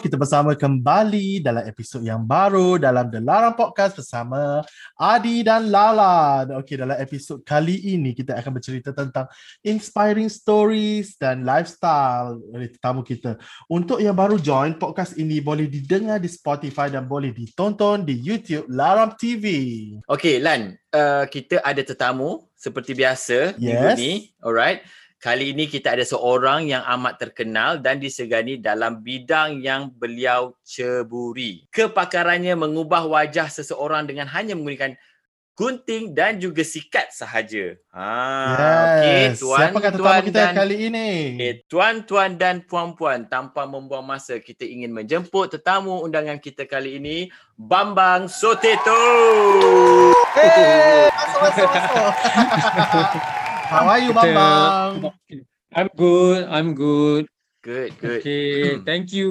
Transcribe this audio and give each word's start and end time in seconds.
kita 0.00 0.16
bersama 0.16 0.56
kembali 0.56 1.42
dalam 1.44 1.66
episod 1.68 2.00
yang 2.00 2.22
baru 2.24 2.80
dalam 2.80 3.10
The 3.12 3.20
Larang 3.20 3.52
Podcast 3.52 3.98
bersama 3.98 4.64
Adi 4.96 5.44
dan 5.44 5.68
Lala. 5.68 6.48
Okey, 6.62 6.80
dalam 6.80 6.96
episod 6.96 7.42
kali 7.44 7.92
ini 7.92 8.16
kita 8.16 8.38
akan 8.38 8.52
bercerita 8.56 8.94
tentang 8.96 9.28
inspiring 9.60 10.32
stories 10.32 11.18
dan 11.20 11.44
lifestyle 11.44 12.40
oleh 12.54 12.72
tetamu 12.72 13.04
kita. 13.04 13.36
Untuk 13.68 14.00
yang 14.00 14.16
baru 14.16 14.40
join, 14.40 14.78
podcast 14.80 15.20
ini 15.20 15.42
boleh 15.42 15.68
didengar 15.68 16.16
di 16.22 16.30
Spotify 16.30 16.88
dan 16.88 17.04
boleh 17.04 17.34
ditonton 17.34 18.06
di 18.06 18.16
YouTube 18.16 18.70
Larang 18.72 19.12
TV. 19.18 19.44
Okey, 20.08 20.40
Lan, 20.40 20.72
uh, 20.94 21.28
kita 21.28 21.60
ada 21.60 21.82
tetamu 21.84 22.48
seperti 22.56 22.94
biasa 22.94 23.58
Yes. 23.58 23.60
minggu 23.60 23.88
ni. 23.98 24.12
Alright. 24.38 24.86
Kali 25.22 25.54
ini 25.54 25.70
kita 25.70 25.94
ada 25.94 26.02
seorang 26.02 26.66
yang 26.66 26.82
amat 26.98 27.22
terkenal 27.22 27.78
dan 27.78 28.02
disegani 28.02 28.58
dalam 28.58 29.06
bidang 29.06 29.62
yang 29.62 29.86
beliau 29.94 30.58
ceburi. 30.66 31.62
Kepakarannya 31.70 32.58
mengubah 32.58 33.06
wajah 33.06 33.46
seseorang 33.46 34.10
dengan 34.10 34.26
hanya 34.26 34.58
menggunakan 34.58 34.98
gunting 35.54 36.10
dan 36.10 36.42
juga 36.42 36.66
sikat 36.66 37.14
sahaja. 37.14 37.78
Ha, 37.94 38.10
okey, 38.82 39.14
Yes. 39.30 39.46
Siapakah 39.46 39.94
tetamu 39.94 40.02
tuan-tuan 40.02 40.26
kita 40.26 40.42
dan 40.42 40.54
kali 40.58 40.76
ini? 40.90 41.08
Okay, 41.38 41.52
tuan-tuan 41.70 42.30
dan 42.34 42.56
puan-puan, 42.66 43.30
tanpa 43.30 43.62
membuang 43.62 44.02
masa, 44.02 44.42
kita 44.42 44.66
ingin 44.66 44.90
menjemput 44.90 45.54
tetamu 45.54 46.02
undangan 46.02 46.42
kita 46.42 46.66
kali 46.66 46.98
ini, 46.98 47.30
Bambang 47.54 48.26
Soteto. 48.26 48.98
Hey, 50.34 51.14
masuk, 51.14 51.38
masuk, 51.46 51.68
masuk. 51.70 53.22
How 53.72 53.88
are 53.88 54.00
you, 54.04 54.12
Kita- 54.12 54.20
Bambang? 54.20 54.92
I'm 55.72 55.88
good, 55.96 56.42
I'm 56.52 56.68
good. 56.76 57.24
Good, 57.64 57.96
good. 57.96 58.20
Okay, 58.20 58.76
thank 58.84 59.16
you. 59.16 59.30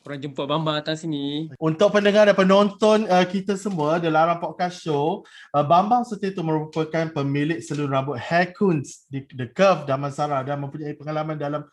Korang 0.00 0.22
jemput 0.22 0.46
Bambang 0.46 0.78
datang 0.78 0.94
sini. 0.96 1.50
Untuk 1.58 1.90
pendengar 1.90 2.30
dan 2.30 2.38
penonton 2.38 3.04
uh, 3.10 3.26
kita 3.26 3.58
semua 3.58 3.98
The 3.98 4.08
Larang 4.08 4.38
Podcast 4.38 4.80
Show, 4.80 5.26
uh, 5.52 5.64
Bambang 5.66 6.06
Suteto 6.06 6.46
merupakan 6.46 7.10
pemilik 7.10 7.58
salon 7.60 7.90
rambut 7.90 8.16
Hair 8.16 8.54
Kunz 8.54 9.04
di 9.10 9.26
The 9.26 9.50
Curve 9.50 9.84
Damansara 9.84 10.46
dan 10.46 10.62
mempunyai 10.62 10.94
pengalaman 10.94 11.36
dalam 11.36 11.66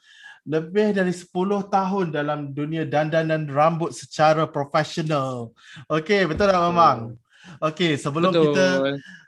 lebih 0.43 0.97
dari 0.97 1.13
10 1.13 1.29
tahun 1.69 2.05
dalam 2.09 2.51
dunia 2.57 2.83
dandanan 2.89 3.45
rambut 3.47 3.93
secara 3.93 4.49
profesional. 4.49 5.53
Okey, 5.87 6.25
betul 6.25 6.49
tak 6.49 6.57
Bambang? 6.57 7.15
Okey, 7.63 7.95
sebelum 7.95 8.33
Betul. 8.33 8.43
kita 8.51 8.67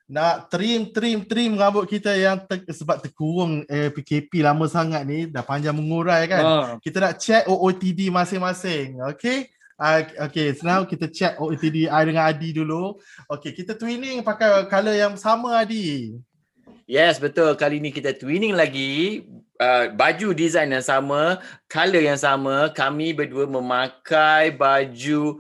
nak 0.10 0.50
trim 0.50 0.90
trim 0.90 1.22
trim 1.22 1.54
rambut 1.54 1.86
kita 1.86 2.10
yang 2.18 2.42
ter, 2.50 2.66
sebab 2.66 2.98
terkurung 2.98 3.62
eh, 3.70 3.94
PKP 3.94 4.42
lama 4.42 4.66
sangat 4.66 5.06
ni 5.06 5.30
dah 5.30 5.46
panjang 5.46 5.78
mengurai 5.78 6.26
kan. 6.26 6.42
Ah, 6.42 6.70
Kita 6.82 6.98
nak 6.98 7.22
check 7.22 7.46
OOTD 7.46 8.10
masing-masing. 8.10 8.98
Okay. 9.14 9.54
Uh, 9.80 10.04
okay, 10.28 10.52
so 10.52 10.68
now 10.68 10.84
kita 10.84 11.08
check 11.08 11.40
OOTD 11.40 11.88
I 11.88 12.02
dengan 12.04 12.28
Adi 12.28 12.52
dulu. 12.52 13.00
Okay, 13.32 13.56
kita 13.56 13.78
twinning 13.78 14.20
pakai 14.26 14.68
color 14.68 14.98
yang 14.98 15.16
sama 15.16 15.62
Adi. 15.64 16.20
Yes, 16.84 17.22
betul. 17.22 17.54
Kali 17.56 17.80
ni 17.80 17.94
kita 17.94 18.12
twinning 18.18 18.58
lagi. 18.58 19.24
Uh, 19.56 19.92
baju 19.94 20.36
design 20.36 20.74
yang 20.74 20.84
sama, 20.84 21.40
color 21.72 22.02
yang 22.02 22.20
sama. 22.20 22.74
Kami 22.76 23.16
berdua 23.16 23.48
memakai 23.48 24.52
baju 24.52 25.40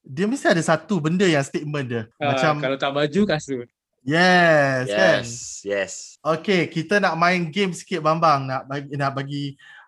dia 0.00 0.24
mesti 0.24 0.46
ada 0.48 0.62
satu 0.64 0.98
benda 0.98 1.24
yang 1.24 1.44
statement 1.44 1.86
dia. 1.86 2.02
Uh, 2.16 2.32
Macam 2.32 2.58
kalau 2.58 2.78
tak 2.80 2.92
baju, 2.92 3.20
kasut. 3.28 3.68
yes, 4.02 4.84
kan? 4.88 5.20
Yes, 5.20 5.30
yes. 5.62 5.92
Okay, 6.20 6.66
kita 6.66 7.00
nak 7.00 7.16
main 7.16 7.48
game 7.48 7.72
sikit 7.72 8.00
Bambang, 8.00 8.48
nak 8.48 8.64
bagi 8.64 8.92
nak 8.96 9.12
bagi 9.12 9.44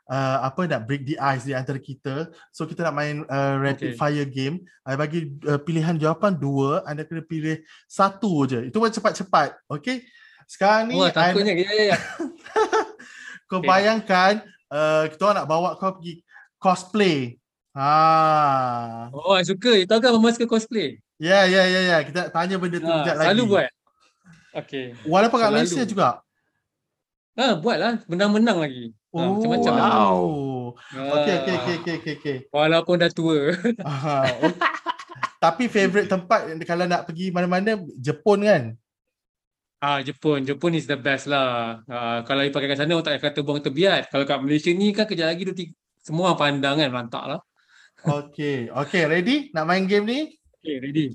uh, 0.09 0.45
apa 0.45 0.69
nak 0.69 0.85
break 0.85 1.05
the 1.05 1.17
ice 1.17 1.49
di 1.49 1.57
antara 1.57 1.81
kita. 1.81 2.29
So 2.53 2.69
kita 2.69 2.85
nak 2.85 2.95
main 2.97 3.25
uh, 3.25 3.55
rapid 3.57 3.93
Okay. 3.93 3.99
fire 3.99 4.29
game. 4.29 4.61
I 4.85 4.97
bagi 4.97 5.33
uh, 5.45 5.57
pilihan 5.57 5.97
jawapan 5.97 6.37
dua, 6.37 6.85
anda 6.85 7.05
kena 7.05 7.25
pilih 7.25 7.61
satu 7.89 8.45
je. 8.45 8.69
Itu 8.69 8.81
pun 8.81 8.93
cepat-cepat. 8.93 9.57
Okay? 9.69 10.05
Sekarang 10.45 10.93
ni 10.93 11.01
Wah, 11.01 11.09
I- 11.09 11.17
takutnya. 11.17 11.57
Ya, 11.57 11.71
ya, 11.73 11.85
ya. 11.95 11.99
kau 13.49 13.61
Okay. 13.61 13.69
bayangkan 13.69 14.33
uh, 14.73 15.05
kita 15.13 15.21
orang 15.25 15.37
nak 15.45 15.49
bawa 15.49 15.69
kau 15.77 15.97
pergi 16.01 16.21
cosplay. 16.57 17.37
Ha. 17.73 19.09
Oh, 19.13 19.33
I 19.33 19.45
suka. 19.45 19.73
You 19.81 19.89
tahu 19.89 20.01
kan 20.05 20.13
Mama 20.13 20.29
suka 20.31 20.45
cosplay? 20.45 21.01
Ya, 21.17 21.49
ya, 21.49 21.65
ya, 21.65 21.81
ya. 21.81 21.99
Kita 22.05 22.29
tanya 22.29 22.61
benda 22.61 22.77
tu 22.77 22.85
Ah, 22.85 23.01
kejap 23.01 23.15
lagi. 23.17 23.25
selalu 23.33 23.43
buat. 23.49 23.69
Okay. 24.53 24.87
Walaupun 25.09 25.39
kat. 25.41 25.49
Malaysia 25.49 25.83
juga. 25.89 26.21
Ah, 27.33 27.57
buatlah. 27.57 28.05
Menang-menang 28.05 28.61
lagi. 28.61 28.93
Ah, 29.11 29.29
macam-macam. 29.33 29.73
lah. 29.73 29.89
Wow. 29.89 30.21
Okey, 30.93 31.35
okey, 31.35 31.53
Ah, 31.53 31.61
okey, 31.65 31.77
okey, 31.79 31.95
okey, 31.97 32.15
okey. 32.21 32.37
Walaupun 32.53 32.97
dah 33.01 33.09
tua. 33.09 33.57
Aha, 33.89 34.29
Tapi 35.41 35.67
favorite 35.67 36.07
tempat 36.07 36.45
kalau 36.63 36.85
nak 36.85 37.09
pergi 37.09 37.33
mana-mana 37.33 37.75
Jepun 37.97 38.45
kan? 38.45 38.63
Ah, 39.83 39.99
Jepun. 39.99 40.45
Jepun 40.45 40.77
is 40.77 40.85
the 40.85 40.95
best 40.95 41.25
lah. 41.27 41.81
Ah, 41.89 42.21
kalau 42.23 42.45
you 42.45 42.53
pakai 42.53 42.69
kat 42.69 42.79
sana, 42.79 42.95
orang 42.95 43.09
tak 43.09 43.19
kata 43.19 43.41
buang 43.41 43.59
terbiat. 43.59 44.13
Kalau 44.13 44.23
kat 44.23 44.39
Malaysia 44.39 44.71
ni 44.71 44.93
kan 44.93 45.09
kejap 45.09 45.33
lagi 45.33 45.43
tu 45.43 45.57
ti- 45.57 45.73
semua 45.99 46.37
pandang 46.37 46.77
kan. 46.77 46.93
Lantak 46.93 47.25
lah. 47.27 47.41
Okay, 48.03 48.67
okay, 48.67 49.07
ready? 49.07 49.55
Nak 49.55 49.63
main 49.63 49.87
game 49.87 50.03
ni? 50.03 50.21
Okay, 50.59 50.83
ready. 50.83 51.07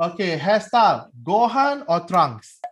Okay, 0.00 0.40
hairstyle, 0.40 1.12
Gohan 1.20 1.84
or 1.84 2.08
trunks? 2.08 2.64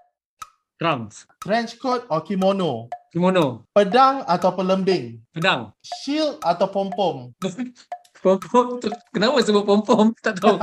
Trunks. 0.80 1.28
Trench 1.44 1.76
coat 1.76 2.08
or 2.08 2.24
kimono? 2.24 2.88
Kimono. 3.12 3.68
Pedang 3.76 4.24
atau 4.24 4.56
pelembing? 4.56 5.20
Pedang. 5.36 5.76
Shield 5.84 6.40
atau 6.40 6.64
pom-pom? 6.72 7.28
Pom-pom 8.24 8.80
tu. 8.80 8.88
Kenapa 9.12 9.36
sebut 9.44 9.62
pom-pom? 9.68 10.16
Tak 10.24 10.40
tahu. 10.40 10.56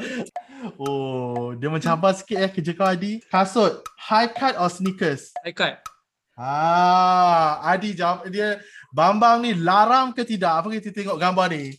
oh, 0.84 1.56
dia 1.56 1.72
mencabar 1.72 2.12
sikit 2.12 2.38
ya 2.38 2.48
kerja 2.52 2.72
kau 2.76 2.86
Adi. 2.86 3.24
Kasut, 3.32 3.80
high 3.96 4.28
cut 4.28 4.54
or 4.60 4.68
sneakers? 4.68 5.32
I 5.42 5.56
cut. 5.56 5.80
Ah, 6.36 7.60
Adi 7.72 7.96
jawab 7.96 8.28
dia 8.28 8.60
Bambang 8.92 9.40
ni 9.40 9.56
laram 9.56 10.12
ke 10.12 10.20
tidak? 10.20 10.52
Apa 10.60 10.68
kita 10.68 10.92
tengok 10.92 11.16
gambar 11.16 11.48
ni? 11.48 11.72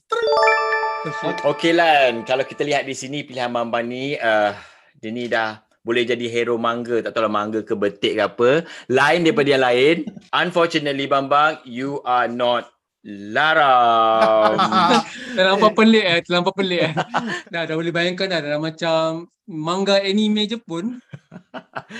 Okey 1.46 1.78
Lan, 1.78 2.26
kalau 2.26 2.42
kita 2.42 2.66
lihat 2.66 2.90
di 2.90 2.98
sini 2.98 3.22
pilihan 3.22 3.54
Bambang 3.54 3.86
ni 3.86 4.18
uh, 4.18 4.50
dia 4.98 5.14
ni 5.14 5.30
dah 5.30 5.62
boleh 5.86 6.10
jadi 6.10 6.26
hero 6.26 6.58
manga, 6.58 7.06
tak 7.06 7.14
tahu 7.14 7.30
lah 7.30 7.30
manga 7.30 7.62
ke 7.62 7.78
betik 7.78 8.18
ke 8.18 8.24
apa. 8.26 8.50
Lain 8.90 9.22
daripada 9.22 9.46
yang 9.46 9.62
lain. 9.62 9.98
Unfortunately 10.34 11.06
Bambang, 11.06 11.62
you 11.70 12.02
are 12.02 12.26
not 12.26 12.73
Laram. 13.04 14.56
Terlampau 15.38 15.76
pelik 15.76 16.06
eh. 16.08 16.20
Terlampau 16.24 16.56
pelik 16.56 16.82
eh. 16.88 16.94
dah, 17.52 17.68
dah 17.68 17.76
boleh 17.76 17.92
bayangkan 17.92 18.32
dah. 18.32 18.40
Dah 18.40 18.60
macam 18.64 19.28
manga 19.44 20.00
anime 20.00 20.48
Jepun. 20.48 21.04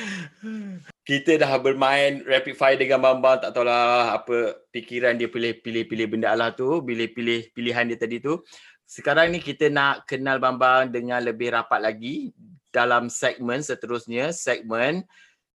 kita 1.08 1.36
dah 1.36 1.52
bermain 1.60 2.24
rapid 2.24 2.56
fire 2.56 2.80
dengan 2.80 3.04
Bambang, 3.04 3.44
tak 3.44 3.52
tahulah 3.52 4.16
apa 4.16 4.56
fikiran 4.72 5.20
dia 5.20 5.28
pilih-pilih 5.28 5.84
pilih 5.92 6.08
benda 6.08 6.32
Allah 6.32 6.56
tu, 6.56 6.80
pilih-pilih 6.80 7.52
pilihan 7.52 7.92
dia 7.92 8.00
tadi 8.00 8.24
tu. 8.24 8.40
sekarang 8.84 9.34
ni 9.34 9.40
kita 9.44 9.68
nak 9.68 10.06
kenal 10.08 10.38
Bambang 10.40 10.92
dengan 10.94 11.20
lebih 11.24 11.52
rapat 11.52 11.82
lagi 11.84 12.32
dalam 12.72 13.12
segmen 13.12 13.60
seterusnya, 13.60 14.32
segmen 14.32 15.04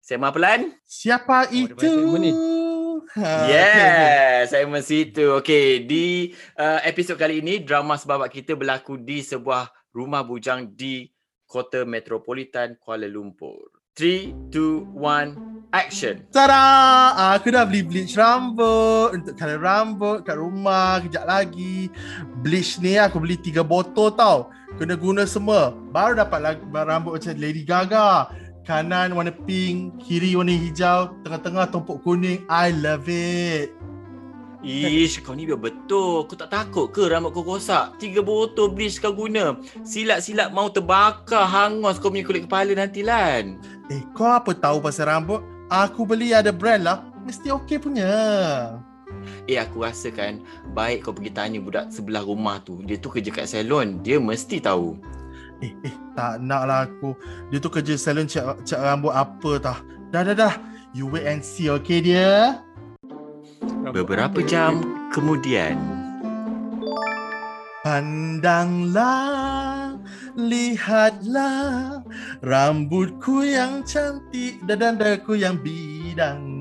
segmen 0.05 0.29
apa 0.29 0.41
Lan? 0.41 0.61
Siapa 0.85 1.49
Oh, 1.49 1.57
itu? 1.57 1.73
banyak 1.77 1.93
segmen 1.93 2.21
ni. 2.21 2.33
Ha. 3.19 3.51
Yes, 3.51 4.55
segmen 4.55 4.83
situ. 4.85 5.39
Okey, 5.39 5.85
di 5.87 6.35
uh, 6.59 6.81
episod 6.85 7.19
kali 7.19 7.41
ini 7.43 7.63
drama 7.63 7.99
sebabak 7.99 8.31
kita 8.33 8.55
berlaku 8.55 8.99
di 9.01 9.23
sebuah 9.25 9.71
rumah 9.95 10.23
bujang 10.23 10.75
di 10.77 11.09
Kota 11.49 11.83
Metropolitan 11.89 12.77
Kuala 12.77 13.09
Lumpur. 13.09 13.79
3 13.99 14.55
2 14.55 14.95
1 14.95 15.75
action. 15.75 16.23
Tada! 16.31 17.35
Aku 17.35 17.51
dah 17.51 17.67
beli 17.67 17.83
bleach 17.83 18.15
rambut 18.15 19.11
untuk 19.11 19.35
color 19.35 19.59
rambut 19.59 20.23
kat 20.23 20.39
rumah 20.39 21.03
kejap 21.03 21.25
lagi. 21.27 21.91
Bleach 22.47 22.79
ni 22.79 22.95
aku 22.95 23.19
beli 23.19 23.35
tiga 23.35 23.67
botol 23.67 24.15
tau. 24.15 24.55
Kena 24.79 24.95
guna 24.95 25.27
semua. 25.27 25.75
Baru 25.91 26.15
dapat 26.15 26.63
rambut 26.71 27.19
macam 27.19 27.35
Lady 27.43 27.67
Gaga. 27.67 28.31
Kanan 28.69 29.17
warna 29.17 29.33
pink, 29.33 29.97
kiri 29.97 30.37
warna 30.37 30.53
hijau, 30.53 31.17
tengah-tengah 31.25 31.73
tumpuk 31.73 32.05
kuning. 32.05 32.45
I 32.53 32.69
love 32.77 33.09
it. 33.09 33.73
Ish, 34.61 35.25
kau 35.25 35.33
ni 35.33 35.49
biar 35.49 35.57
betul. 35.57 36.29
Kau 36.29 36.37
tak 36.37 36.53
takut 36.53 36.93
ke 36.93 37.09
rambut 37.09 37.33
kau 37.33 37.49
rosak? 37.49 37.97
Tiga 37.97 38.21
botol 38.21 38.69
bleach 38.69 39.01
kau 39.01 39.17
guna. 39.17 39.57
Silat-silat 39.89 40.53
mau 40.53 40.69
terbakar, 40.69 41.49
hangus 41.49 41.97
kau 41.97 42.13
punya 42.13 42.29
kulit 42.29 42.45
kepala 42.45 42.77
nanti 42.77 43.01
Lan. 43.01 43.57
Eh, 43.89 44.05
kau 44.13 44.29
apa 44.29 44.53
tahu 44.53 44.85
pasal 44.85 45.09
rambut? 45.09 45.41
Aku 45.73 46.05
beli 46.05 46.37
ada 46.37 46.53
brand 46.53 46.85
lah. 46.85 47.09
Mesti 47.25 47.49
okey 47.49 47.81
punya. 47.81 48.13
Eh 49.49 49.57
aku 49.57 49.81
rasa 49.81 50.13
kan 50.13 50.45
baik 50.77 51.09
kau 51.09 51.17
pergi 51.17 51.33
tanya 51.33 51.57
budak 51.57 51.89
sebelah 51.89 52.21
rumah 52.21 52.61
tu. 52.61 52.85
Dia 52.85 53.01
tu 53.01 53.09
kerja 53.09 53.33
kat 53.33 53.49
salon. 53.49 54.05
Dia 54.05 54.21
mesti 54.21 54.61
tahu. 54.61 55.01
Eh, 55.59 55.75
eh, 55.83 55.95
tak 56.15 56.39
nak 56.39 56.63
lah 56.71 56.87
aku. 56.87 57.19
Dia 57.51 57.59
tu 57.59 57.67
kerja 57.67 57.99
salon 57.99 58.31
cat, 58.31 58.63
cat 58.63 58.79
rambut 58.79 59.11
apa 59.11 59.59
tah. 59.59 59.79
Dah, 60.15 60.23
dah, 60.23 60.35
dah. 60.35 60.55
You 60.95 61.11
wait 61.11 61.27
and 61.27 61.43
see, 61.43 61.67
okay 61.69 61.99
dia? 61.99 62.63
Beberapa 63.91 64.39
jam 64.47 64.81
kemudian. 65.11 65.77
Pandanglah, 67.83 69.33
lihatlah 70.37 72.05
rambutku 72.45 73.43
yang 73.43 73.83
cantik 73.83 74.61
dan 74.67 74.79
dadaku 74.79 75.41
yang 75.41 75.59
bidang. 75.59 76.59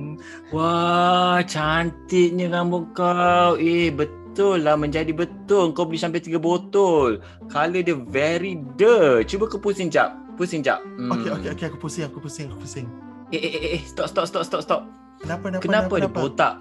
Wah, 0.50 1.44
cantiknya 1.44 2.50
rambut 2.50 2.96
kau. 2.96 3.60
Eh, 3.60 3.92
betul 4.38 4.62
lah. 4.62 4.78
Menjadi 4.78 5.10
betul. 5.18 5.74
Kau 5.74 5.90
beli 5.90 5.98
sampai 5.98 6.22
tiga 6.22 6.38
botol. 6.38 7.18
Color 7.50 7.82
dia 7.82 7.98
very 7.98 8.62
de. 8.78 9.26
Cuba 9.26 9.50
kau 9.50 9.58
pusing 9.58 9.90
jap. 9.90 10.14
Pusing 10.38 10.62
jap. 10.62 10.86
Hmm. 11.02 11.10
Okey, 11.10 11.34
okey, 11.34 11.50
okey, 11.58 11.66
aku 11.74 11.82
pusing, 11.82 12.06
aku 12.06 12.22
pusing, 12.22 12.54
aku 12.54 12.62
pusing. 12.62 12.86
Eh, 13.34 13.42
eh, 13.42 13.52
eh, 13.58 13.70
eh. 13.76 13.84
Stop, 13.90 14.06
stop, 14.06 14.30
stop, 14.30 14.46
stop, 14.46 14.62
stop. 14.62 14.82
Kenapa, 15.18 15.50
kenapa, 15.50 15.66
Kenapa, 15.66 15.94
dia 15.98 16.06
kenapa? 16.06 16.18
botak? 16.22 16.54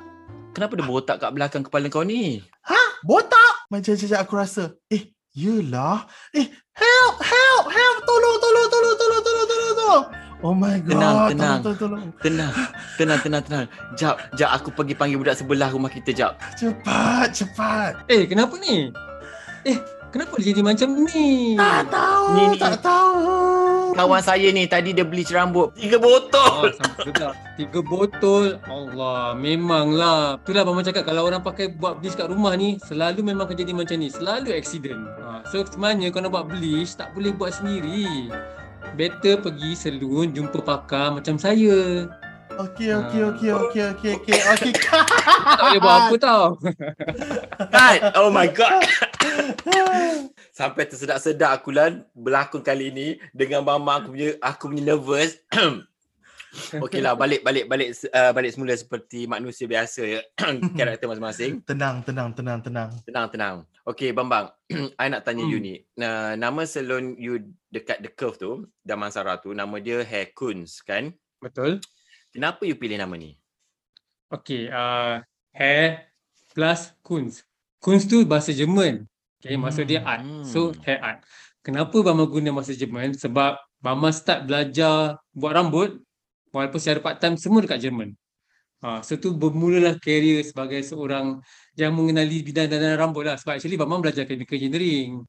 Kenapa 0.57 0.73
dia 0.73 0.87
botak 0.89 1.17
kat 1.21 1.31
belakang 1.37 1.63
kepala 1.69 1.93
kau 1.93 2.01
ni? 2.01 2.41
Botak! 3.05 3.69
Macam 3.69 3.93
jejak 3.93 4.25
aku 4.25 4.41
rasa. 4.41 4.73
Eh, 4.89 5.13
yelah. 5.37 6.09
Eh, 6.33 6.49
help, 6.73 7.17
help, 7.21 7.65
help. 7.69 7.97
Tolong, 8.09 8.37
tolong, 8.41 8.69
tolong, 8.73 8.97
tolong, 8.97 9.21
tolong, 9.21 9.47
tolong, 9.53 9.75
tolong. 9.77 10.05
Oh 10.45 10.53
my 10.53 10.77
god. 10.79 10.93
Tenang, 10.93 11.15
tolong, 11.15 11.29
tenang. 11.33 11.59
Tolong, 11.59 11.79
tolong, 11.79 12.03
Tenang, 12.21 12.53
tenang, 12.97 13.21
tenang, 13.25 13.43
tenang. 13.43 13.67
Jap, 13.95 14.15
jap. 14.37 14.51
Aku 14.53 14.69
pergi 14.69 14.93
panggil 14.93 15.17
budak 15.17 15.33
sebelah 15.35 15.73
rumah 15.73 15.89
kita, 15.89 16.13
jap. 16.13 16.37
Cepat, 16.55 17.33
cepat. 17.33 18.05
Eh, 18.07 18.29
kenapa 18.29 18.53
ni? 18.59 18.93
Eh, 19.65 19.81
kenapa 20.13 20.37
dia 20.37 20.53
jadi 20.53 20.61
macam 20.61 20.89
ni? 21.09 21.57
Tak 21.57 21.89
tahu, 21.89 22.25
Ni, 22.37 22.43
ni. 22.53 22.59
tak 22.61 22.77
tahu. 22.79 23.25
Kawan 23.97 24.21
saya 24.21 24.53
ni 24.53 24.69
tadi 24.69 24.93
dia 24.93 25.09
bleach 25.09 25.33
rambut. 25.33 25.73
Tiga 25.73 25.97
Oh, 25.97 26.05
botol. 26.05 26.69
sedap. 27.01 27.33
Tiga 27.57 27.81
botol. 27.81 28.61
Allah, 28.63 29.33
memanglah. 29.33 30.37
Itulah 30.37 30.69
Abang 30.69 30.85
cakap 30.85 31.09
kalau 31.09 31.25
orang 31.25 31.41
pakai 31.41 31.73
buat 31.73 31.97
bleach 31.97 32.13
kat 32.13 32.29
rumah 32.29 32.53
ni, 32.55 32.77
selalu 32.85 33.25
memang 33.25 33.49
akan 33.49 33.57
jadi 33.57 33.73
macam 33.73 33.97
ni. 33.97 34.13
Selalu 34.13 34.53
accident. 34.53 35.01
Ha, 35.17 35.49
so 35.49 35.65
sebenarnya 35.65 36.13
kalau 36.13 36.29
nak 36.29 36.33
buat 36.37 36.47
bleach, 36.53 36.93
tak 36.93 37.17
boleh 37.17 37.33
buat 37.33 37.57
sendiri. 37.57 38.29
Better 38.97 39.41
pergi 39.41 39.77
salon 39.77 40.33
jumpa 40.33 40.61
pakar 40.65 41.13
macam 41.13 41.37
saya. 41.37 42.09
Okey, 42.57 42.89
okey, 42.89 43.21
okey, 43.21 43.51
okey, 43.53 43.83
okey, 43.93 44.11
okey, 44.17 44.39
okey. 44.41 44.73
Tak 45.61 45.61
boleh 45.61 45.81
buat 45.85 45.97
apa 46.09 46.17
tau. 46.17 46.45
Cut. 47.69 48.01
Oh 48.17 48.33
my 48.33 48.49
god. 48.49 48.81
Sampai 50.57 50.89
tersedak-sedak 50.89 51.61
aku 51.61 51.69
lan 51.77 52.09
berlakon 52.17 52.65
kali 52.65 52.89
ni 52.89 53.09
dengan 53.37 53.61
mama 53.61 54.01
aku 54.01 54.17
punya 54.17 54.29
aku 54.41 54.73
punya 54.73 54.97
nervous. 54.97 55.37
Okeylah 56.85 57.15
balik 57.19 57.45
balik 57.45 57.69
balik 57.69 57.93
uh, 58.11 58.33
balik 58.33 58.51
semula 58.55 58.73
seperti 58.73 59.29
manusia 59.29 59.67
biasa 59.69 60.01
ya. 60.07 60.21
Karakter 60.79 61.07
masing-masing. 61.11 61.61
tenang, 61.69 62.01
tenang, 62.07 62.33
tenang, 62.33 62.61
tenang. 62.63 62.91
Tenang 63.05 63.27
tenang. 63.29 63.57
Okey 63.87 64.11
Bambang, 64.11 64.51
I 65.01 65.07
nak 65.13 65.23
tanya 65.23 65.47
Hmm. 65.47 65.53
you 65.53 65.59
ni. 65.61 65.75
Uh, 65.95 66.35
nama 66.35 66.67
salon 66.67 67.15
you 67.19 67.55
dekat 67.71 68.03
The 68.03 68.11
Curve 68.11 68.37
tu, 68.39 68.51
Damansara 68.83 69.39
tu, 69.39 69.55
nama 69.55 69.79
dia 69.79 70.03
Hair 70.03 70.35
Kunz 70.35 70.83
kan? 70.83 71.15
Betul. 71.39 71.79
Kenapa 72.35 72.67
you 72.67 72.75
pilih 72.75 72.99
nama 72.99 73.15
ni? 73.15 73.39
Okay, 74.27 74.67
uh, 74.69 75.23
hair 75.55 76.11
plus 76.51 76.91
Kunst. 77.01 77.47
Kunst 77.79 78.11
tu 78.11 78.27
bahasa 78.27 78.51
Jerman. 78.51 79.07
Okay, 79.39 79.55
maksud 79.55 79.87
dia 79.87 80.03
art. 80.03 80.27
So, 80.49 80.75
Hmm. 80.75 80.83
hair 80.83 80.99
art. 80.99 81.19
Kenapa 81.63 81.95
Bama 82.03 82.27
guna 82.27 82.51
bahasa 82.51 82.75
Jerman? 82.75 83.15
Sebab 83.15 83.55
Bama 83.79 84.11
start 84.11 84.51
belajar 84.51 85.23
buat 85.31 85.55
rambut 85.55 86.03
walaupun 86.57 86.81
secara 86.81 87.05
part 87.05 87.21
time 87.21 87.37
semua 87.37 87.61
dekat 87.61 87.85
Jerman. 87.85 88.17
Ha, 88.85 89.01
so 89.05 89.17
tu 89.17 89.33
bermulalah 89.33 89.97
career 90.01 90.45
sebagai 90.45 90.81
seorang 90.85 91.41
yang 91.77 91.93
mengenali 91.97 92.45
bidang 92.45 92.69
dandan 92.69 92.97
rambut 92.97 93.25
lah. 93.29 93.37
Sebab 93.37 93.57
actually 93.61 93.77
Bama 93.77 94.01
belajar 94.01 94.25
chemical 94.25 94.57
engineering. 94.57 95.25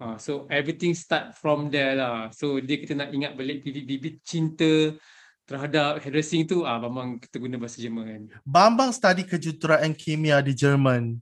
Ha, 0.00 0.20
so 0.20 0.44
everything 0.52 0.92
start 0.92 1.32
from 1.36 1.72
there 1.72 1.96
lah. 1.96 2.28
So 2.32 2.60
dia 2.60 2.76
kita 2.76 2.92
nak 2.96 3.12
ingat 3.12 3.32
balik 3.36 3.64
bibit-bibit 3.64 4.20
cinta 4.20 4.96
terhadap 5.46 6.02
hairdressing 6.02 6.42
tu 6.42 6.66
ah 6.66 6.76
memang 6.82 7.22
kita 7.22 7.38
guna 7.38 7.56
bahasa 7.56 7.78
Jerman. 7.80 8.28
Bambang 8.42 8.90
study 8.92 9.22
kejuruteraan 9.24 9.94
kimia 9.94 10.42
di 10.44 10.52
Jerman. 10.52 11.16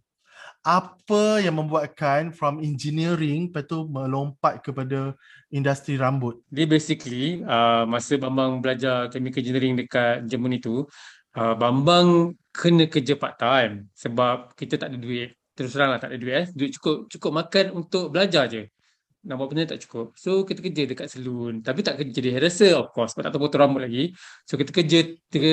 Apa 0.65 1.45
yang 1.45 1.61
membuatkan 1.61 2.33
from 2.33 2.57
engineering 2.65 3.53
lepas 3.53 3.69
tu 3.69 3.85
melompat 3.85 4.65
kepada 4.65 5.13
industri 5.53 6.01
rambut? 6.01 6.41
Dia 6.49 6.65
basically 6.65 7.45
uh, 7.45 7.85
masa 7.85 8.17
Bambang 8.17 8.65
belajar 8.65 9.13
chemical 9.13 9.45
engineering 9.45 9.77
dekat 9.77 10.25
Jerman 10.25 10.57
itu, 10.57 10.89
uh, 11.37 11.53
Bambang 11.53 12.33
kena 12.49 12.89
kerja 12.89 13.13
part 13.13 13.37
time 13.37 13.93
sebab 13.93 14.57
kita 14.57 14.81
tak 14.81 14.89
ada 14.89 14.97
duit. 14.97 15.37
Terus 15.53 15.77
terang 15.77 15.93
lah 15.93 16.01
tak 16.01 16.17
ada 16.17 16.19
duit 16.19 16.33
eh. 16.33 16.47
Duit 16.57 16.73
cukup 16.81 17.13
cukup 17.13 17.45
makan 17.45 17.85
untuk 17.85 18.09
belajar 18.09 18.49
je. 18.49 18.65
Nak 19.29 19.37
buat 19.37 19.49
benda 19.53 19.77
tak 19.77 19.85
cukup. 19.85 20.17
So 20.17 20.49
kita 20.49 20.65
kerja 20.65 20.89
dekat 20.89 21.13
salon. 21.13 21.61
Tapi 21.61 21.85
tak 21.85 22.01
kerja 22.01 22.09
jadi 22.09 22.41
hairdresser 22.41 22.73
of 22.73 22.89
course 22.89 23.13
sebab 23.13 23.29
tak 23.29 23.37
tahu 23.37 23.53
potong 23.53 23.69
rambut 23.69 23.85
lagi. 23.85 24.17
So 24.49 24.57
kita 24.57 24.73
kerja 24.73 24.99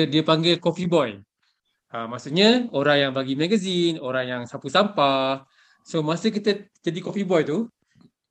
dia 0.08 0.22
panggil 0.24 0.56
coffee 0.56 0.88
boy. 0.88 1.20
Uh, 1.92 2.08
maksudnya 2.08 2.72
orang 2.72 2.96
yang 3.08 3.12
bagi 3.12 3.36
magazine, 3.36 4.00
orang 4.00 4.24
yang 4.24 4.42
sapu 4.48 4.72
sampah. 4.72 5.44
So 5.84 6.00
masa 6.00 6.32
kita 6.32 6.72
jadi 6.80 6.98
coffee 7.04 7.28
boy 7.28 7.44
tu, 7.44 7.68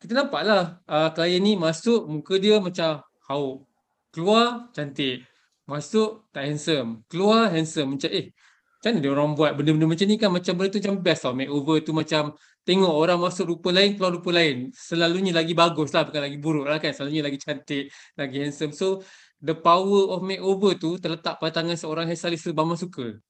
kita 0.02 0.18
nampak 0.18 0.42
lah 0.42 0.82
uh, 0.90 1.14
klien 1.14 1.38
ni 1.38 1.54
masuk 1.54 2.10
muka 2.10 2.42
dia 2.42 2.58
macam 2.58 3.06
hauk. 3.30 3.70
Keluar 4.10 4.74
cantik. 4.74 5.22
Masuk 5.70 6.26
tak 6.34 6.50
handsome. 6.50 7.06
Keluar 7.06 7.54
handsome. 7.54 7.96
Macam 7.96 8.10
eh 8.10 8.34
macam 8.82 8.98
mana 8.98 9.06
dia 9.06 9.12
orang 9.14 9.30
buat 9.38 9.52
benda-benda 9.54 9.86
macam 9.94 10.06
ni 10.10 10.16
kan 10.18 10.30
macam 10.34 10.54
benda 10.58 10.70
tu 10.74 10.80
macam 10.82 10.96
best 11.06 11.22
tau. 11.22 11.34
Makeover 11.38 11.78
tu 11.86 11.94
macam 11.94 12.24
tengok 12.66 12.94
orang 12.98 13.20
masuk 13.22 13.46
rupa 13.46 13.70
lain 13.70 13.94
keluar 13.94 14.12
rupa 14.18 14.34
lain. 14.34 14.74
Selalunya 14.74 15.32
lagi 15.38 15.54
bagus 15.54 15.94
lah 15.94 16.02
bukan 16.10 16.18
lagi 16.18 16.38
buruk 16.42 16.66
lah 16.66 16.82
kan. 16.82 16.98
Selalunya 16.98 17.22
lagi 17.30 17.38
cantik, 17.38 17.94
lagi 18.18 18.38
handsome. 18.42 18.74
So 18.74 19.06
the 19.38 19.54
power 19.54 20.18
of 20.18 20.26
makeover 20.26 20.74
tu 20.82 20.98
terletak 20.98 21.38
pada 21.38 21.62
tangan 21.62 21.78
seorang 21.78 22.10
hairstylist 22.10 22.58
Bambang 22.58 22.82
suka. 22.82 23.22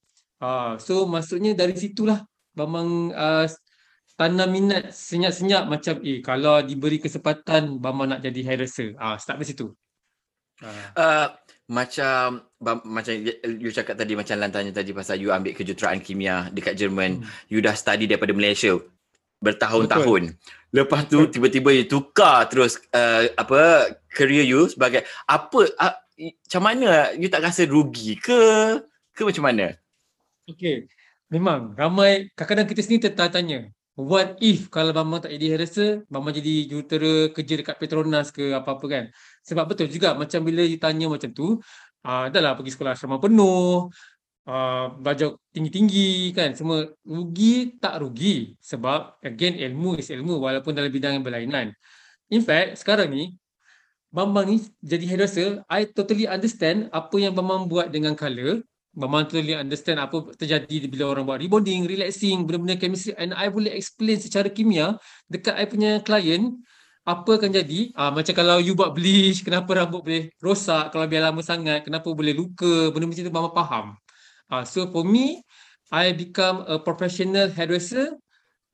Ah, 0.41 0.73
so 0.81 1.05
maksudnya 1.05 1.53
dari 1.53 1.77
situlah 1.77 2.25
Bambang 2.51 3.13
uh, 3.13 3.45
tanam 4.17 4.49
minat 4.51 4.91
senyap-senyap 4.91 5.69
macam 5.69 6.01
eh 6.03 6.19
kalau 6.19 6.59
diberi 6.65 6.97
kesempatan 6.97 7.77
Bambang 7.77 8.17
nak 8.17 8.25
jadi 8.25 8.41
hairdresser. 8.43 8.97
Ah 8.97 9.15
start 9.21 9.37
dari 9.37 9.53
situ. 9.53 9.69
Ah. 10.65 10.89
Uh, 10.97 11.27
macam 11.71 12.43
bam, 12.59 12.83
macam 12.83 13.13
you 13.61 13.71
cakap 13.71 13.95
tadi 13.95 14.17
macam 14.17 14.35
Lan 14.35 14.51
tanya 14.51 14.75
tadi 14.75 14.91
pasal 14.91 15.21
you 15.21 15.31
ambil 15.31 15.55
kejuruteraan 15.55 16.03
kimia 16.03 16.51
dekat 16.51 16.75
Jerman. 16.75 17.23
Hmm. 17.23 17.29
You 17.47 17.63
dah 17.63 17.77
study 17.77 18.09
daripada 18.09 18.35
Malaysia 18.35 18.75
bertahun-tahun. 19.41 20.37
Lepas 20.69 21.09
tu 21.09 21.25
tiba-tiba 21.31 21.73
you 21.73 21.85
tukar 21.89 22.45
terus 22.45 22.77
uh, 22.93 23.25
apa 23.37 23.93
career 24.13 24.45
you 24.45 24.69
sebagai 24.69 25.07
apa 25.25 25.59
uh, 25.81 25.95
macam 26.17 26.61
mana 26.61 27.15
you 27.17 27.25
tak 27.31 27.41
rasa 27.41 27.65
rugi 27.65 28.19
ke 28.21 28.37
ke 29.15 29.21
macam 29.25 29.49
mana? 29.49 29.80
Okey. 30.51 30.91
Memang 31.31 31.71
ramai 31.79 32.27
kadang-kadang 32.35 32.67
kita 32.67 32.81
sini 32.83 32.97
tertanya-tanya. 32.99 33.71
what 33.95 34.39
if 34.43 34.67
kalau 34.71 34.91
Bambang 34.95 35.23
tak 35.23 35.31
jadi 35.35 35.55
hairdresser, 35.55 36.03
Bambang 36.11 36.35
jadi 36.35 36.67
jurutera 36.67 37.31
kerja 37.31 37.53
dekat 37.59 37.75
Petronas 37.79 38.27
ke 38.31 38.51
apa-apa 38.51 38.85
kan. 38.87 39.03
Sebab 39.47 39.63
betul 39.71 39.87
juga 39.91 40.15
macam 40.15 40.39
bila 40.43 40.63
ditanya 40.63 41.07
macam 41.11 41.29
tu, 41.31 41.59
uh, 42.07 42.25
dah 42.31 42.41
lah 42.41 42.53
pergi 42.57 42.71
sekolah 42.75 42.91
asrama 42.95 43.21
penuh, 43.21 43.91
uh, 44.47 44.85
belajar 44.99 45.37
tinggi-tinggi 45.53 46.35
kan, 46.35 46.51
semua 46.57 46.87
rugi 47.03 47.77
tak 47.79 48.01
rugi. 48.03 48.57
Sebab 48.59 49.21
again 49.23 49.55
ilmu 49.59 49.99
is 49.99 50.09
ilmu 50.11 50.39
walaupun 50.39 50.71
dalam 50.75 50.91
bidang 50.91 51.19
yang 51.21 51.25
berlainan. 51.25 51.67
In 52.31 52.41
fact, 52.43 52.79
sekarang 52.79 53.11
ni, 53.11 53.35
Bambang 54.11 54.43
ni 54.51 54.59
jadi 54.83 55.07
hairdresser, 55.07 55.63
I 55.71 55.87
totally 55.87 56.27
understand 56.27 56.91
apa 56.91 57.15
yang 57.15 57.31
Bambang 57.31 57.71
buat 57.71 57.87
dengan 57.91 58.11
colour, 58.15 58.63
Totally 58.91 59.55
understand 59.55 60.03
apa 60.03 60.35
terjadi 60.35 60.83
bila 60.91 61.15
orang 61.15 61.23
buat 61.23 61.39
rebonding, 61.39 61.87
relaxing, 61.87 62.43
benda-benda 62.43 62.75
chemistry 62.75 63.15
and 63.15 63.31
I 63.31 63.47
boleh 63.47 63.71
explain 63.71 64.19
secara 64.19 64.51
kimia 64.51 64.99
dekat 65.31 65.55
I 65.55 65.63
punya 65.63 66.03
client 66.03 66.59
apa 67.07 67.39
akan 67.39 67.55
jadi. 67.55 67.95
Ah, 67.95 68.11
macam 68.11 68.35
kalau 68.35 68.59
you 68.59 68.75
buat 68.75 68.91
bleach, 68.91 69.47
kenapa 69.47 69.71
rambut 69.79 70.03
boleh 70.03 70.23
rosak 70.43 70.91
kalau 70.91 71.07
biar 71.07 71.31
lama 71.31 71.39
sangat, 71.39 71.87
kenapa 71.87 72.11
boleh 72.11 72.35
luka, 72.35 72.91
benda 72.91 73.07
macam 73.07 73.23
tu 73.23 73.31
Mama 73.31 73.49
faham. 73.55 73.85
Ah, 74.51 74.67
so 74.67 74.83
for 74.91 75.07
me, 75.07 75.39
I 75.87 76.11
become 76.11 76.67
a 76.67 76.75
professional 76.75 77.47
hairdresser 77.47 78.19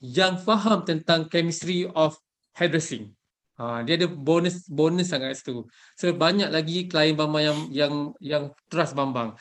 yang 0.02 0.42
faham 0.42 0.82
tentang 0.82 1.30
chemistry 1.30 1.86
of 1.94 2.18
hairdressing. 2.58 3.14
Ha, 3.58 3.82
dia 3.82 3.98
ada 3.98 4.06
bonus 4.10 4.70
bonus 4.70 5.10
sangat 5.10 5.38
situ. 5.38 5.66
So 5.98 6.10
banyak 6.14 6.50
lagi 6.54 6.86
klien 6.86 7.18
Bambang 7.18 7.42
yang 7.42 7.60
yang 7.74 7.94
yang 8.22 8.44
trust 8.70 8.94
Bambang 8.94 9.34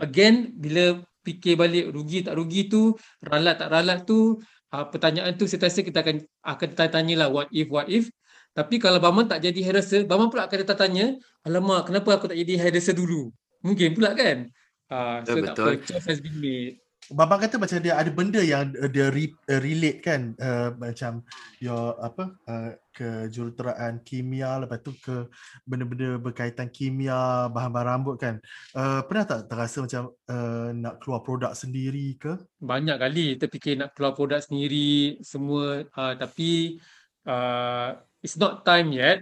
again 0.00 0.54
bila 0.54 1.00
fikir 1.24 1.56
balik 1.56 1.88
rugi 1.90 2.20
tak 2.20 2.36
rugi 2.36 2.68
tu 2.68 2.94
ralat 3.24 3.56
tak 3.56 3.72
ralat 3.72 4.04
tu 4.04 4.38
uh, 4.70 4.84
pertanyaan 4.92 5.32
tu 5.34 5.48
saya 5.48 5.66
rasa 5.66 5.80
kita 5.80 6.04
akan 6.04 6.16
akan 6.44 6.68
tanya 6.76 7.14
lah 7.24 7.28
what 7.32 7.48
if 7.50 7.68
what 7.70 7.88
if. 7.88 8.08
Tapi 8.54 8.78
kalau 8.78 9.02
Bama 9.02 9.26
tak 9.26 9.42
jadi 9.42 9.66
hairdresser 9.66 10.06
Bama 10.06 10.30
pula 10.30 10.46
akan 10.46 10.62
tanya 10.78 11.18
alamak 11.42 11.90
kenapa 11.90 12.14
aku 12.14 12.30
tak 12.30 12.38
jadi 12.38 12.60
hairdresser 12.62 12.94
dulu? 12.94 13.34
Mungkin 13.66 13.96
pula 13.98 14.14
kan? 14.14 14.46
Uh, 14.92 15.18
so 15.26 15.40
betul, 15.40 15.80
tak 15.80 15.98
apa, 15.98 16.06
has 16.06 16.20
been 16.20 16.36
made 16.38 16.83
Babang 17.12 17.36
kata 17.42 17.60
macam 17.60 17.78
dia 17.84 18.00
ada 18.00 18.08
benda 18.08 18.40
yang 18.40 18.72
uh, 18.80 18.88
dia 18.88 19.12
re, 19.12 19.28
uh, 19.50 19.60
relate 19.60 20.00
kan? 20.00 20.32
Uh, 20.40 20.72
macam 20.80 21.20
your 21.60 21.98
apa 22.00 22.32
uh, 22.48 22.70
ke 22.94 23.28
juruteraan 23.28 24.00
kimia 24.06 24.56
lepas 24.62 24.80
tu 24.80 24.94
ke 25.02 25.28
benda-benda 25.68 26.16
berkaitan 26.16 26.72
kimia 26.72 27.50
bahan-bahan 27.52 27.88
rambut 27.92 28.16
kan? 28.16 28.40
Uh, 28.72 29.04
pernah 29.04 29.28
tak 29.28 29.52
terasa 29.52 29.84
macam 29.84 30.16
uh, 30.32 30.70
nak 30.72 31.04
keluar 31.04 31.20
produk 31.20 31.52
sendiri 31.52 32.16
ke? 32.16 32.40
Banyak 32.62 32.96
kali 32.96 33.36
terfikir 33.36 33.76
nak 33.76 33.92
keluar 33.92 34.16
produk 34.16 34.40
sendiri 34.40 35.20
semua 35.20 35.84
uh, 35.84 36.14
tapi 36.16 36.80
uh, 37.28 38.00
it's 38.24 38.40
not 38.40 38.64
time 38.64 38.94
yet 38.96 39.20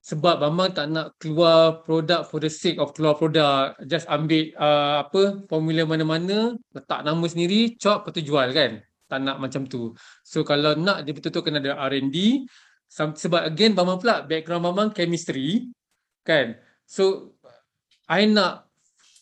sebab 0.00 0.40
Bambang 0.40 0.72
tak 0.72 0.88
nak 0.88 1.12
keluar 1.20 1.84
produk 1.84 2.24
for 2.24 2.40
the 2.40 2.48
sake 2.48 2.80
of 2.80 2.96
keluar 2.96 3.20
produk. 3.20 3.76
Just 3.84 4.08
ambil 4.08 4.48
uh, 4.56 5.04
apa 5.04 5.44
formula 5.44 5.84
mana-mana 5.84 6.56
letak 6.72 7.04
nama 7.04 7.24
sendiri 7.28 7.76
chop 7.76 8.08
lepas 8.08 8.16
tu 8.16 8.24
jual 8.24 8.48
kan. 8.56 8.80
Tak 9.12 9.18
nak 9.20 9.36
macam 9.36 9.68
tu. 9.68 9.92
So 10.24 10.40
kalau 10.40 10.72
nak 10.72 11.04
dia 11.04 11.12
betul-betul 11.12 11.44
kena 11.44 11.60
ada 11.60 11.76
R&D 11.92 12.48
sebab 12.90 13.44
again 13.44 13.76
Bambang 13.76 14.00
pula 14.00 14.24
background 14.24 14.64
Bambang 14.64 14.88
chemistry 14.96 15.68
kan. 16.24 16.56
So 16.88 17.36
I 18.08 18.24
nak 18.24 18.72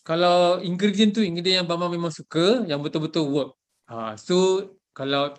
kalau 0.07 0.63
ingredient 0.63 1.13
tu 1.13 1.27
ingredient 1.27 1.67
yang 1.67 1.69
Bambang 1.69 1.91
memang 1.91 2.15
suka 2.15 2.63
yang 2.71 2.81
betul-betul 2.81 3.27
work. 3.29 3.51
Uh, 3.91 4.15
so 4.15 4.37
kalau 4.95 5.35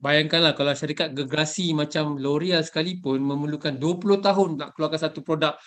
Bayangkanlah 0.00 0.56
kalau 0.56 0.72
syarikat 0.72 1.12
gergasi 1.12 1.76
macam 1.76 2.16
L'Oreal 2.16 2.64
sekalipun 2.64 3.20
memerlukan 3.20 3.76
20 3.76 4.24
tahun 4.24 4.50
nak 4.56 4.68
keluarkan 4.72 4.96
satu 4.96 5.20
produk 5.20 5.60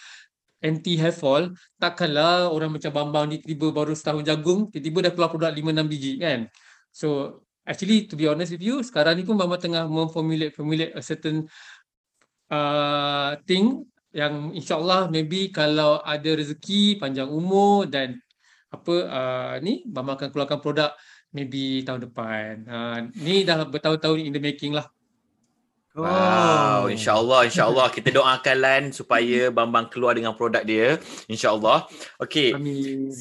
anti 0.64 0.98
hair 0.98 1.14
fall, 1.14 1.54
takkanlah 1.78 2.50
orang 2.50 2.74
macam 2.74 2.90
Bambang 2.90 3.30
ni 3.30 3.38
tiba 3.44 3.70
baru 3.70 3.94
setahun 3.94 4.26
jagung, 4.26 4.74
tiba-tiba 4.74 5.06
dah 5.06 5.12
keluar 5.14 5.30
produk 5.30 5.52
5-6 5.54 5.86
biji 5.86 6.14
kan. 6.18 6.50
So 6.90 7.08
actually 7.62 8.10
to 8.10 8.18
be 8.18 8.26
honest 8.26 8.58
with 8.58 8.66
you, 8.66 8.82
sekarang 8.82 9.22
ni 9.22 9.24
pun 9.28 9.38
Bambang 9.38 9.62
tengah 9.62 9.86
memformulate 9.86 10.56
formulate 10.56 10.98
a 10.98 11.02
certain 11.06 11.46
uh, 12.50 13.38
thing 13.46 13.86
yang 14.16 14.50
insyaAllah 14.50 15.14
maybe 15.14 15.54
kalau 15.54 16.02
ada 16.02 16.34
rezeki, 16.34 16.98
panjang 16.98 17.30
umur 17.30 17.86
dan 17.86 18.18
apa 18.74 18.96
uh, 19.06 19.56
ni, 19.62 19.86
Bambang 19.86 20.18
akan 20.18 20.30
keluarkan 20.34 20.58
produk 20.58 20.90
maybe 21.34 21.82
tahun 21.82 22.08
depan. 22.08 22.64
Uh, 22.70 22.98
ni 23.18 23.44
dah 23.44 23.66
bertahun-tahun 23.66 24.22
in 24.22 24.32
the 24.32 24.40
making 24.40 24.78
lah. 24.78 24.88
Wow, 25.94 26.90
insyaAllah, 26.90 27.46
insyaAllah 27.46 27.94
kita 27.94 28.10
doakan 28.10 28.58
Lan 28.58 28.84
supaya 28.90 29.54
Bambang 29.54 29.94
keluar 29.94 30.18
dengan 30.18 30.34
produk 30.34 30.66
dia. 30.66 30.98
InsyaAllah. 31.30 31.86
Okay. 32.18 32.50
Amin. 32.58 33.14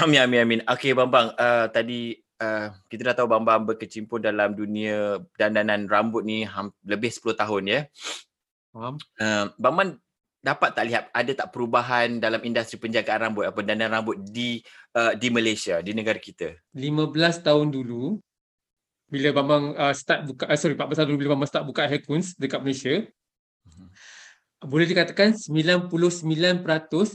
Amin, 0.00 0.20
amin, 0.24 0.40
amin. 0.40 0.60
Okay 0.64 0.96
Bambang, 0.96 1.36
uh, 1.36 1.68
tadi 1.68 2.16
uh, 2.40 2.72
kita 2.88 3.12
dah 3.12 3.14
tahu 3.20 3.28
Bambang 3.28 3.68
berkecimpung 3.68 4.24
dalam 4.24 4.56
dunia 4.56 5.20
dandanan 5.36 5.84
rambut 5.84 6.24
ni 6.24 6.48
lebih 6.88 7.12
10 7.12 7.36
tahun 7.36 7.62
ya. 7.68 7.80
Faham. 8.72 8.96
Uh, 9.20 9.52
Bambang 9.60 10.00
dapat 10.44 10.76
tak 10.76 10.84
lihat 10.84 11.04
ada 11.08 11.32
tak 11.32 11.48
perubahan 11.48 12.20
dalam 12.20 12.36
industri 12.44 12.76
penjagaan 12.76 13.32
rambut 13.32 13.48
apa 13.48 13.64
dandan 13.64 13.88
rambut 13.88 14.20
di 14.28 14.60
uh, 14.92 15.16
di 15.16 15.32
Malaysia 15.32 15.80
di 15.80 15.96
negara 15.96 16.20
kita? 16.20 16.52
15 16.76 17.16
tahun 17.40 17.72
dulu 17.72 18.20
bila 19.08 19.32
Bambang 19.32 19.72
uh, 19.72 19.96
start 19.96 20.28
buka 20.28 20.44
uh, 20.44 20.58
sorry 20.60 20.76
14 20.76 21.00
tahun 21.00 21.08
dulu 21.08 21.18
bila 21.24 21.30
Bambang 21.32 21.48
start 21.48 21.64
buka 21.64 21.88
hair 21.88 22.04
coons 22.04 22.36
dekat 22.36 22.60
Malaysia 22.60 22.92
uh-huh. 23.00 23.88
boleh 24.68 24.84
dikatakan 24.84 25.32
99% 25.32 25.88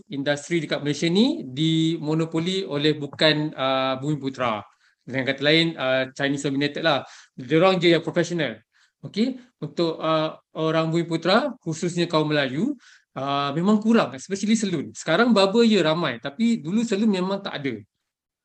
industri 0.09 0.65
dekat 0.65 0.81
Malaysia 0.81 1.05
ni 1.05 1.45
dimonopoli 1.45 2.65
oleh 2.65 2.97
bukan 2.97 3.53
uh, 3.53 3.93
Bumi 4.01 4.17
Putra. 4.17 4.65
Dengan 5.05 5.25
kata 5.25 5.41
lain 5.41 5.73
uh, 5.73 6.13
Chinese 6.13 6.45
dominated 6.45 6.85
lah. 6.85 7.01
Dia 7.33 7.57
orang 7.57 7.81
je 7.81 7.89
yang 7.89 8.05
profesional. 8.05 8.61
Okay, 9.01 9.39
untuk 9.57 9.97
uh, 9.97 10.37
orang 10.53 10.93
Bumi 10.93 11.09
Putra, 11.09 11.55
khususnya 11.63 12.05
kaum 12.05 12.29
Melayu, 12.29 12.77
uh, 13.17 13.49
memang 13.55 13.81
kurang 13.81 14.13
especially 14.13 14.53
salon. 14.59 14.91
Sekarang 14.93 15.33
barber 15.33 15.65
ya 15.65 15.81
ramai 15.81 16.19
tapi 16.21 16.59
dulu 16.61 16.83
salon 16.85 17.09
memang 17.09 17.41
tak 17.41 17.63
ada. 17.63 17.73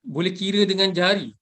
Boleh 0.04 0.32
kira 0.32 0.64
dengan 0.64 0.92
jari 0.92 1.32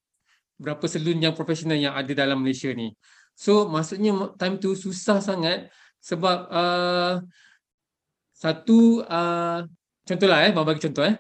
berapa 0.59 0.87
salon 0.87 1.19
yang 1.19 1.35
profesional 1.35 1.79
yang 1.79 1.95
ada 1.95 2.11
dalam 2.14 2.43
Malaysia 2.43 2.71
ni. 2.71 2.95
So 3.35 3.67
maksudnya 3.67 4.14
time 4.38 4.59
tu 4.62 4.75
susah 4.75 5.19
sangat 5.19 5.71
sebab 6.02 6.38
uh, 6.50 7.14
satu 8.35 9.07
uh, 9.07 9.67
contohlah 10.07 10.47
eh 10.47 10.52
bagi 10.55 10.83
contoh 10.83 11.05
eh. 11.07 11.17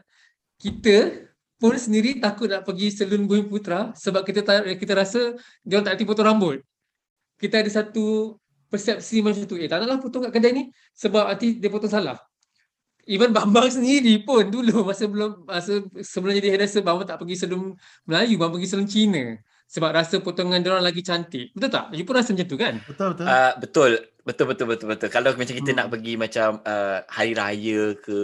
Kita 0.62 1.26
pun 1.58 1.78
sendiri 1.78 2.18
takut 2.18 2.50
nak 2.50 2.66
pergi 2.66 2.90
salon 2.90 3.26
Bumi 3.26 3.46
Putra 3.46 3.94
sebab 3.94 4.26
kita 4.26 4.42
kita 4.74 4.92
rasa 4.98 5.34
dia 5.62 5.78
tak 5.82 5.98
hati 5.98 6.04
potong 6.06 6.26
rambut. 6.26 6.62
Kita 7.38 7.62
ada 7.62 7.70
satu 7.70 8.38
persepsi 8.72 9.20
macam 9.20 9.44
tu. 9.44 9.60
Eh 9.60 9.68
tak 9.68 9.84
naklah 9.84 10.00
potong 10.00 10.24
kat 10.24 10.32
kedai 10.32 10.56
ni 10.56 10.64
sebab 10.96 11.28
nanti 11.28 11.60
dia 11.60 11.68
potong 11.68 11.92
salah. 11.92 12.16
Even 13.04 13.34
Bambang 13.34 13.66
sendiri 13.66 14.22
pun 14.22 14.46
dulu 14.46 14.86
masa 14.86 15.10
belum 15.10 15.44
masa 15.44 15.82
sebelum 16.00 16.38
jadi 16.38 16.54
hairdresser 16.54 16.80
Bambang 16.80 17.04
tak 17.04 17.20
pergi 17.20 17.44
salon 17.44 17.74
Melayu, 18.08 18.40
Bambang 18.40 18.62
pergi 18.62 18.70
salon 18.72 18.88
Cina. 18.88 19.36
Sebab 19.72 19.88
rasa 19.88 20.20
potongan 20.20 20.60
dia 20.60 20.68
orang 20.68 20.84
lagi 20.84 21.00
cantik. 21.00 21.48
Betul 21.56 21.72
tak? 21.72 21.96
You 21.96 22.04
pun 22.04 22.14
rasa 22.20 22.36
macam 22.36 22.44
tu 22.44 22.60
kan? 22.60 22.76
Betul 22.84 23.06
betul. 23.16 23.26
Uh, 23.26 23.52
betul. 23.56 23.92
Betul 24.22 24.46
betul 24.54 24.66
betul 24.70 24.86
betul. 24.94 25.08
Kalau 25.10 25.34
macam 25.34 25.54
kita 25.58 25.70
hmm. 25.74 25.78
nak 25.82 25.88
pergi 25.90 26.14
macam 26.14 26.48
uh, 26.62 26.98
hari 27.10 27.32
raya 27.34 27.80
ke 27.98 28.18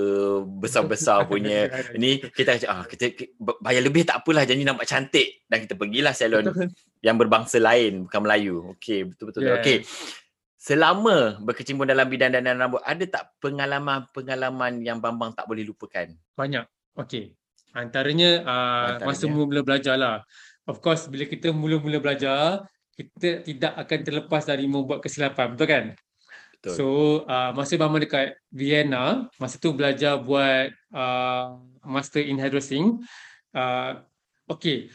besar-besar 0.46 1.24
punya 1.30 1.66
ni 1.98 2.22
kita 2.22 2.54
cakap 2.54 2.70
ah 2.70 2.84
kita 2.86 3.18
bayar 3.58 3.82
lebih 3.82 4.06
tak 4.06 4.22
apalah 4.22 4.46
jadi 4.46 4.62
nampak 4.62 4.86
cantik 4.86 5.42
dan 5.50 5.66
kita 5.66 5.74
pergilah 5.74 6.14
salon 6.14 6.54
yang 7.02 7.18
berbangsa 7.18 7.58
lain 7.58 8.06
bukan 8.06 8.20
Melayu. 8.22 8.56
Okey 8.78 9.10
betul 9.10 9.34
betul. 9.34 9.42
Yeah. 9.42 9.58
Okey 9.58 9.76
selama 10.58 11.38
berkecimpung 11.38 11.86
dalam 11.86 12.10
bidang 12.10 12.34
dandan 12.34 12.58
rambut 12.58 12.82
ada 12.82 13.06
tak 13.06 13.30
pengalaman-pengalaman 13.38 14.82
yang 14.82 14.98
Bambang 14.98 15.30
tak 15.30 15.46
boleh 15.46 15.62
lupakan? 15.62 16.10
Banyak. 16.34 16.66
Okey. 16.98 17.38
Antaranya, 17.70 18.42
uh, 18.42 18.98
Antaranya 18.98 19.06
masa 19.06 19.24
mula-mula 19.30 19.62
belajar 19.62 19.94
lah. 19.94 20.26
Of 20.66 20.82
course 20.82 21.06
bila 21.06 21.24
kita 21.30 21.54
mula-mula 21.54 22.02
belajar 22.02 22.66
kita 22.98 23.46
tidak 23.46 23.72
akan 23.78 23.98
terlepas 24.02 24.42
dari 24.42 24.66
membuat 24.66 24.98
kesilapan, 24.98 25.54
betul 25.54 25.68
kan? 25.70 25.84
Betul. 26.58 26.74
So 26.74 26.86
uh, 27.30 27.54
masa 27.54 27.78
Bambang 27.78 28.02
dekat 28.02 28.34
Vienna, 28.50 29.30
masa 29.38 29.62
tu 29.62 29.70
belajar 29.70 30.18
buat 30.18 30.74
uh, 30.90 31.54
master 31.86 32.26
in 32.26 32.42
hairdressing. 32.42 32.98
Uh, 33.54 34.02
okay, 34.50 34.90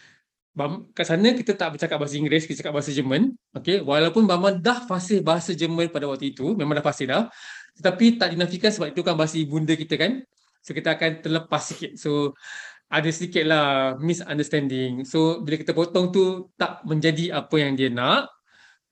kat 0.93 1.05
sana 1.09 1.33
kita 1.33 1.57
tak 1.57 1.77
bercakap 1.77 1.97
bahasa 1.97 2.15
Inggeris, 2.17 2.45
kita 2.45 2.61
cakap 2.61 2.73
bahasa 2.77 2.93
Jerman. 2.93 3.33
Okay, 3.57 3.81
walaupun 3.81 4.29
Bama 4.29 4.53
dah 4.53 4.85
fasih 4.85 5.25
bahasa 5.25 5.57
Jerman 5.57 5.89
pada 5.89 6.05
waktu 6.05 6.33
itu, 6.33 6.53
memang 6.53 6.77
dah 6.77 6.85
fasih 6.85 7.09
dah. 7.09 7.23
Tetapi 7.81 8.21
tak 8.21 8.37
dinafikan 8.37 8.69
sebab 8.69 8.93
itu 8.93 9.01
kan 9.01 9.17
bahasa 9.17 9.35
ibunda 9.41 9.73
kita 9.73 9.97
kan. 9.97 10.21
So 10.61 10.77
kita 10.77 10.93
akan 10.95 11.25
terlepas 11.25 11.61
sikit. 11.73 11.91
So 11.97 12.37
ada 12.85 13.09
sedikit 13.09 13.43
lah 13.49 13.97
misunderstanding. 13.97 15.09
So 15.09 15.41
bila 15.41 15.57
kita 15.57 15.73
potong 15.73 16.13
tu 16.13 16.53
tak 16.53 16.85
menjadi 16.85 17.33
apa 17.33 17.55
yang 17.57 17.73
dia 17.73 17.89
nak. 17.89 18.29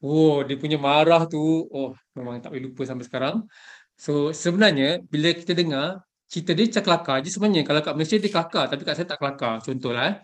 Oh, 0.01 0.41
dia 0.41 0.57
punya 0.57 0.81
marah 0.81 1.29
tu, 1.29 1.69
oh 1.69 1.93
memang 2.17 2.41
tak 2.41 2.49
boleh 2.57 2.73
lupa 2.73 2.89
sampai 2.89 3.05
sekarang. 3.05 3.45
So 3.93 4.33
sebenarnya 4.33 5.05
bila 5.05 5.29
kita 5.29 5.53
dengar 5.53 6.01
cerita 6.25 6.57
dia 6.57 6.65
macam 6.65 6.83
kelakar 6.89 7.17
je 7.21 7.29
sebenarnya. 7.29 7.61
Kalau 7.69 7.81
kat 7.85 7.93
Malaysia 7.93 8.17
dia 8.17 8.31
kelakar 8.33 8.65
tapi 8.65 8.81
kat 8.81 8.93
saya 8.97 9.07
tak 9.13 9.19
kelakar. 9.21 9.61
Contohlah 9.61 10.03
eh. 10.09 10.15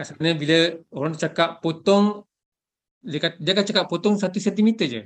Kat 0.00 0.16
sana 0.16 0.32
bila 0.32 0.80
orang 0.96 1.12
cakap 1.12 1.60
potong 1.60 2.24
dia, 3.04 3.20
kata, 3.20 3.36
dia 3.36 3.52
akan 3.52 3.66
cakap 3.68 3.84
potong 3.84 4.16
satu 4.16 4.40
sentimeter 4.40 4.88
je. 4.88 5.02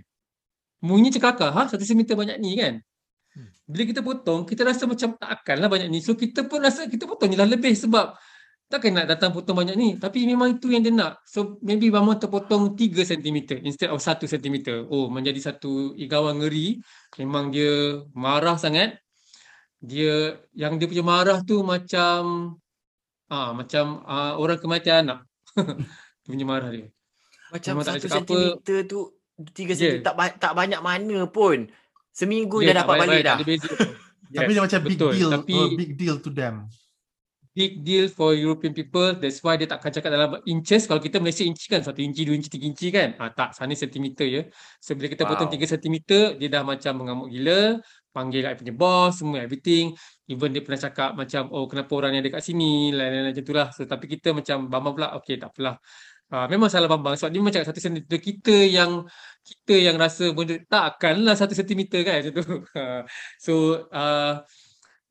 Macam 0.86 1.18
kelakar. 1.18 1.50
Ha? 1.50 1.66
Satu 1.66 1.82
sentimeter 1.82 2.14
banyak 2.14 2.38
ni 2.38 2.54
kan? 2.62 2.78
Hmm. 3.34 3.50
Bila 3.66 3.82
kita 3.90 4.06
potong, 4.06 4.46
kita 4.46 4.62
rasa 4.62 4.86
macam 4.86 5.18
tak 5.18 5.30
akan 5.42 5.56
lah 5.58 5.66
banyak 5.66 5.90
ni. 5.90 5.98
So 5.98 6.14
kita 6.14 6.46
pun 6.46 6.62
rasa 6.62 6.86
kita 6.86 7.10
potong 7.10 7.34
je 7.34 7.38
lah 7.42 7.50
lebih 7.50 7.74
sebab 7.74 8.14
takkan 8.70 8.94
nak 8.96 9.06
datang 9.10 9.30
potong 9.30 9.54
banyak 9.54 9.76
ni 9.76 9.88
tapi 10.00 10.24
memang 10.24 10.56
itu 10.56 10.72
yang 10.72 10.82
dia 10.82 10.90
nak 10.90 11.20
so 11.28 11.60
maybe 11.60 11.92
Bambang 11.92 12.16
terpotong 12.16 12.72
3 12.72 13.06
cm 13.06 13.60
instead 13.62 13.92
of 13.92 14.00
1 14.00 14.24
cm 14.24 14.88
oh 14.88 15.12
menjadi 15.12 15.52
satu 15.52 15.92
igawan 15.94 16.40
ngeri 16.40 16.80
memang 17.20 17.52
dia 17.52 18.02
marah 18.16 18.56
sangat 18.56 18.98
dia 19.84 20.40
yang 20.56 20.80
dia 20.80 20.88
punya 20.88 21.04
marah 21.04 21.38
tu 21.44 21.60
macam 21.60 22.56
ah 23.31 23.50
macam 23.57 24.04
ah, 24.04 24.37
orang 24.37 24.59
kematian 24.61 25.09
anak 25.09 25.19
dia 26.25 26.28
punya 26.33 26.47
marah 26.47 26.71
dia 26.73 26.88
macam 27.52 27.71
memang 27.78 27.87
1 27.97 28.04
cm 28.04 28.25
tu 28.88 29.00
3 29.38 29.52
cm 29.54 29.81
yeah. 29.81 30.02
tak 30.02 30.14
tak 30.40 30.52
banyak 30.52 30.81
mana 30.83 31.28
pun 31.31 31.71
seminggu 32.14 32.62
yeah, 32.62 32.75
dah 32.75 32.85
dapat 32.85 32.97
balik 33.07 33.23
dah 33.23 33.37
tapi 34.35 34.50
dia 34.50 34.62
macam 34.62 34.81
big 34.83 34.99
deal 34.99 35.31
tapi, 35.31 35.54
uh, 35.54 35.69
big 35.78 35.93
deal 35.95 36.16
to 36.19 36.31
them 36.31 36.66
big 37.54 37.87
deal 37.87 38.11
for 38.11 38.35
European 38.35 38.75
people. 38.75 39.14
That's 39.14 39.38
why 39.40 39.54
dia 39.54 39.71
takkan 39.71 39.95
cakap 39.95 40.11
dalam 40.11 40.43
inches. 40.45 40.90
Kalau 40.90 40.99
kita 40.99 41.23
Malaysia 41.23 41.47
inci 41.47 41.71
kan, 41.71 41.87
satu 41.87 42.02
inci, 42.02 42.26
dua 42.26 42.35
inci, 42.35 42.50
tiga 42.50 42.66
inci 42.66 42.90
kan. 42.90 43.14
Ah, 43.23 43.31
tak, 43.31 43.54
sana 43.54 43.73
sentimeter 43.78 44.26
ya. 44.26 44.43
So 44.83 44.99
bila 44.99 45.07
kita 45.07 45.23
wow. 45.25 45.31
potong 45.38 45.54
tiga 45.54 45.64
sentimeter, 45.71 46.35
dia 46.35 46.50
dah 46.50 46.66
macam 46.66 46.93
mengamuk 46.99 47.31
gila. 47.31 47.78
Panggil 48.14 48.47
kat 48.47 48.62
punya 48.62 48.75
boss, 48.78 49.18
semua 49.18 49.42
everything. 49.42 49.90
Even 50.30 50.54
dia 50.54 50.62
pernah 50.62 50.78
cakap 50.78 51.11
macam, 51.18 51.50
oh 51.50 51.66
kenapa 51.66 51.92
orang 51.99 52.11
yang 52.14 52.23
ada 52.23 52.38
kat 52.38 52.42
sini, 52.47 52.94
lain-lain 52.94 53.35
macam 53.35 53.42
itulah. 53.42 53.68
So, 53.75 53.83
tapi 53.90 54.06
kita 54.06 54.30
macam 54.30 54.71
Bambang 54.71 54.94
pula, 54.94 55.09
okay 55.18 55.35
tak. 55.35 55.50
Uh, 55.59 56.47
memang 56.49 56.71
salah 56.71 56.87
Bambang 56.87 57.18
sebab 57.18 57.30
dia 57.35 57.42
macam 57.42 57.61
satu 57.66 57.80
sentimeter 57.83 58.18
kita 58.23 58.56
yang 58.71 59.04
kita 59.44 59.75
yang 59.76 59.97
rasa 60.00 60.33
benda 60.33 60.56
tak 60.66 60.97
akanlah 60.97 61.37
satu 61.37 61.52
sentimeter 61.52 62.00
kan 62.06 62.23
macam 62.23 62.33
tu. 62.33 62.44
so 63.44 63.52
uh, 63.92 64.40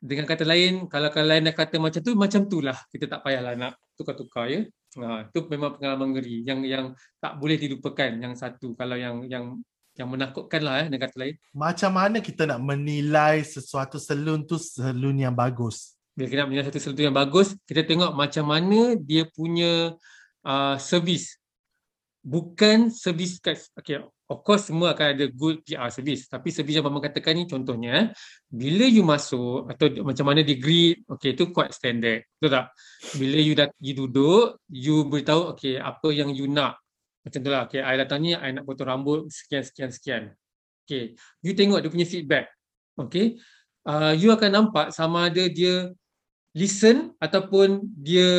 dengan 0.03 0.27
kata 0.27 0.43
lain, 0.43 0.91
kalau 0.91 1.07
kalian 1.07 1.48
nak 1.48 1.55
kata 1.55 1.79
macam 1.79 2.01
tu, 2.03 2.12
macam 2.19 2.41
tu 2.51 2.60
lah. 2.60 2.75
Kita 2.91 3.07
tak 3.07 3.24
payahlah 3.24 3.55
nak 3.55 3.79
tukar-tukar 3.95 4.51
ya. 4.51 4.67
Ha, 5.00 5.25
itu 5.25 5.39
memang 5.50 5.79
pengalaman 5.79 6.13
ngeri 6.13 6.45
yang 6.45 6.60
yang 6.62 6.86
tak 7.17 7.39
boleh 7.41 7.57
dilupakan 7.57 8.13
yang 8.19 8.36
satu 8.38 8.77
kalau 8.77 8.93
yang 8.93 9.25
yang 9.25 9.57
yang 9.93 10.09
menakutkan 10.09 10.62
lah 10.65 10.83
eh, 10.83 10.88
dengan 10.89 11.01
kata 11.05 11.15
lain. 11.21 11.35
Macam 11.53 11.91
mana 11.93 12.17
kita 12.17 12.50
nak 12.50 12.59
menilai 12.62 13.45
sesuatu 13.45 14.01
salon 14.01 14.41
tu 14.45 14.57
salon 14.57 15.13
yang 15.17 15.33
bagus? 15.33 15.93
Bila 16.13 16.29
kita 16.29 16.39
nak 16.45 16.50
menilai 16.50 16.65
satu 16.69 16.81
salon 16.81 16.97
tu 16.97 17.05
yang 17.05 17.17
bagus, 17.17 17.53
kita 17.65 17.81
tengok 17.85 18.12
macam 18.13 18.45
mana 18.50 18.97
dia 18.97 19.29
punya 19.29 19.93
uh, 20.45 20.75
servis. 20.81 21.38
Bukan 22.23 22.89
servis, 22.89 23.38
okay, 23.77 24.01
of 24.33 24.41
course 24.41 24.73
semua 24.73 24.97
akan 24.97 25.07
ada 25.13 25.25
good 25.29 25.62
PR 25.62 25.93
service 25.93 26.25
tapi 26.25 26.50
service 26.50 26.81
yang 26.81 26.85
Bambang 26.89 27.05
katakan 27.05 27.38
ni 27.38 27.45
contohnya 27.45 28.09
bila 28.50 28.89
you 28.89 29.05
masuk 29.05 29.69
atau 29.69 29.91
macam 30.01 30.25
mana 30.25 30.41
di 30.41 30.57
greet 30.57 31.05
okay 31.05 31.38
itu 31.38 31.53
quite 31.53 31.69
standard 31.69 32.25
betul 32.41 32.57
tak 32.57 32.65
bila 33.21 33.38
you 33.38 33.53
dah 33.53 33.69
you 33.77 33.93
duduk 33.93 34.57
you 34.73 35.06
beritahu 35.06 35.53
okay 35.53 35.77
apa 35.77 36.10
yang 36.10 36.34
you 36.34 36.49
nak 36.49 36.82
macam 37.23 37.39
tu 37.39 37.49
lah 37.49 37.62
okay 37.65 37.81
I 37.81 37.95
datang 37.97 38.19
ni 38.21 38.36
I 38.36 38.51
nak 38.51 38.67
potong 38.67 38.88
rambut 38.88 39.31
sekian 39.31 39.63
sekian 39.63 39.89
sekian 39.89 40.23
okay 40.83 41.15
you 41.39 41.55
tengok 41.55 41.79
dia 41.79 41.89
punya 41.89 42.07
feedback 42.07 42.51
okay 42.99 43.39
uh, 43.88 44.12
you 44.13 44.29
akan 44.29 44.51
nampak 44.51 44.91
sama 44.91 45.31
ada 45.31 45.47
dia 45.47 45.91
listen 46.53 47.15
ataupun 47.17 47.81
dia 47.95 48.29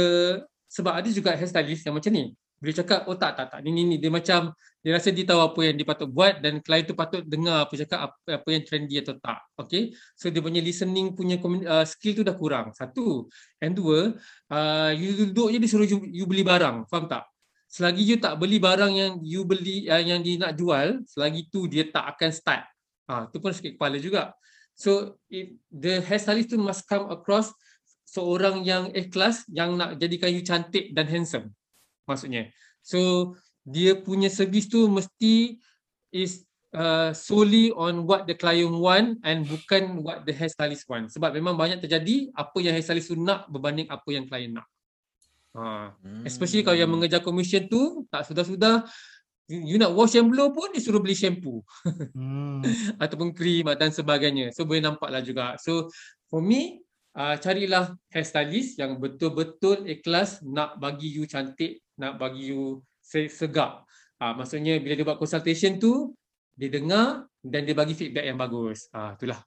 sebab 0.68 0.92
ada 0.94 1.08
juga 1.10 1.34
hairstylist 1.34 1.88
yang 1.88 1.96
macam 1.96 2.12
ni 2.12 2.36
bila 2.64 2.72
cakap 2.80 3.04
oh 3.10 3.16
tak 3.18 3.36
tak 3.36 3.46
tak 3.52 3.60
ni 3.60 3.74
ni 3.74 3.82
ni 3.84 3.96
dia 4.00 4.08
macam 4.08 4.54
dia 4.84 4.92
rasa 4.92 5.08
dia 5.12 5.24
tahu 5.24 5.40
apa 5.40 5.60
yang 5.64 5.76
dia 5.80 5.86
patut 5.88 6.08
buat 6.12 6.44
dan 6.44 6.60
klien 6.60 6.84
tu 6.84 6.92
patut 6.92 7.24
dengar 7.24 7.64
apa 7.64 7.72
cakap 7.72 8.00
apa, 8.04 8.40
apa 8.40 8.48
yang 8.52 8.62
trendy 8.68 9.00
atau 9.00 9.16
tak. 9.16 9.40
Okay. 9.56 9.96
So 10.12 10.28
dia 10.28 10.44
punya 10.44 10.60
listening 10.60 11.16
punya 11.16 11.40
uh, 11.40 11.88
skill 11.88 12.20
tu 12.20 12.24
dah 12.24 12.36
kurang. 12.36 12.68
Satu. 12.76 13.24
And 13.64 13.72
dua, 13.72 14.12
uh, 14.52 14.90
you 14.92 15.32
duduk 15.32 15.56
je 15.56 15.58
dia 15.60 15.70
suruh 15.72 15.88
you, 15.88 16.04
you 16.12 16.28
beli 16.28 16.44
barang. 16.44 16.84
Faham 16.92 17.08
tak? 17.08 17.24
Selagi 17.74 18.06
you 18.06 18.22
tak 18.22 18.38
beli 18.38 18.62
barang 18.62 18.92
yang 18.94 19.12
you 19.18 19.42
beli 19.42 19.90
uh, 19.90 19.98
yang 19.98 20.22
dia 20.22 20.38
nak 20.38 20.54
jual, 20.54 21.02
selagi 21.10 21.50
tu 21.50 21.66
dia 21.66 21.90
tak 21.90 22.06
akan 22.14 22.30
start. 22.30 22.62
Ha, 23.10 23.26
tu 23.34 23.42
pun 23.42 23.50
sikit 23.50 23.74
kepala 23.74 23.98
juga. 23.98 24.30
So 24.78 25.18
if 25.26 25.58
the 25.74 25.98
hairstylist 25.98 26.54
tu 26.54 26.58
must 26.62 26.86
come 26.86 27.10
across 27.10 27.50
seorang 28.06 28.62
yang 28.62 28.94
ikhlas 28.94 29.42
yang 29.50 29.74
nak 29.74 29.98
jadikan 29.98 30.30
you 30.30 30.46
cantik 30.46 30.94
dan 30.94 31.10
handsome. 31.10 31.50
Maksudnya. 32.06 32.54
So 32.78 33.34
dia 33.66 33.98
punya 33.98 34.30
servis 34.30 34.70
tu 34.70 34.86
mesti 34.86 35.58
is 36.14 36.46
uh, 36.78 37.10
solely 37.10 37.74
on 37.74 38.06
what 38.06 38.30
the 38.30 38.38
client 38.38 38.70
want 38.70 39.18
and 39.26 39.50
bukan 39.50 39.98
what 39.98 40.22
the 40.22 40.30
hairstylist 40.30 40.86
want. 40.86 41.10
Sebab 41.10 41.34
memang 41.34 41.58
banyak 41.58 41.82
terjadi 41.82 42.30
apa 42.38 42.54
yang 42.62 42.78
hairstylist 42.78 43.10
tu 43.10 43.18
nak 43.18 43.50
berbanding 43.50 43.90
apa 43.90 44.08
yang 44.14 44.30
client 44.30 44.62
nak. 44.62 44.70
Ha. 45.54 45.94
Hmm. 45.94 46.22
Especially 46.26 46.66
kalau 46.66 46.74
yang 46.74 46.90
mengejar 46.90 47.22
commission 47.22 47.64
tu 47.70 48.02
tak 48.10 48.26
sudah-sudah 48.26 48.82
you, 49.46 49.74
you 49.74 49.76
nak 49.78 49.94
wash 49.94 50.18
and 50.18 50.28
blow 50.28 50.50
pun 50.50 50.74
disuruh 50.74 50.98
beli 50.98 51.14
shampoo. 51.14 51.62
Hmm. 52.14 52.62
Ataupun 53.02 53.30
krim 53.30 53.70
dan 53.78 53.94
sebagainya. 53.94 54.50
So 54.50 54.66
boleh 54.66 54.82
nampak 54.82 55.08
lah 55.14 55.22
juga. 55.22 55.54
So 55.62 55.88
for 56.26 56.42
me 56.42 56.82
uh, 57.14 57.38
carilah 57.38 57.94
hairstylist 58.10 58.82
yang 58.82 58.98
betul-betul 58.98 59.86
ikhlas 59.86 60.42
nak 60.42 60.76
bagi 60.82 61.14
you 61.14 61.24
cantik, 61.30 61.80
nak 61.96 62.18
bagi 62.18 62.52
you 62.54 62.82
segap. 63.30 63.86
Ha, 64.18 64.34
maksudnya 64.34 64.78
bila 64.82 64.94
dia 64.96 65.06
buat 65.06 65.20
consultation 65.20 65.78
tu, 65.78 66.14
dia 66.54 66.70
dengar 66.70 67.26
dan 67.42 67.66
dia 67.66 67.74
bagi 67.74 67.94
feedback 67.94 68.26
yang 68.26 68.38
bagus. 68.38 68.88
Ha, 68.94 69.18
itulah. 69.18 69.42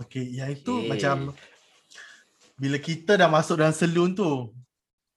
Okey, 0.00 0.40
yang 0.40 0.50
itu 0.50 0.72
okay. 0.72 0.88
macam 0.88 1.16
bila 2.56 2.76
kita 2.80 3.16
dah 3.20 3.28
masuk 3.28 3.60
dalam 3.60 3.74
salon 3.76 4.16
tu, 4.16 4.52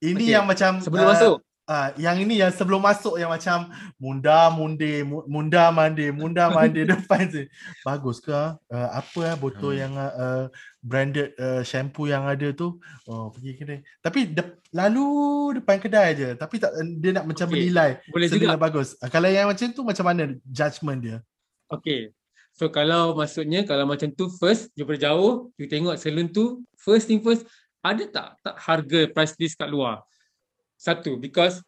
ini 0.03 0.25
okay. 0.27 0.35
yang 0.35 0.45
macam 0.45 0.71
sebelum 0.83 1.07
uh, 1.07 1.11
masuk. 1.15 1.37
Ah, 1.63 1.95
yang 1.95 2.19
ini 2.19 2.43
yang 2.43 2.51
sebelum 2.51 2.83
masuk 2.83 3.15
yang 3.15 3.31
macam 3.31 3.71
munda 3.95 4.51
munde 4.51 4.99
munda 5.07 5.71
mande 5.71 6.11
munda 6.11 6.51
mande 6.51 6.83
depan 6.91 7.23
tu. 7.31 7.47
Bagus 7.87 8.19
ke? 8.19 8.35
Uh, 8.67 8.89
apa 8.91 9.31
eh 9.31 9.35
botol 9.39 9.71
hmm. 9.71 9.79
yang 9.79 9.93
uh, 9.95 10.51
branded 10.83 11.31
uh, 11.39 11.63
shampoo 11.63 12.11
yang 12.11 12.27
ada 12.27 12.51
tu? 12.51 12.83
Oh, 13.07 13.31
pergi 13.31 13.55
kedai. 13.55 13.79
Tapi 14.03 14.35
de- 14.35 14.59
lalu 14.75 15.07
depan 15.63 15.79
kedai 15.79 16.05
aja. 16.11 16.29
Tapi 16.35 16.59
tak 16.59 16.75
dia 16.99 17.15
nak 17.15 17.31
macam 17.31 17.47
okay. 17.47 17.55
menilai. 17.55 17.89
Boleh 18.11 18.27
juga 18.27 18.59
bagus. 18.59 18.99
Uh, 18.99 19.07
kalau 19.07 19.31
yang 19.31 19.47
macam 19.47 19.71
tu 19.71 19.87
macam 19.87 20.03
mana 20.03 20.35
judgement 20.43 20.99
dia? 20.99 21.17
Okay. 21.71 22.11
So 22.53 22.67
kalau 22.69 23.15
maksudnya 23.15 23.63
kalau 23.63 23.87
macam 23.87 24.11
tu 24.11 24.27
first 24.35 24.69
daripada 24.77 25.09
jauh 25.09 25.49
you 25.57 25.65
tengok 25.65 25.97
salon 25.97 26.29
tu 26.29 26.61
first 26.77 27.09
thing 27.09 27.17
first 27.23 27.49
ada 27.83 28.03
tak 28.07 28.27
tak 28.39 28.55
harga 28.55 28.99
price 29.11 29.35
list 29.35 29.59
kat 29.59 29.67
luar? 29.67 30.01
Satu, 30.79 31.19
because 31.19 31.59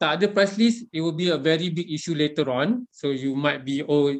tak 0.00 0.16
ada 0.16 0.26
price 0.32 0.56
list, 0.56 0.88
it 0.88 1.04
will 1.04 1.14
be 1.14 1.28
a 1.28 1.36
very 1.36 1.68
big 1.68 1.92
issue 1.92 2.16
later 2.16 2.48
on. 2.48 2.88
So 2.88 3.12
you 3.12 3.36
might 3.36 3.60
be, 3.60 3.84
oh, 3.84 4.16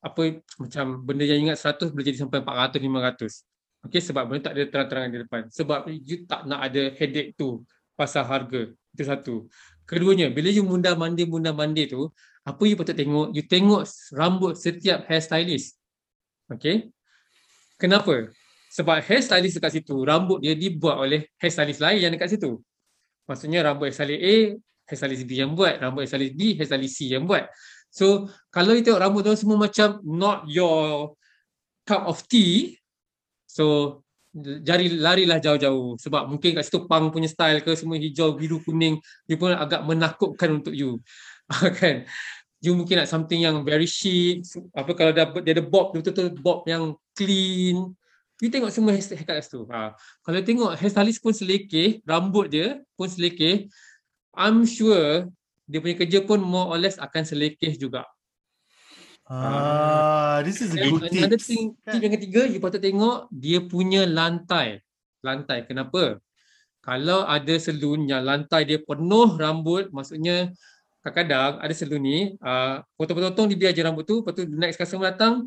apa 0.00 0.40
macam 0.56 1.04
benda 1.04 1.28
yang 1.28 1.46
ingat 1.46 1.60
100 1.60 1.92
boleh 1.92 2.06
jadi 2.08 2.18
sampai 2.24 2.40
400, 2.40 2.80
500. 2.80 3.44
Okay, 3.86 4.00
sebab 4.00 4.22
benda 4.24 4.48
tak 4.48 4.54
ada 4.56 4.64
terang-terangan 4.72 5.10
di 5.12 5.18
depan. 5.20 5.42
Sebab 5.52 5.80
you 5.92 6.24
tak 6.24 6.48
nak 6.48 6.64
ada 6.64 6.82
headache 6.96 7.36
tu 7.36 7.60
pasal 7.92 8.24
harga. 8.24 8.72
Itu 8.96 9.04
satu. 9.04 9.34
Keduanya, 9.84 10.32
bila 10.32 10.48
you 10.48 10.64
munda 10.64 10.96
mandi 10.96 11.28
munda 11.28 11.52
mandi 11.52 11.92
tu, 11.92 12.08
apa 12.42 12.62
you 12.64 12.74
patut 12.74 12.96
tengok? 12.96 13.36
You 13.36 13.44
tengok 13.44 13.84
rambut 14.16 14.56
setiap 14.56 15.04
hairstylist. 15.06 15.76
Okay. 16.50 16.90
Kenapa? 17.76 18.32
Sebab 18.72 19.04
hairstylist 19.04 19.60
dekat 19.60 19.72
situ, 19.76 20.00
rambut 20.00 20.40
dia 20.40 20.56
dibuat 20.56 20.96
oleh 20.96 21.28
hairstylist 21.36 21.84
lain 21.84 22.08
yang 22.08 22.12
dekat 22.16 22.32
situ. 22.32 22.56
Maksudnya 23.28 23.60
rambut 23.60 23.92
hairstylist 23.92 24.22
A, 24.24 24.34
hairstylist 24.88 25.24
B 25.28 25.30
yang 25.36 25.52
buat. 25.52 25.76
Rambut 25.76 26.08
hairstylist 26.08 26.32
B, 26.32 26.56
hairstylist 26.56 26.94
C 26.96 27.12
yang 27.12 27.28
buat. 27.28 27.52
So, 27.92 28.32
kalau 28.48 28.72
you 28.72 28.80
tengok 28.80 29.04
rambut 29.04 29.28
tu 29.28 29.36
semua 29.36 29.60
macam 29.60 30.00
not 30.00 30.48
your 30.48 31.12
cup 31.84 32.08
of 32.08 32.24
tea, 32.24 32.80
so 33.44 34.00
jari 34.40 34.88
larilah 34.96 35.36
jauh-jauh. 35.36 36.00
Sebab 36.00 36.32
mungkin 36.32 36.56
kat 36.56 36.64
situ 36.64 36.88
pang 36.88 37.12
punya 37.12 37.28
style 37.28 37.60
ke 37.60 37.76
semua 37.76 38.00
hijau, 38.00 38.32
biru, 38.32 38.64
kuning, 38.64 38.96
dia 39.28 39.36
pun 39.36 39.52
agak 39.52 39.84
menakutkan 39.84 40.64
untuk 40.64 40.72
you. 40.72 40.96
kan? 41.76 42.08
You 42.64 42.72
mungkin 42.72 43.04
nak 43.04 43.10
something 43.12 43.44
yang 43.44 43.60
very 43.68 43.84
chic. 43.84 44.48
Apa 44.72 44.96
kalau 44.96 45.12
dia 45.12 45.28
ada 45.28 45.60
bob, 45.60 45.92
betul-betul 45.92 46.32
bob 46.40 46.64
yang 46.64 46.96
clean, 47.12 47.92
You 48.42 48.50
tengok 48.50 48.74
semua 48.74 48.90
hairstyle 48.90 49.22
kat 49.22 49.46
situ. 49.46 49.62
Ha. 49.70 49.94
Kalau 49.94 50.40
tengok 50.42 50.74
hairstylist 50.74 51.22
pun 51.22 51.30
selekeh, 51.30 52.02
rambut 52.02 52.50
dia 52.50 52.82
pun 52.98 53.06
selekeh, 53.06 53.70
I'm 54.34 54.66
sure 54.66 55.30
dia 55.70 55.78
punya 55.78 55.94
kerja 55.94 56.18
pun 56.26 56.42
more 56.42 56.74
or 56.74 56.78
less 56.82 56.98
akan 56.98 57.22
selekeh 57.22 57.78
juga. 57.78 58.02
Ah, 59.30 60.42
this 60.42 60.58
is 60.58 60.74
a 60.74 60.82
good 60.90 61.06
another 61.06 61.38
tips. 61.38 61.54
thing, 61.54 61.78
kan? 61.86 61.94
tip 61.94 62.02
yang 62.02 62.14
ketiga, 62.18 62.42
you 62.50 62.58
patut 62.58 62.82
tengok 62.82 63.30
dia 63.30 63.62
punya 63.62 64.10
lantai. 64.10 64.82
Lantai, 65.22 65.62
kenapa? 65.62 66.18
Kalau 66.82 67.22
ada 67.22 67.54
salon 67.62 68.10
yang 68.10 68.26
lantai 68.26 68.66
dia 68.66 68.82
penuh 68.82 69.38
rambut, 69.38 69.86
maksudnya 69.94 70.50
kadang-kadang 71.06 71.62
ada 71.62 71.74
salon 71.78 72.02
ni, 72.02 72.18
uh, 72.42 72.82
potong-potong 72.98 73.46
dia 73.54 73.58
biar 73.58 73.72
je 73.72 73.86
rambut 73.86 74.02
tu, 74.02 74.18
lepas 74.18 74.34
tu 74.34 74.42
next 74.50 74.82
customer 74.82 75.14
datang, 75.14 75.46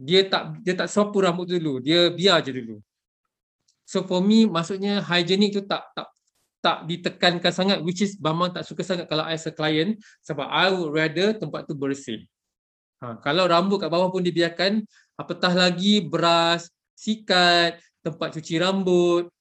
dia 0.00 0.24
tak 0.24 0.56
dia 0.64 0.72
tak 0.72 0.88
sapu 0.88 1.20
rambut 1.20 1.44
dulu, 1.44 1.76
dia 1.84 2.08
biar 2.08 2.40
je 2.40 2.56
dulu. 2.56 2.80
So 3.84 4.00
for 4.08 4.24
me, 4.24 4.48
maksudnya 4.48 5.04
hygienic 5.04 5.52
tu 5.52 5.62
tak 5.68 5.92
tak 5.92 6.08
tak 6.60 6.84
ditekankan 6.88 7.52
sangat 7.52 7.78
which 7.84 8.04
is 8.04 8.16
Bambang 8.16 8.52
tak 8.52 8.64
suka 8.64 8.84
sangat 8.84 9.08
kalau 9.08 9.24
as 9.24 9.44
a 9.48 9.52
client 9.52 9.96
sebab 10.24 10.44
I 10.44 10.72
would 10.72 10.92
rather 10.92 11.36
tempat 11.36 11.68
tu 11.68 11.76
bersih. 11.76 12.24
Ha, 13.00 13.16
kalau 13.24 13.48
rambut 13.48 13.80
kat 13.80 13.88
bawah 13.88 14.12
pun 14.12 14.20
dibiarkan, 14.20 14.84
apatah 15.16 15.56
lagi 15.56 16.04
beras, 16.04 16.68
sikat, 16.92 17.80
tempat 18.04 18.36
cuci 18.36 18.60
rambut, 18.60 19.32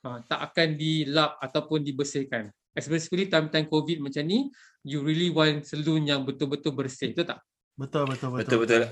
ha, 0.00 0.24
tak 0.24 0.40
akan 0.48 0.68
dilap 0.80 1.36
ataupun 1.44 1.84
dibersihkan. 1.84 2.48
Especially 2.72 3.28
time-time 3.28 3.68
COVID 3.68 4.00
macam 4.00 4.24
ni, 4.24 4.48
you 4.80 5.04
really 5.04 5.28
want 5.28 5.68
salon 5.68 6.08
yang 6.08 6.24
betul-betul 6.24 6.72
bersih. 6.72 7.12
Betul 7.12 7.36
tak? 7.36 7.44
Betul, 7.76 8.08
betul, 8.08 8.28
betul. 8.32 8.40
Betul 8.48 8.58
betul. 8.64 8.82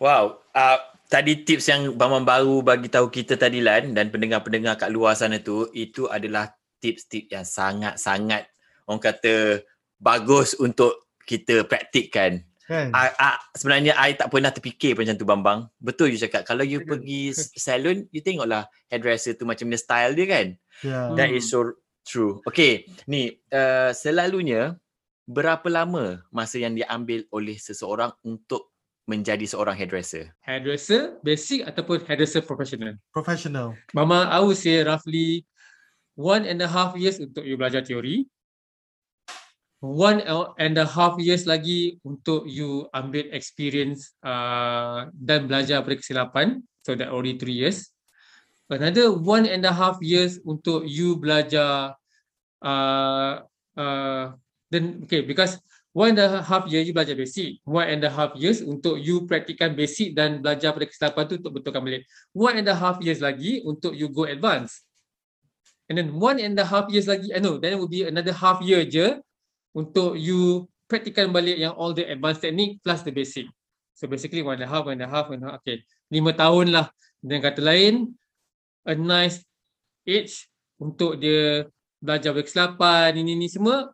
Wow. 0.00 0.40
Uh, 0.56 0.80
tadi 1.12 1.44
tips 1.44 1.68
yang 1.68 1.94
Bambang 1.94 2.24
baru 2.24 2.64
bagi 2.64 2.88
tahu 2.88 3.12
kita 3.12 3.36
tadi 3.36 3.60
Lan 3.60 3.92
dan 3.92 4.08
pendengar-pendengar 4.08 4.80
kat 4.80 4.88
luar 4.88 5.12
sana 5.12 5.36
tu 5.38 5.68
itu 5.76 6.08
adalah 6.08 6.48
tips-tips 6.80 7.28
yang 7.28 7.44
sangat-sangat 7.44 8.48
orang 8.88 9.02
kata 9.04 9.62
bagus 10.00 10.56
untuk 10.56 11.12
kita 11.28 11.62
praktikkan. 11.68 12.42
Kan? 12.66 12.94
I, 12.94 13.10
I, 13.18 13.30
sebenarnya 13.58 13.98
I 13.98 14.14
tak 14.14 14.30
pernah 14.30 14.54
terfikir 14.54 14.94
macam 14.94 15.14
tu 15.18 15.26
Bambang. 15.26 15.66
Betul 15.82 16.14
you 16.14 16.18
cakap. 16.18 16.46
Kalau 16.46 16.62
you 16.62 16.86
pergi 16.86 17.34
salon, 17.58 18.06
you 18.14 18.22
tengoklah 18.22 18.70
hairdresser 18.88 19.34
tu 19.34 19.42
macam 19.46 19.66
mana 19.66 19.78
style 19.78 20.14
dia 20.14 20.26
kan. 20.30 20.46
Yeah. 20.86 21.14
That 21.18 21.34
is 21.34 21.50
so 21.50 21.76
true. 22.06 22.40
Okay, 22.46 22.86
ni 23.10 23.36
uh, 23.50 23.90
selalunya 23.90 24.78
berapa 25.26 25.66
lama 25.66 26.22
masa 26.30 26.62
yang 26.62 26.74
diambil 26.78 27.26
oleh 27.34 27.58
seseorang 27.58 28.14
untuk 28.22 28.69
menjadi 29.10 29.42
seorang 29.42 29.74
hairdresser? 29.74 30.30
Hairdresser 30.46 31.18
basic 31.26 31.66
ataupun 31.66 32.06
hairdresser 32.06 32.46
professional. 32.46 32.94
Professional. 33.10 33.74
Mama, 33.90 34.30
I 34.30 34.38
would 34.38 34.54
say 34.54 34.86
roughly 34.86 35.42
one 36.14 36.46
and 36.46 36.62
a 36.62 36.70
half 36.70 36.94
years 36.94 37.18
untuk 37.18 37.42
you 37.42 37.58
belajar 37.58 37.82
teori. 37.82 38.30
One 39.82 40.22
and 40.60 40.76
a 40.78 40.86
half 40.86 41.16
years 41.18 41.48
lagi 41.48 41.98
untuk 42.06 42.46
you 42.46 42.86
ambil 42.94 43.26
experience 43.34 44.14
uh, 44.22 45.08
dan 45.16 45.50
belajar 45.50 45.82
daripada 45.82 45.98
kesilapan. 45.98 46.46
So 46.86 46.94
that 46.94 47.10
already 47.10 47.40
three 47.40 47.58
years. 47.58 47.90
Another 48.70 49.10
one 49.10 49.50
and 49.50 49.66
a 49.66 49.74
half 49.74 49.98
years 49.98 50.38
untuk 50.46 50.86
you 50.86 51.18
belajar 51.18 51.98
uh, 52.62 53.42
uh, 53.74 54.24
then 54.70 55.02
okay 55.04 55.26
because 55.26 55.58
one 55.92 56.14
and 56.14 56.20
a 56.22 56.42
half 56.42 56.66
year 56.70 56.82
you 56.82 56.94
belajar 56.94 57.18
basic. 57.18 57.58
One 57.66 57.88
and 57.90 58.02
a 58.06 58.10
half 58.10 58.34
years 58.38 58.62
untuk 58.62 58.98
you 58.98 59.26
praktikkan 59.26 59.74
basic 59.74 60.14
dan 60.14 60.38
belajar 60.38 60.70
pada 60.70 60.86
kesilapan 60.86 61.22
tu 61.26 61.34
untuk 61.42 61.52
betulkan 61.58 61.82
balik. 61.82 62.02
One 62.30 62.62
and 62.62 62.68
a 62.70 62.76
half 62.76 63.02
years 63.02 63.18
lagi 63.18 63.62
untuk 63.66 63.94
you 63.94 64.06
go 64.10 64.26
advance. 64.26 64.86
And 65.90 65.98
then 65.98 66.14
one 66.14 66.38
and 66.38 66.54
a 66.54 66.66
half 66.66 66.86
years 66.94 67.10
lagi, 67.10 67.34
I 67.34 67.42
know, 67.42 67.58
then 67.58 67.74
it 67.74 67.78
will 67.82 67.90
be 67.90 68.06
another 68.06 68.30
half 68.30 68.62
year 68.62 68.86
je 68.86 69.18
untuk 69.74 70.14
you 70.14 70.70
praktikkan 70.86 71.34
balik 71.34 71.58
yang 71.58 71.74
all 71.74 71.90
the 71.90 72.06
advanced 72.06 72.46
technique 72.46 72.78
plus 72.86 73.02
the 73.02 73.10
basic. 73.10 73.50
So 73.98 74.06
basically 74.06 74.46
one 74.46 74.62
and 74.62 74.66
a 74.66 74.70
half, 74.70 74.86
one 74.86 75.02
and 75.02 75.06
a 75.06 75.10
half, 75.10 75.26
one 75.26 75.42
and 75.42 75.50
a 75.50 75.58
half. 75.58 75.66
Okay, 75.66 75.82
lima 76.14 76.30
tahun 76.30 76.70
lah. 76.70 76.86
Dengan 77.20 77.42
kata 77.42 77.60
lain, 77.60 78.14
a 78.86 78.94
nice 78.96 79.44
age 80.06 80.48
untuk 80.80 81.20
dia 81.20 81.68
belajar 82.00 82.32
berkesilapan, 82.32 83.12
ini 83.12 83.36
ni 83.36 83.50
semua 83.50 83.92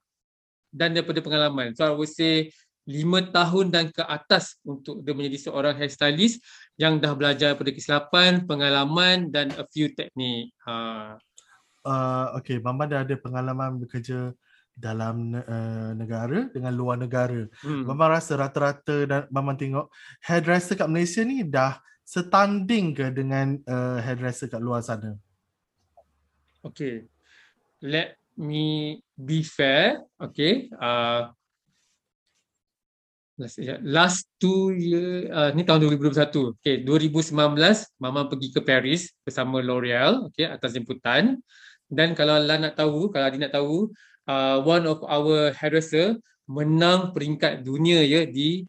dan 0.77 0.93
daripada 0.93 1.25
pengalaman. 1.25 1.73
So 1.73 1.89
I 1.89 1.97
would 1.97 2.12
say 2.12 2.53
lima 2.87 3.19
tahun 3.33 3.75
dan 3.75 3.91
ke 3.91 4.05
atas 4.07 4.62
untuk 4.62 5.03
dia 5.03 5.11
menjadi 5.11 5.51
seorang 5.51 5.75
hairstylist 5.75 6.39
yang 6.79 7.03
dah 7.03 7.17
belajar 7.19 7.57
daripada 7.57 7.75
kesilapan, 7.75 8.47
pengalaman 8.47 9.33
dan 9.33 9.51
a 9.59 9.65
few 9.67 9.91
teknik. 9.91 10.55
Ha. 10.69 11.17
Uh, 11.83 12.27
okay, 12.39 12.62
Bambang 12.62 12.93
dah 12.93 13.03
ada 13.03 13.15
pengalaman 13.19 13.83
bekerja 13.83 14.31
dalam 14.77 15.35
uh, 15.35 15.97
negara 15.99 16.47
dengan 16.53 16.71
luar 16.77 17.01
negara. 17.01 17.49
Hmm. 17.65 17.89
Bambang 17.89 18.21
rasa 18.21 18.39
rata-rata 18.39 18.97
dan 19.09 19.23
Bambang 19.35 19.59
tengok 19.59 19.91
hairdresser 20.23 20.79
kat 20.79 20.87
Malaysia 20.87 21.27
ni 21.27 21.43
dah 21.43 21.81
setanding 22.07 22.95
ke 22.95 23.11
dengan 23.11 23.59
uh, 23.67 23.99
hairdresser 23.99 24.47
kat 24.47 24.62
luar 24.62 24.85
sana? 24.85 25.19
Okay. 26.62 27.09
Let 27.83 28.15
me 28.39 29.01
be 29.17 29.41
fair. 29.43 30.05
Okay. 30.21 30.69
Uh, 30.77 31.33
last, 33.85 34.29
two 34.41 34.73
year, 34.73 35.29
uh, 35.33 35.51
ni 35.53 35.65
tahun 35.65 35.85
2021. 35.89 36.57
Okay, 36.61 36.85
2019 36.85 37.33
Mama 38.01 38.29
pergi 38.29 38.49
ke 38.53 38.61
Paris 38.65 39.13
bersama 39.25 39.61
L'Oreal, 39.61 40.29
okay, 40.29 40.49
atas 40.49 40.77
jemputan. 40.77 41.41
Dan 41.87 42.17
kalau 42.17 42.41
Lan 42.41 42.69
nak 42.69 42.77
tahu, 42.77 43.13
kalau 43.13 43.25
Adi 43.29 43.39
nak 43.41 43.53
tahu, 43.53 43.93
uh, 44.29 44.59
one 44.65 44.85
of 44.89 45.05
our 45.05 45.53
hairdresser 45.53 46.17
menang 46.47 47.11
peringkat 47.11 47.67
dunia 47.67 48.07
ya 48.07 48.23
di 48.25 48.65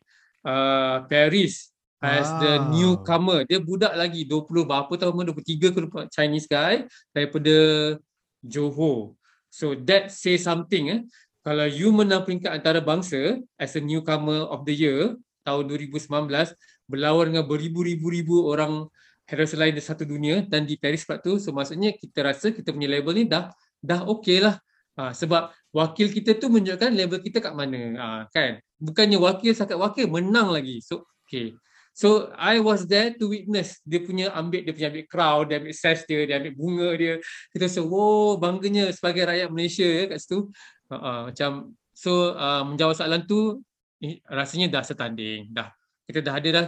uh, 0.46 1.06
Paris 1.06 1.72
as 1.98 2.30
the 2.38 2.62
Wow. 2.62 2.70
newcomer. 2.74 3.40
Dia 3.46 3.58
budak 3.58 3.94
lagi 3.98 4.26
20 4.26 4.66
berapa 4.70 4.94
tahun 4.94 5.34
23 5.34 5.74
ke 5.74 5.80
Chinese 6.14 6.46
guy 6.46 6.86
daripada 7.10 7.56
Johor. 8.46 9.18
So 9.48 9.74
that 9.88 10.14
say 10.14 10.36
something 10.38 10.84
eh. 10.92 11.02
Kalau 11.48 11.64
you 11.64 11.96
menang 11.96 12.28
peringkat 12.28 12.60
antarabangsa 12.60 13.40
as 13.56 13.72
a 13.80 13.82
newcomer 13.82 14.52
of 14.52 14.68
the 14.68 14.76
year 14.76 15.16
tahun 15.48 15.72
2019 15.72 16.28
berlawan 16.92 17.32
dengan 17.32 17.48
beribu-ribu-ribu 17.48 18.52
orang 18.52 18.92
hairdresser 19.28 19.60
lain 19.60 19.76
di 19.76 19.84
satu 19.84 20.04
dunia 20.04 20.44
dan 20.44 20.68
di 20.68 20.76
Paris 20.76 21.08
sebab 21.08 21.20
tu 21.24 21.40
so 21.40 21.56
maksudnya 21.56 21.96
kita 21.96 22.20
rasa 22.24 22.52
kita 22.52 22.72
punya 22.72 22.88
level 23.00 23.16
ni 23.16 23.24
dah 23.28 23.52
dah 23.80 24.04
okey 24.08 24.44
lah. 24.44 24.60
Ha, 24.98 25.14
sebab 25.14 25.54
wakil 25.70 26.10
kita 26.10 26.42
tu 26.42 26.50
menunjukkan 26.50 26.90
level 26.90 27.22
kita 27.22 27.38
kat 27.38 27.54
mana 27.54 27.82
ha, 28.02 28.06
kan. 28.34 28.58
Bukannya 28.82 29.22
wakil 29.22 29.54
sakat 29.54 29.78
wakil 29.78 30.10
menang 30.10 30.50
lagi. 30.52 30.82
So 30.82 31.06
okay. 31.24 31.54
So 31.98 32.30
I 32.38 32.62
was 32.62 32.86
there 32.86 33.18
to 33.18 33.26
witness 33.26 33.82
dia 33.82 33.98
punya 33.98 34.30
ambil 34.38 34.62
dia 34.62 34.70
punya 34.70 34.94
ambil 34.94 35.06
crowd, 35.10 35.50
dia 35.50 35.58
ambil 35.58 35.74
sash 35.74 36.06
dia, 36.06 36.30
dia 36.30 36.38
ambil 36.38 36.54
bunga 36.54 36.90
dia. 36.94 37.14
Kita 37.50 37.66
rasa 37.66 37.82
wow 37.82 38.38
bangganya 38.38 38.94
sebagai 38.94 39.26
rakyat 39.26 39.50
Malaysia 39.50 39.82
ya 39.82 40.06
kat 40.06 40.22
situ. 40.22 40.46
Uh, 40.86 40.94
uh, 40.94 41.20
macam 41.34 41.74
so 41.98 42.38
uh, 42.38 42.62
menjawab 42.70 42.94
soalan 42.94 43.26
tu 43.26 43.66
rasanya 44.30 44.78
dah 44.78 44.86
setanding 44.86 45.50
dah. 45.50 45.74
Kita 46.06 46.22
dah 46.22 46.38
ada 46.38 46.50
dah 46.54 46.66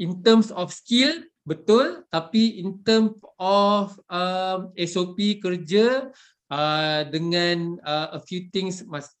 in 0.00 0.24
terms 0.24 0.48
of 0.48 0.72
skill 0.72 1.12
betul 1.44 2.00
tapi 2.08 2.64
in 2.64 2.80
terms 2.80 3.20
of 3.36 3.92
um, 4.08 4.72
SOP 4.80 5.44
kerja 5.44 6.08
uh, 6.48 7.00
dengan 7.12 7.76
uh, 7.84 8.16
a 8.16 8.20
few 8.24 8.48
things 8.48 8.80
mas, 8.88 9.12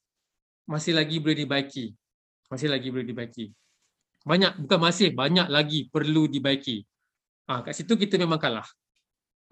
masih 0.64 0.96
lagi 0.96 1.20
boleh 1.20 1.44
dibaiki. 1.44 1.92
Masih 2.48 2.72
lagi 2.72 2.88
boleh 2.88 3.04
dibaiki. 3.04 3.52
Banyak 4.24 4.56
bukan 4.64 4.80
masih 4.80 5.12
banyak 5.12 5.46
lagi 5.52 5.86
perlu 5.92 6.24
dibaiki. 6.26 6.80
Ah 7.44 7.60
kat 7.60 7.76
situ 7.76 7.94
kita 8.00 8.16
memang 8.16 8.40
kalah. 8.40 8.64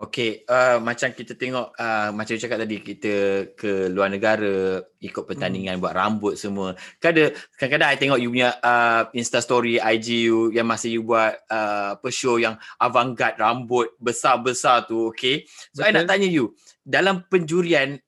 Okay, 0.03 0.43
uh, 0.51 0.83
macam 0.83 1.15
kita 1.15 1.39
tengok, 1.39 1.79
uh, 1.79 2.11
macam 2.11 2.35
cakap 2.35 2.59
tadi, 2.59 2.83
kita 2.83 3.15
ke 3.55 3.87
luar 3.87 4.11
negara, 4.11 4.83
ikut 4.99 5.23
pertandingan, 5.23 5.79
buat 5.79 5.95
rambut 5.95 6.35
semua. 6.35 6.75
Kadang, 6.99 7.31
kadang-kadang 7.55 7.87
I 7.87 8.01
tengok 8.03 8.19
you 8.19 8.35
punya 8.35 8.51
uh, 8.67 9.07
Insta 9.15 9.39
story, 9.39 9.79
IG 9.79 10.27
you, 10.27 10.51
yang 10.51 10.67
masa 10.67 10.91
you 10.91 11.07
buat 11.07 11.39
uh, 11.47 11.95
apa 11.95 12.09
show 12.11 12.35
yang 12.35 12.59
avant-garde 12.83 13.39
rambut 13.39 13.95
besar-besar 14.03 14.91
tu, 14.91 15.07
okay. 15.07 15.47
So, 15.71 15.87
I 15.87 15.95
nak 15.95 16.11
Betul. 16.11 16.19
tanya 16.19 16.29
you, 16.35 16.45
dalam 16.83 17.23
penjurian, 17.31 18.03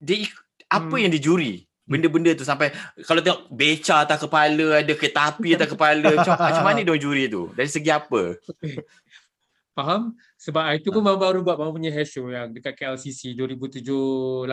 dia 0.00 0.32
apa 0.72 0.88
Hmm. 0.88 1.04
yang 1.04 1.12
dijuri? 1.12 1.65
Benda-benda 1.86 2.34
tu 2.34 2.42
sampai 2.42 2.74
kalau 3.06 3.22
tengok 3.22 3.46
beca 3.46 4.02
atas 4.02 4.18
kepala, 4.18 4.82
ada 4.82 4.92
kereta 4.98 5.30
api 5.30 5.54
atas 5.54 5.70
kepala, 5.70 6.18
macam, 6.18 6.34
macam 6.50 6.64
mana 6.66 6.82
dia 6.82 6.96
juri 6.98 7.30
tu? 7.30 7.54
Dari 7.54 7.70
segi 7.70 7.90
apa? 7.94 8.34
Faham? 9.70 10.16
Sebab 10.40 10.62
hari 10.66 10.80
tu 10.80 10.88
pun 10.88 11.04
Mama 11.04 11.20
baru 11.20 11.44
buat 11.44 11.54
Mama 11.60 11.70
punya 11.70 11.92
hair 11.92 12.08
show 12.08 12.26
yang 12.26 12.48
dekat 12.50 12.74
KLCC 12.74 13.36
2017-18 13.36 14.48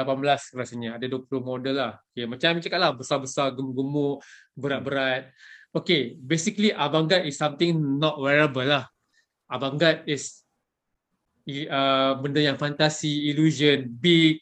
rasanya. 0.54 1.00
Ada 1.00 1.08
20 1.10 1.40
model 1.40 1.76
lah. 1.80 1.94
Okay, 2.12 2.28
macam 2.28 2.54
yang 2.54 2.62
cakap 2.62 2.80
lah, 2.80 2.92
besar-besar, 2.92 3.56
gemuk-gemuk, 3.56 4.20
berat-berat. 4.54 5.32
Okay, 5.74 6.14
basically 6.20 6.70
avant-garde 6.70 7.26
is 7.26 7.40
something 7.40 7.74
not 7.98 8.20
wearable 8.20 8.68
lah. 8.68 8.86
Avant-garde 9.50 10.06
is 10.06 10.44
i- 11.50 11.72
uh, 11.72 12.20
benda 12.20 12.44
yang 12.44 12.60
fantasi, 12.60 13.32
illusion, 13.32 13.88
big. 13.90 14.38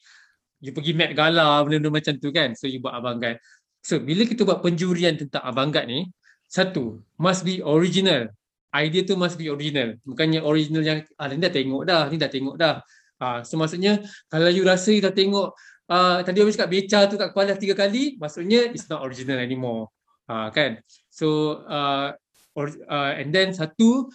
You 0.62 0.71
pergi 0.78 0.93
Met 0.93 1.17
Gala, 1.17 1.65
benda-benda 1.65 1.89
macam 1.89 2.13
tu 2.21 2.30
kan. 2.30 2.54
So 2.54 2.69
you 2.69 2.78
buat 2.78 2.93
avant-garde. 2.93 3.41
So 3.82 3.97
bila 3.97 4.30
kita 4.30 4.45
buat 4.45 4.62
penjurian 4.62 5.17
tentang 5.17 5.41
avantgarde 5.41 5.89
ni, 5.89 6.02
satu, 6.45 7.02
must 7.17 7.41
be 7.41 7.65
original. 7.65 8.30
Idea 8.71 9.02
tu 9.04 9.17
must 9.17 9.36
be 9.41 9.50
original. 9.50 9.97
Bukannya 10.06 10.39
original 10.45 10.86
yang 10.86 11.00
ah 11.17 11.28
ni 11.28 11.41
dah 11.41 11.52
tengok 11.52 11.84
dah, 11.84 12.08
ni 12.08 12.15
dah 12.21 12.32
tengok 12.32 12.56
dah. 12.56 12.80
Ah 13.19 13.41
so 13.41 13.58
maksudnya 13.58 14.00
kalau 14.30 14.47
you 14.47 14.63
rasa 14.63 14.95
you 14.95 15.04
dah 15.04 15.12
tengok 15.12 15.52
ah 15.91 16.21
tadi 16.24 16.39
orang 16.39 16.56
cakap 16.56 16.69
beca 16.71 17.00
tu 17.10 17.15
kat 17.19 17.28
kepala 17.34 17.58
tiga 17.58 17.76
kali, 17.76 18.15
maksudnya 18.21 18.69
it's 18.71 18.88
not 18.88 19.04
original 19.04 19.41
anymore. 19.41 19.89
Ah 20.30 20.54
kan? 20.54 20.80
So 21.12 21.60
uh, 21.67 22.15
or, 22.56 22.71
uh, 22.88 23.12
and 23.17 23.34
then 23.34 23.52
satu 23.52 24.08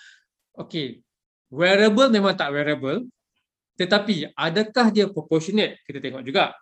okay, 0.57 1.05
wearable 1.53 2.09
memang 2.09 2.39
tak 2.39 2.55
wearable 2.55 3.05
tetapi 3.77 4.33
adakah 4.33 4.89
dia 4.89 5.07
proportionate? 5.09 5.85
Kita 5.85 6.01
tengok 6.01 6.25
juga. 6.25 6.57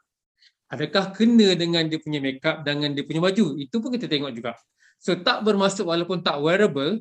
Adakah 0.69 1.15
kena 1.15 1.55
dengan 1.55 1.87
dia 1.87 2.03
punya 2.03 2.19
makeup 2.19 2.67
dengan 2.67 2.91
dia 2.91 3.07
punya 3.07 3.23
baju? 3.23 3.55
Itu 3.55 3.79
pun 3.79 3.95
kita 3.95 4.11
tengok 4.11 4.35
juga. 4.35 4.59
So 4.99 5.15
tak 5.15 5.47
bermaksud 5.47 5.87
walaupun 5.87 6.27
tak 6.27 6.43
wearable 6.43 6.99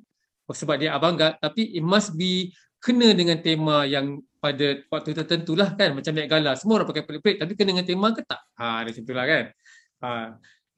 sebab 0.52 0.76
dia 0.78 0.94
avant-garde 0.94 1.40
tapi 1.40 1.74
it 1.74 1.82
must 1.82 2.14
be 2.14 2.54
kena 2.84 3.16
dengan 3.16 3.40
tema 3.40 3.88
yang 3.88 4.20
pada 4.44 4.84
waktu 4.92 5.16
tertentu 5.16 5.56
lah 5.56 5.72
kan 5.74 5.96
macam 5.96 6.12
Met 6.12 6.28
Gala 6.28 6.52
semua 6.60 6.84
orang 6.84 6.92
pakai 6.92 7.08
pelik-pelik 7.08 7.38
tapi 7.40 7.52
kena 7.56 7.70
dengan 7.74 7.88
tema 7.88 8.12
ke 8.12 8.22
tak? 8.28 8.44
Ha 8.60 8.84
macam 8.84 9.02
itulah 9.02 9.26
kan. 9.26 9.46
Ha 10.04 10.10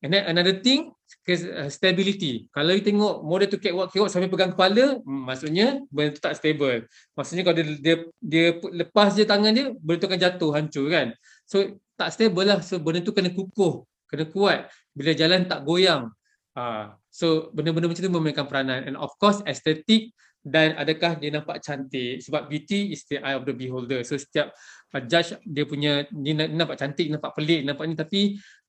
and 0.03 0.09
then 0.11 0.23
another 0.27 0.59
thing 0.59 0.91
uh, 1.27 1.69
stability. 1.69 2.49
Kalau 2.51 2.71
you 2.73 2.83
tengok 2.83 3.23
model 3.23 3.47
tu 3.47 3.57
catwalk 3.61 3.93
catwalk 3.93 4.11
sampai 4.11 4.29
pegang 4.29 4.51
kepala 4.53 4.99
hmm, 5.01 5.21
maksudnya 5.27 5.81
benda 5.91 6.15
tu 6.15 6.21
tak 6.21 6.35
stable. 6.35 6.89
Maksudnya 7.15 7.43
kalau 7.45 7.55
dia 7.57 7.65
dia, 7.79 7.95
dia 8.19 8.45
lepas 8.73 9.15
je 9.15 9.23
tangan 9.23 9.51
dia 9.53 9.71
benda 9.77 9.97
tu 10.01 10.07
akan 10.09 10.19
jatuh 10.19 10.51
hancur 10.53 10.85
kan. 10.91 11.07
So 11.47 11.79
tak 11.95 12.11
stable 12.11 12.45
lah. 12.45 12.59
So 12.65 12.81
benda 12.81 12.99
tu 13.01 13.15
kena 13.15 13.31
kukuh, 13.31 13.85
kena 14.09 14.25
kuat. 14.29 14.67
Bila 14.91 15.11
jalan 15.15 15.47
tak 15.47 15.63
goyang. 15.63 16.11
Uh, 16.55 16.95
so 17.11 17.51
benda-benda 17.51 17.91
macam 17.91 17.99
tu 17.99 18.11
memainkan 18.11 18.47
peranan. 18.47 18.87
And 18.87 18.95
of 18.95 19.11
course 19.19 19.43
estetik 19.43 20.15
dan 20.45 20.77
adakah 20.77 21.17
dia 21.17 21.33
nampak 21.33 21.57
cantik 21.65 22.21
sebab 22.21 22.45
beauty 22.45 22.93
is 22.93 23.01
the 23.09 23.17
eye 23.25 23.33
of 23.33 23.49
the 23.49 23.51
beholder 23.57 24.05
so 24.05 24.13
setiap 24.13 24.53
uh, 24.93 25.01
judge 25.01 25.33
dia 25.41 25.65
punya 25.65 26.05
dia 26.13 26.33
nampak 26.37 26.77
cantik 26.77 27.09
nampak 27.09 27.33
pelik 27.33 27.65
nampak 27.65 27.89
ni 27.89 27.95
tapi 27.97 28.21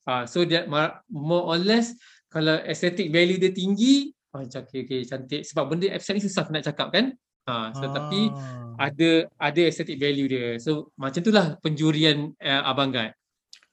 uh, 0.07 0.25
so 0.25 0.47
dia 0.47 0.64
more 1.11 1.45
or 1.45 1.59
less 1.59 1.92
kalau 2.31 2.59
aesthetic 2.64 3.11
value 3.11 3.38
dia 3.38 3.53
tinggi 3.53 4.14
oh, 4.35 4.42
okay, 4.42 4.87
okay, 4.87 5.03
cantik 5.05 5.42
sebab 5.45 5.71
benda 5.71 5.90
abstract 5.92 6.23
ni 6.23 6.25
susah 6.27 6.47
nak 6.49 6.64
cakap 6.64 6.88
kan 6.95 7.12
uh, 7.51 7.69
so 7.75 7.87
ah. 7.87 7.92
tapi 7.92 8.31
ada 8.81 9.11
ada 9.38 9.61
aesthetic 9.66 9.99
value 9.99 10.31
dia 10.31 10.57
so 10.62 10.90
macam 10.97 11.21
itulah 11.21 11.59
penjurian 11.61 12.33
uh, 12.40 12.62
abang 12.66 12.95
guide 12.95 13.14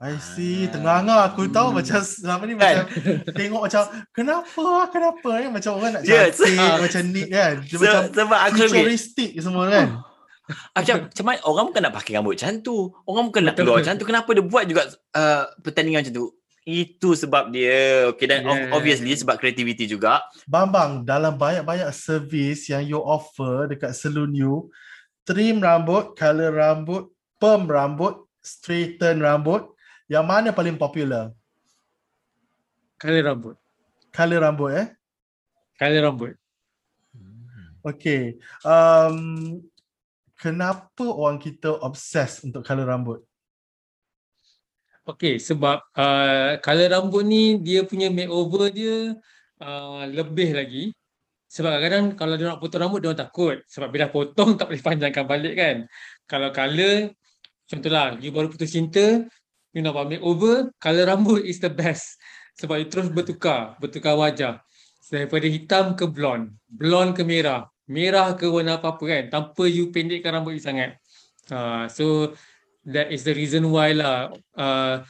I 0.03 0.19
see, 0.19 0.67
tengah-tengah 0.67 1.31
aku 1.31 1.47
tahu 1.47 1.71
hmm. 1.71 1.79
macam 1.79 1.99
selama 2.03 2.43
ni 2.43 2.59
kan? 2.59 2.83
macam 2.83 3.33
tengok 3.39 3.61
macam 3.63 3.83
kenapa 4.11 4.65
kenapa 4.91 5.29
ni 5.39 5.47
macam 5.47 5.71
orang 5.79 5.91
nak 5.95 6.03
yeah, 6.03 6.27
cantik 6.27 6.59
uh, 6.59 6.75
macam 6.83 7.01
ni 7.07 7.23
kan. 7.31 7.53
Dia 7.63 7.77
so, 7.79 7.83
macam 7.87 8.01
sebab 8.11 8.39
aku 8.51 8.57
futuristic 8.67 9.29
okay. 9.31 9.39
semua 9.39 9.63
kan. 9.71 9.87
macam 10.77 11.07
macam 11.07 11.25
mana 11.25 11.39
orang 11.47 11.65
bukan 11.71 11.81
nak 11.87 11.93
pakai 11.95 12.11
rambut 12.19 12.33
macam 12.35 12.53
tu. 12.59 12.75
Orang 13.07 13.23
bukan 13.31 13.41
nak 13.47 13.55
keluar 13.55 13.75
macam 13.79 13.95
tu. 13.95 14.05
Kenapa 14.07 14.29
dia 14.35 14.43
buat 14.43 14.63
juga 14.67 14.83
uh, 15.15 15.43
pertandingan 15.63 16.03
macam 16.03 16.15
tu? 16.15 16.25
Itu 16.63 17.15
sebab 17.15 17.51
dia. 17.51 18.07
Okay 18.15 18.27
dan 18.27 18.47
yeah. 18.47 18.71
obviously 18.71 19.11
sebab 19.15 19.39
creativity 19.39 19.87
juga. 19.87 20.23
Bang 20.47 20.71
bang, 20.71 21.03
dalam 21.03 21.35
banyak-banyak 21.35 21.91
servis 21.91 22.71
yang 22.71 22.83
you 22.87 22.99
offer 22.99 23.67
dekat 23.67 23.91
salon 23.95 24.31
you, 24.31 24.71
trim 25.27 25.59
rambut, 25.59 26.15
color 26.15 26.55
rambut, 26.55 27.11
perm 27.39 27.67
rambut, 27.67 28.23
straighten 28.39 29.19
rambut, 29.19 29.73
yang 30.07 30.27
mana 30.27 30.51
paling 30.51 30.75
popular? 30.75 31.31
Color 32.99 33.23
rambut. 33.27 33.55
Color 34.15 34.39
rambut 34.39 34.71
eh? 34.75 34.87
Color 35.75 36.01
rambut. 36.07 36.33
Okay. 37.83 38.39
Um, 38.63 39.59
kenapa 40.43 41.07
orang 41.07 41.39
kita 41.39 41.79
obses 41.79 42.43
untuk 42.43 42.67
color 42.67 42.83
rambut? 42.83 43.23
Okay, 45.07 45.39
sebab 45.39 45.79
uh, 45.95 46.59
color 46.59 46.91
rambut 46.91 47.23
ni 47.23 47.55
dia 47.63 47.87
punya 47.87 48.11
makeover 48.11 48.67
dia 48.67 49.15
uh, 49.63 50.03
lebih 50.03 50.51
lagi. 50.51 50.83
Sebab 51.47 51.69
kadang-kadang 51.79 52.05
kalau 52.19 52.33
dia 52.35 52.45
nak 52.49 52.59
potong 52.59 52.81
rambut, 52.81 52.99
dia 52.99 53.09
orang 53.13 53.21
takut. 53.23 53.57
Sebab 53.71 53.87
bila 53.87 54.11
potong 54.11 54.57
tak 54.59 54.67
boleh 54.67 54.83
panjangkan 54.83 55.23
balik 55.23 55.53
kan. 55.55 55.75
Kalau 56.27 56.49
color, 56.49 57.13
contohlah, 57.69 58.17
you 58.19 58.33
baru 58.33 58.49
putus 58.49 58.73
cinta, 58.73 59.23
you 59.71 59.79
nak 59.79 59.93
buat 59.95 60.09
makeover, 60.11 60.73
color 60.81 61.05
rambut 61.07 61.45
is 61.45 61.61
the 61.61 61.69
best. 61.69 62.19
Sebab 62.57 62.83
dia 62.83 62.87
terus 62.89 63.07
bertukar, 63.13 63.77
bertukar 63.77 64.17
wajah. 64.17 64.59
Daripada 65.13 65.45
hitam 65.45 65.93
ke 65.93 66.09
blonde, 66.09 66.57
blonde 66.65 67.13
ke 67.13 67.21
merah, 67.21 67.69
merah 67.93 68.33
ke 68.33 68.49
warna 68.49 68.81
apa-apa 68.81 69.03
kan, 69.05 69.23
tanpa 69.29 69.63
you 69.69 69.93
pendekkan 69.93 70.33
rambut 70.33 70.57
you 70.57 70.63
sangat. 70.63 70.97
Uh, 71.53 71.85
so, 71.85 72.33
that 72.89 73.13
is 73.13 73.21
the 73.21 73.37
reason 73.37 73.69
why 73.69 73.93
lah. 73.93 74.33
Uh, 74.57 75.05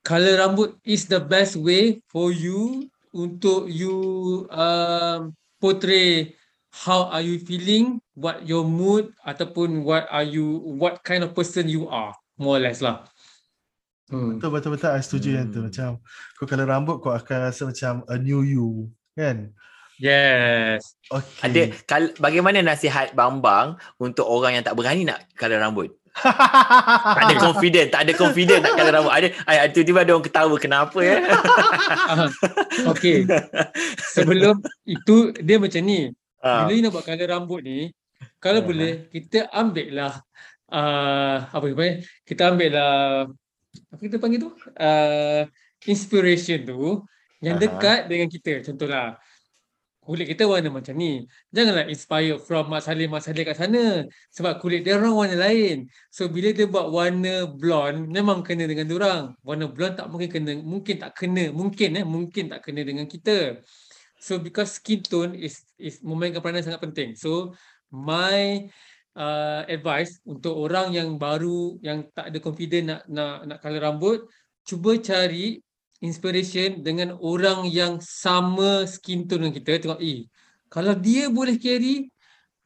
color 0.00 0.40
rambut 0.40 0.80
is 0.82 1.04
the 1.04 1.20
best 1.20 1.60
way 1.60 2.00
for 2.08 2.32
you 2.32 2.88
untuk 3.12 3.68
you 3.68 3.94
uh, 4.48 5.28
portray 5.60 6.32
how 6.72 7.12
are 7.12 7.20
you 7.20 7.36
feeling, 7.36 8.00
what 8.16 8.48
your 8.48 8.64
mood 8.64 9.12
ataupun 9.28 9.84
what 9.84 10.08
are 10.08 10.24
you, 10.24 10.64
what 10.80 11.04
kind 11.04 11.20
of 11.20 11.36
person 11.36 11.68
you 11.68 11.84
are, 11.92 12.16
more 12.40 12.56
or 12.56 12.62
less 12.64 12.80
lah. 12.80 13.04
Hmm. 14.12 14.36
Betul 14.36 14.50
betul 14.52 14.70
betul 14.76 14.90
I 14.92 15.00
setuju 15.00 15.28
hmm. 15.28 15.38
yang 15.40 15.48
tu 15.48 15.60
macam 15.64 15.88
kau 16.36 16.44
kalau 16.44 16.64
rambut 16.68 17.00
kau 17.00 17.16
akan 17.16 17.48
rasa 17.48 17.64
macam 17.64 18.04
a 18.12 18.16
new 18.20 18.44
you 18.44 18.92
kan 19.16 19.56
Yes. 20.00 20.96
Okay. 21.10 21.42
Ada 21.44 21.62
kal 21.84 22.02
bagaimana 22.16 22.64
nasihat 22.64 23.12
Bambang 23.12 23.76
untuk 24.00 24.24
orang 24.24 24.56
yang 24.60 24.64
tak 24.64 24.76
berani 24.78 25.04
nak 25.04 25.26
color 25.36 25.60
rambut? 25.60 25.92
tak 27.16 27.24
ada 27.24 27.36
confident, 27.40 27.88
tak 27.88 28.00
ada 28.04 28.12
confident 28.12 28.60
nak 28.60 28.74
color 28.76 28.92
rambut. 28.92 29.12
Ada 29.12 29.28
ay, 29.48 29.56
tiba-tiba 29.72 29.98
ada 30.04 30.10
orang 30.16 30.26
ketawa 30.26 30.56
kenapa 30.56 30.98
ya? 31.08 31.16
okay. 32.88 33.24
Sebelum 34.12 34.60
itu 34.88 35.36
dia 35.40 35.56
macam 35.60 35.82
ni. 35.84 36.12
Uh. 36.42 36.66
Bila 36.66 36.72
you 36.74 36.82
nak 36.82 36.92
buat 36.92 37.04
color 37.04 37.28
rambut 37.28 37.60
ni, 37.64 37.92
kalau 38.42 38.60
uh. 38.60 38.66
boleh 38.66 39.06
kita 39.12 39.48
ambil 39.54 39.88
lah 39.92 40.12
uh, 40.72 41.36
apa 41.52 41.66
apa 41.68 41.86
kita 42.24 42.42
ambil 42.50 42.70
lah 42.74 42.96
apa 43.92 44.00
kita 44.00 44.16
panggil 44.18 44.48
tu 44.48 44.50
uh, 44.80 45.42
inspiration 45.86 46.64
tu 46.64 47.04
yang 47.42 47.58
uh-huh. 47.58 47.78
dekat 47.78 48.00
dengan 48.08 48.28
kita 48.30 48.52
contohlah 48.64 49.18
kulit 50.02 50.26
kita 50.34 50.44
warna 50.50 50.68
macam 50.68 50.94
ni. 50.98 51.22
Janganlah 51.54 51.86
inspire 51.86 52.34
from 52.42 52.74
Mak 52.74 52.82
Saleh 52.82 53.06
Saleh 53.22 53.44
kat 53.46 53.56
sana. 53.56 54.02
Sebab 54.34 54.58
kulit 54.58 54.82
dia 54.82 54.98
orang 54.98 55.14
warna 55.14 55.36
lain. 55.38 55.86
So 56.10 56.26
bila 56.26 56.50
dia 56.50 56.66
buat 56.66 56.90
warna 56.90 57.46
blonde 57.46 58.10
memang 58.10 58.42
kena 58.42 58.66
dengan 58.66 58.90
dia 58.90 58.96
orang. 58.98 59.22
Warna 59.46 59.70
blonde 59.70 60.02
tak 60.02 60.10
mungkin 60.10 60.28
kena 60.34 60.52
mungkin 60.58 60.96
tak 60.98 61.12
kena. 61.14 61.44
Mungkin 61.54 61.88
eh 62.02 62.04
mungkin 62.04 62.44
tak 62.50 62.60
kena 62.66 62.82
dengan 62.82 63.06
kita. 63.06 63.62
So 64.18 64.42
because 64.42 64.78
skin 64.82 65.06
tone 65.06 65.38
is 65.38 65.62
is 65.78 66.02
memainkan 66.02 66.42
peranan 66.42 66.66
sangat 66.66 66.82
penting. 66.82 67.14
So 67.14 67.54
my 67.94 68.66
uh, 69.14 69.62
advice 69.70 70.18
untuk 70.26 70.56
orang 70.66 70.98
yang 70.98 71.14
baru 71.14 71.78
yang 71.78 72.10
tak 72.10 72.34
ada 72.34 72.38
confident 72.42 72.84
nak 72.90 73.00
nak 73.06 73.34
nak 73.46 73.58
color 73.62 73.82
rambut 73.82 74.18
cuba 74.62 74.94
cari 74.98 75.58
inspiration 76.02 76.82
dengan 76.82 77.14
orang 77.22 77.70
yang 77.70 78.02
sama 78.02 78.84
skin 78.90 79.24
tone 79.30 79.46
dengan 79.48 79.54
kita. 79.54 79.78
Tengok 79.78 80.02
eh 80.02 80.26
kalau 80.66 80.98
dia 80.98 81.30
boleh 81.30 81.56
carry 81.62 82.10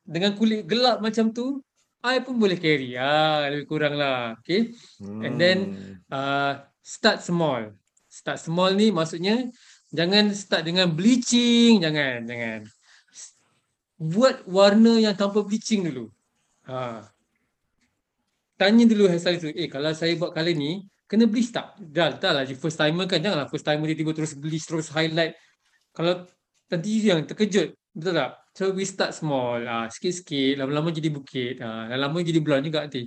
dengan 0.02 0.32
kulit 0.34 0.64
gelap 0.64 1.04
macam 1.04 1.30
tu 1.30 1.60
I 2.00 2.24
pun 2.24 2.40
boleh 2.40 2.56
carry. 2.56 2.96
Ah 2.96 3.44
lebih 3.52 3.68
kurang 3.68 4.00
lah 4.00 4.40
okay 4.40 4.72
hmm. 4.98 5.20
and 5.20 5.34
then 5.36 5.58
uh, 6.08 6.64
start 6.80 7.20
small. 7.20 7.76
Start 8.08 8.40
small 8.40 8.72
ni 8.72 8.88
maksudnya 8.88 9.46
jangan 9.92 10.32
start 10.32 10.64
dengan 10.64 10.88
bleaching. 10.88 11.84
Jangan 11.84 12.24
jangan. 12.24 12.60
Buat 13.96 14.48
warna 14.48 14.96
yang 14.96 15.16
tanpa 15.16 15.44
bleaching 15.44 15.88
dulu. 15.88 16.08
Ha. 16.68 17.04
Tanya 18.56 18.84
dulu 18.88 19.04
hairstylist 19.08 19.44
tu, 19.44 19.52
eh 19.52 19.68
kalau 19.68 19.92
saya 19.92 20.16
buat 20.16 20.32
kali 20.32 20.56
ni, 20.56 20.72
kena 21.06 21.24
bleach 21.30 21.54
tak? 21.54 21.78
Dah, 21.78 22.14
dah 22.14 22.32
lah, 22.34 22.42
first 22.58 22.78
timer 22.78 23.06
kan, 23.06 23.22
janganlah 23.22 23.46
first 23.46 23.66
timer 23.66 23.86
tiba-tiba 23.90 24.12
terus 24.12 24.34
bleach, 24.34 24.66
terus 24.66 24.90
highlight. 24.90 25.38
Kalau 25.94 26.26
nanti 26.70 26.90
yang 27.06 27.22
terkejut, 27.24 27.78
betul 27.94 28.14
tak? 28.14 28.30
So 28.56 28.74
we 28.74 28.84
start 28.84 29.14
small, 29.14 29.62
ah, 29.64 29.86
sikit-sikit, 29.86 30.58
lama-lama 30.60 30.90
jadi 30.90 31.08
bukit, 31.08 31.62
ah, 31.62 31.86
lama-lama 31.88 32.26
jadi 32.26 32.40
blonde 32.42 32.68
juga 32.68 32.84
nanti. 32.84 33.06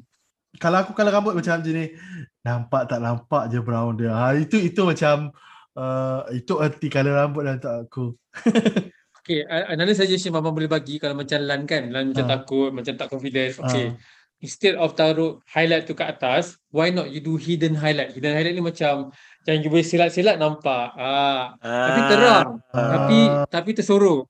Kalau 0.57 0.81
aku 0.81 0.97
kalau 0.97 1.13
rambut 1.13 1.37
macam 1.37 1.61
ni, 1.61 1.93
nampak 2.41 2.89
tak 2.89 2.99
nampak 3.05 3.53
je 3.53 3.61
brown 3.61 3.93
dia. 3.93 4.09
Ha, 4.09 4.33
itu 4.33 4.57
itu 4.57 4.81
macam, 4.81 5.29
uh, 5.77 6.25
itu 6.33 6.57
erti 6.57 6.89
kalau 6.89 7.13
rambut 7.13 7.45
dan 7.45 7.61
tak 7.61 7.85
aku. 7.85 8.17
Okay, 9.29 9.45
another 9.45 9.93
suggestion 9.93 10.33
Mama 10.33 10.49
boleh 10.49 10.65
bagi 10.65 10.97
kalau 10.97 11.13
macam 11.13 11.37
Lan 11.45 11.69
kan, 11.69 11.93
Lan 11.93 12.09
macam 12.09 12.25
ha. 12.25 12.31
takut, 12.33 12.73
macam 12.73 12.97
tak 12.97 13.13
confident. 13.13 13.61
Okay, 13.61 13.93
ha. 13.93 13.97
Instead 14.39 14.75
of 14.79 14.95
taruh 14.95 15.39
highlight 15.51 15.87
tu 15.87 15.95
kat 15.95 16.15
atas, 16.15 16.59
why 16.71 16.91
not 16.91 17.11
you 17.11 17.19
do 17.19 17.35
hidden 17.35 17.75
highlight? 17.75 18.15
Hidden 18.15 18.33
highlight 18.35 18.55
ni 18.55 18.63
macam 18.63 19.11
yang 19.47 19.57
you 19.59 19.69
boleh 19.71 19.85
silat-silat 19.85 20.39
nampak. 20.39 20.95
Ah, 20.95 21.55
tapi 21.59 22.01
terang, 22.07 22.47
tapi 22.71 23.19
tapi 23.51 23.69
tersorok. 23.75 24.23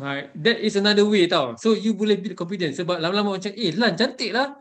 Ah, 0.00 0.24
that 0.32 0.58
is 0.58 0.74
another 0.74 1.04
way 1.06 1.28
tau. 1.28 1.54
So 1.60 1.76
you 1.76 1.92
boleh 1.92 2.18
build 2.18 2.34
confidence 2.34 2.80
sebab 2.80 2.96
lama-lama 2.96 3.36
macam 3.36 3.52
eh 3.52 3.72
Lan 3.76 3.92
cantik 3.92 4.32
lah. 4.32 4.56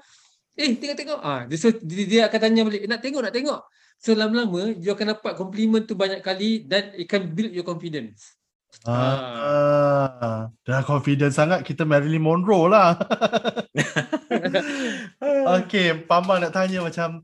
Eh 0.53 0.75
tengok-tengok. 0.75 1.19
Ah, 1.23 1.47
dia, 1.47 1.55
so, 1.55 1.71
dia, 1.71 2.03
dia 2.03 2.21
akan 2.27 2.39
tanya 2.43 2.61
balik, 2.67 2.83
nak 2.85 2.99
tengok 2.99 3.21
nak 3.23 3.33
tengok. 3.33 3.61
So 4.01 4.17
lama-lama 4.17 4.75
you 4.75 4.91
akan 4.91 5.17
dapat 5.17 5.33
compliment 5.39 5.85
tu 5.87 5.95
banyak 5.95 6.19
kali 6.19 6.67
dan 6.67 6.91
it 6.97 7.07
can 7.07 7.31
build 7.31 7.55
your 7.55 7.63
confidence. 7.63 8.40
Ah, 8.87 10.49
dah 10.65 10.81
confident 10.81 11.29
sangat 11.29 11.61
kita 11.61 11.85
Marilyn 11.85 12.23
Monroe 12.23 12.71
lah. 12.71 12.97
okay, 15.61 15.93
Pamang 16.01 16.41
nak 16.41 16.55
tanya 16.55 16.81
macam 16.81 17.21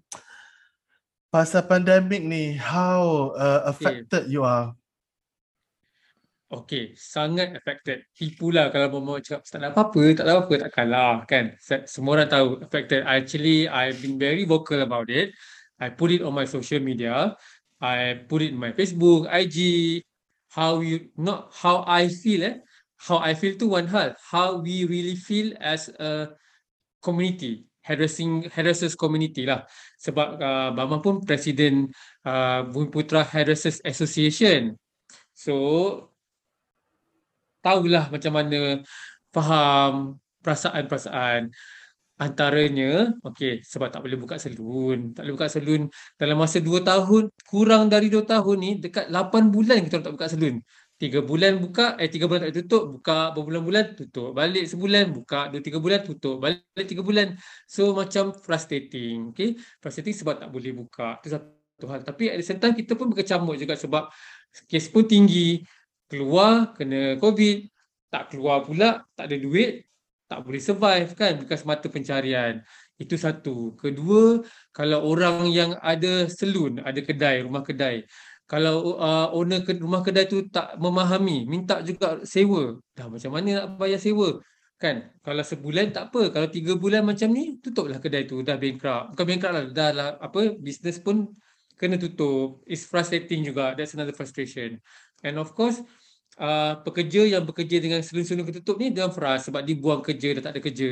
pasal 1.33 1.65
pandemik 1.65 2.21
ni, 2.21 2.53
how 2.53 3.33
uh, 3.33 3.73
affected 3.73 4.29
you 4.29 4.45
are? 4.45 4.77
Okay, 6.47 6.95
sangat 6.95 7.59
affected. 7.59 8.07
Tipu 8.15 8.55
lah 8.55 8.71
kalau 8.71 9.03
mau 9.03 9.19
cakap 9.19 9.43
tak 9.43 9.59
ada 9.59 9.75
apa-apa, 9.75 10.03
tak 10.15 10.23
ada 10.23 10.31
apa-apa, 10.39 10.53
tak 10.63 10.71
kalah 10.71 11.15
kan. 11.27 11.45
Semua 11.83 12.21
orang 12.21 12.31
tahu 12.31 12.47
affected. 12.63 13.03
Actually, 13.03 13.67
I've 13.67 13.99
been 13.99 14.15
very 14.15 14.47
vocal 14.47 14.79
about 14.79 15.11
it. 15.11 15.35
I 15.75 15.91
put 15.91 16.15
it 16.15 16.23
on 16.23 16.31
my 16.31 16.47
social 16.47 16.79
media. 16.79 17.35
I 17.83 18.23
put 18.31 18.47
it 18.47 18.55
in 18.55 18.59
my 18.63 18.71
Facebook, 18.71 19.27
IG, 19.27 19.57
how 20.57 20.81
you, 20.81 21.13
not 21.13 21.53
how 21.53 21.85
I 21.85 22.09
feel 22.09 22.41
eh. 22.41 22.57
How 22.97 23.21
I 23.21 23.37
feel 23.37 23.53
tu 23.61 23.69
one 23.77 23.85
hal. 23.85 24.17
How 24.17 24.57
we 24.57 24.89
really 24.89 25.13
feel 25.13 25.53
as 25.61 25.93
a 26.01 26.33
community. 26.97 27.69
Harassing, 27.85 28.49
harassers 28.49 28.97
community 28.97 29.45
lah. 29.45 29.69
Sebab 30.01 30.41
uh, 30.41 30.69
Bama 30.73 30.97
pun 30.97 31.21
presiden 31.21 31.93
uh, 32.25 32.65
Bumi 32.65 32.89
Putra 32.89 33.21
Harassers 33.21 33.77
Association. 33.85 34.73
So, 35.37 35.53
tahulah 37.61 38.09
macam 38.09 38.33
mana 38.33 38.81
faham 39.29 40.17
perasaan-perasaan 40.41 41.53
antaranya 42.17 43.13
okey 43.21 43.61
sebab 43.61 43.93
tak 43.93 44.01
boleh 44.05 44.17
buka 44.17 44.35
salon 44.41 45.13
tak 45.13 45.21
boleh 45.25 45.35
buka 45.37 45.47
salon 45.53 45.81
dalam 46.17 46.37
masa 46.41 46.57
2 46.57 46.81
tahun 46.81 47.29
kurang 47.45 47.83
dari 47.93 48.09
2 48.09 48.25
tahun 48.25 48.57
ni 48.57 48.71
dekat 48.81 49.05
8 49.13 49.53
bulan 49.53 49.77
kita 49.85 50.01
tak 50.01 50.13
buka 50.17 50.27
salon 50.29 50.57
3 50.97 51.21
bulan 51.21 51.61
buka 51.61 51.93
eh 52.01 52.09
3 52.09 52.25
bulan 52.25 52.49
tak 52.49 52.53
tutup 52.65 52.83
buka 52.97 53.29
berbulan-bulan 53.37 53.93
tutup. 53.93 54.33
Balik 54.33 54.65
sebulan 54.65 55.13
buka. 55.13 55.45
2 55.53 55.61
3 55.61 55.77
bulan 55.77 56.01
tutup. 56.01 56.41
Balik 56.41 56.85
3 56.89 57.05
bulan. 57.05 57.37
So 57.69 57.93
macam 57.93 58.33
frustrating 58.33 59.29
okey? 59.29 59.61
Frustrating 59.77 60.15
sebab 60.17 60.41
tak 60.41 60.49
boleh 60.49 60.73
buka. 60.73 61.21
Itu 61.21 61.37
satu 61.37 61.85
hal. 61.85 62.01
Tapi 62.01 62.33
at 62.33 62.37
the 62.41 62.45
same 62.45 62.57
time 62.57 62.73
kita 62.73 62.97
pun 62.97 63.13
berkecamuk 63.13 63.55
juga 63.61 63.77
sebab 63.77 64.09
kes 64.65 64.89
pun 64.89 65.05
tinggi. 65.05 65.61
Keluar 66.09 66.73
kena 66.73 67.13
covid. 67.21 67.69
Tak 68.09 68.33
keluar 68.33 68.65
pula 68.65 69.05
tak 69.13 69.29
ada 69.29 69.37
duit 69.37 69.85
tak 70.27 70.39
boleh 70.43 70.61
survive 70.61 71.09
kan 71.15 71.33
bukan 71.41 71.57
semata 71.57 71.87
pencarian. 71.87 72.59
Itu 72.99 73.15
satu. 73.15 73.73
Kedua 73.79 74.43
kalau 74.75 74.99
orang 75.07 75.47
yang 75.49 75.71
ada 75.81 76.27
selun 76.27 76.83
ada 76.83 76.99
kedai 76.99 77.47
rumah 77.47 77.63
kedai 77.63 78.03
kalau 78.47 78.95
uh, 78.95 79.27
owner 79.35 79.59
ke, 79.67 79.75
rumah 79.75 79.99
kedai 79.99 80.23
tu 80.23 80.47
tak 80.47 80.79
memahami 80.79 81.43
minta 81.43 81.83
juga 81.83 82.23
sewa. 82.23 82.79
Dah 82.95 83.11
macam 83.11 83.35
mana 83.35 83.67
nak 83.67 83.67
bayar 83.75 83.99
sewa? 83.99 84.39
Kan? 84.79 85.11
Kalau 85.19 85.43
sebulan 85.43 85.91
tak 85.91 86.09
apa. 86.09 86.31
Kalau 86.31 86.47
tiga 86.47 86.79
bulan 86.79 87.03
macam 87.03 87.27
ni 87.27 87.59
tutuplah 87.59 87.99
kedai 87.99 88.23
tu. 88.23 88.39
Dah 88.47 88.55
bankrupt. 88.55 89.11
Bukan 89.13 89.25
bankrupt 89.27 89.53
lah. 89.53 89.63
Dah 89.67 89.89
lah 89.91 90.09
apa 90.23 90.55
bisnes 90.63 90.95
pun 91.03 91.27
kena 91.75 91.99
tutup. 91.99 92.63
It's 92.63 92.87
frustrating 92.87 93.43
juga. 93.43 93.75
That's 93.75 93.91
another 93.99 94.15
frustration. 94.15 94.79
And 95.27 95.35
of 95.43 95.51
course 95.51 95.83
uh, 96.37 96.73
pekerja 96.85 97.25
yang 97.25 97.43
bekerja 97.43 97.77
dengan 97.81 97.99
selun-selun 98.05 98.45
ketutup 98.47 98.77
ni 98.77 98.93
dia 98.93 99.09
frust 99.09 99.49
sebab 99.49 99.61
dia 99.65 99.75
buang 99.75 100.01
kerja 100.05 100.37
dah 100.37 100.43
tak 100.49 100.53
ada 100.57 100.61
kerja. 100.61 100.89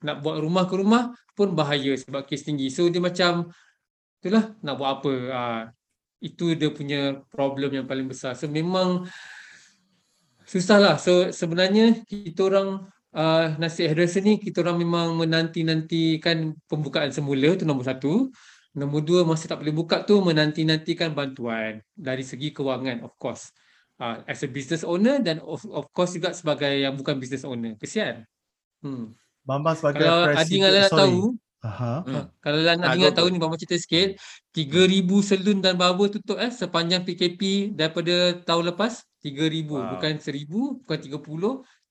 Nak 0.00 0.16
buat 0.24 0.40
rumah 0.40 0.64
ke 0.64 0.74
rumah 0.80 1.02
pun 1.36 1.52
bahaya 1.52 1.92
sebab 1.98 2.24
kes 2.24 2.46
tinggi. 2.46 2.72
So 2.72 2.88
dia 2.88 3.02
macam 3.02 3.52
itulah 4.22 4.56
nak 4.64 4.74
buat 4.78 4.90
apa. 5.02 5.12
Uh, 5.12 5.62
itu 6.20 6.52
dia 6.56 6.68
punya 6.72 7.20
problem 7.28 7.72
yang 7.72 7.86
paling 7.88 8.08
besar. 8.08 8.32
So 8.36 8.48
memang 8.48 9.08
susahlah. 10.48 10.96
So 10.96 11.28
sebenarnya 11.28 12.04
kita 12.08 12.48
orang 12.48 12.88
uh, 13.12 13.46
nasi 13.60 13.84
hairdresser 13.84 14.24
ni 14.24 14.40
kita 14.40 14.64
orang 14.64 14.80
memang 14.80 15.16
menanti-nantikan 15.20 16.56
pembukaan 16.64 17.12
semula 17.12 17.52
tu 17.58 17.68
nombor 17.68 17.84
satu. 17.84 18.32
Nombor 18.70 19.02
dua 19.02 19.26
masa 19.26 19.50
tak 19.50 19.66
boleh 19.66 19.74
buka 19.74 20.06
tu 20.06 20.22
menanti-nantikan 20.22 21.10
bantuan 21.10 21.82
dari 21.90 22.22
segi 22.22 22.54
kewangan 22.54 23.02
of 23.02 23.18
course 23.18 23.50
uh, 24.00 24.24
as 24.24 24.40
a 24.42 24.48
business 24.48 24.82
owner 24.82 25.20
dan 25.20 25.38
of, 25.44 25.60
of 25.68 25.86
course 25.92 26.16
juga 26.16 26.32
sebagai 26.32 26.72
yang 26.72 26.96
bukan 26.96 27.20
business 27.20 27.44
owner. 27.44 27.76
Kesian. 27.76 28.24
Hmm. 28.80 29.12
Bambang 29.44 29.76
sebagai 29.76 30.02
kalau 30.02 30.32
Adi 30.32 30.56
dengan 30.56 30.72
nak 30.72 30.92
tahu, 30.92 31.20
Aha. 31.60 31.94
Hmm. 32.08 32.24
Kalau 32.40 32.60
Lan 32.64 32.80
Adi 32.80 33.04
nak 33.04 33.14
tahu 33.20 33.28
ni 33.28 33.36
Bambang 33.36 33.60
cerita 33.60 33.76
sikit, 33.76 34.16
3000 34.56 35.04
salon 35.20 35.58
dan 35.60 35.76
barber 35.76 36.08
tutup 36.08 36.40
eh 36.40 36.48
sepanjang 36.48 37.04
PKP 37.04 37.72
daripada 37.76 38.40
tahun 38.48 38.72
lepas 38.72 39.04
3000 39.20 39.68
wow. 39.68 39.94
bukan 39.96 40.12
1000 40.16 40.48
bukan 40.80 40.98
30 40.98 41.20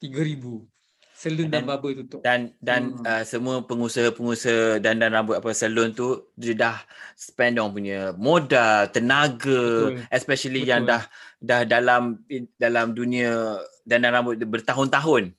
3000 0.02 0.79
salon 1.20 1.52
dan, 1.52 1.68
dan 1.68 1.68
barber 1.68 1.92
tutup. 2.00 2.20
Dan 2.24 2.56
dan 2.64 2.96
hmm. 2.96 3.04
uh, 3.04 3.24
semua 3.28 3.60
pengusaha-pengusaha 3.68 4.80
dan 4.80 5.04
dan 5.04 5.12
rambut 5.12 5.36
apa 5.36 5.52
salon 5.52 5.92
tu 5.92 6.32
dia 6.40 6.56
dah 6.56 6.80
spend 7.20 7.60
orang 7.60 7.76
punya 7.76 8.00
modal, 8.16 8.88
tenaga, 8.88 9.92
Betul. 9.92 10.08
especially 10.08 10.64
Betul. 10.64 10.72
yang 10.72 10.82
dah 10.88 11.04
dah 11.44 11.62
dalam 11.68 12.24
dalam 12.56 12.96
dunia 12.96 13.60
dan 13.84 14.08
dan 14.08 14.16
rambut 14.16 14.40
bertahun-tahun. 14.40 15.36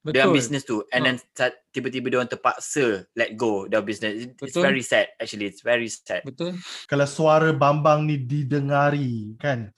Betul. 0.00 0.16
Dengan 0.16 0.32
bisnes 0.32 0.64
tu 0.64 0.80
and 0.94 1.04
ha. 1.04 1.06
then 1.12 1.52
tiba-tiba 1.76 2.08
dia 2.08 2.18
orang 2.24 2.32
terpaksa 2.32 3.04
let 3.12 3.36
go 3.36 3.68
their 3.68 3.84
business. 3.84 4.30
It's 4.30 4.54
Betul. 4.54 4.62
very 4.64 4.80
sad 4.86 5.12
actually. 5.20 5.50
It's 5.50 5.60
very 5.60 5.90
sad. 5.92 6.24
Betul. 6.24 6.56
Kalau 6.88 7.04
suara 7.04 7.52
Bambang 7.52 8.08
ni 8.08 8.16
didengari 8.16 9.36
kan 9.36 9.74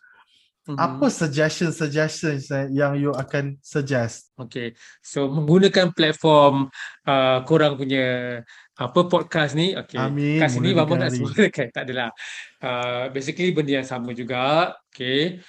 Mm-hmm. 0.62 0.78
Apa 0.78 1.10
suggestion-suggestions 1.10 2.46
yang 2.70 2.94
you 2.94 3.10
akan 3.10 3.58
suggest? 3.58 4.30
Okay, 4.38 4.78
so 5.02 5.26
menggunakan 5.26 5.90
platform 5.90 6.70
uh, 7.02 7.42
korang 7.42 7.74
punya 7.74 8.38
apa 8.78 9.00
podcast 9.10 9.58
ni, 9.58 9.74
okay. 9.74 9.98
Amin. 9.98 10.38
Kat 10.38 10.54
sini 10.54 10.70
Bapa 10.70 10.94
nak 10.94 11.10
semua 11.10 11.34
kan? 11.50 11.66
Tak 11.66 11.82
adalah. 11.82 12.14
Uh, 12.62 13.10
basically 13.10 13.50
benda 13.50 13.82
yang 13.82 13.88
sama 13.90 14.14
juga. 14.14 14.78
Okay. 14.94 15.42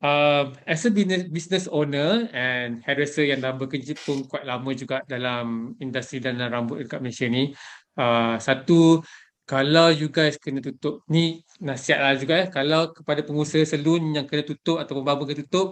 Uh, 0.00 0.50
as 0.66 0.82
a 0.82 0.90
business, 0.90 1.28
business 1.28 1.64
owner 1.70 2.26
and 2.34 2.82
hairdresser 2.88 3.28
yang 3.28 3.38
dah 3.38 3.54
bekerja 3.54 3.94
pun 4.00 4.26
quite 4.26 4.48
lama 4.48 4.72
juga 4.72 5.04
dalam 5.06 5.76
industri 5.78 6.18
dan 6.24 6.40
rambut 6.40 6.88
dekat 6.88 7.04
Malaysia 7.04 7.28
ni. 7.28 7.52
Uh, 7.94 8.40
satu, 8.40 9.04
kalau 9.42 9.90
you 9.90 10.08
guys 10.08 10.38
kena 10.38 10.62
tutup 10.62 11.02
ni 11.10 11.42
nasihat 11.58 11.98
lah 11.98 12.14
juga 12.14 12.46
eh. 12.46 12.48
Kalau 12.48 12.94
kepada 12.94 13.20
pengusaha 13.26 13.66
salon 13.66 14.14
yang 14.14 14.26
kena 14.30 14.46
tutup 14.46 14.78
atau 14.78 15.02
barber 15.02 15.26
kena 15.30 15.42
tutup 15.42 15.66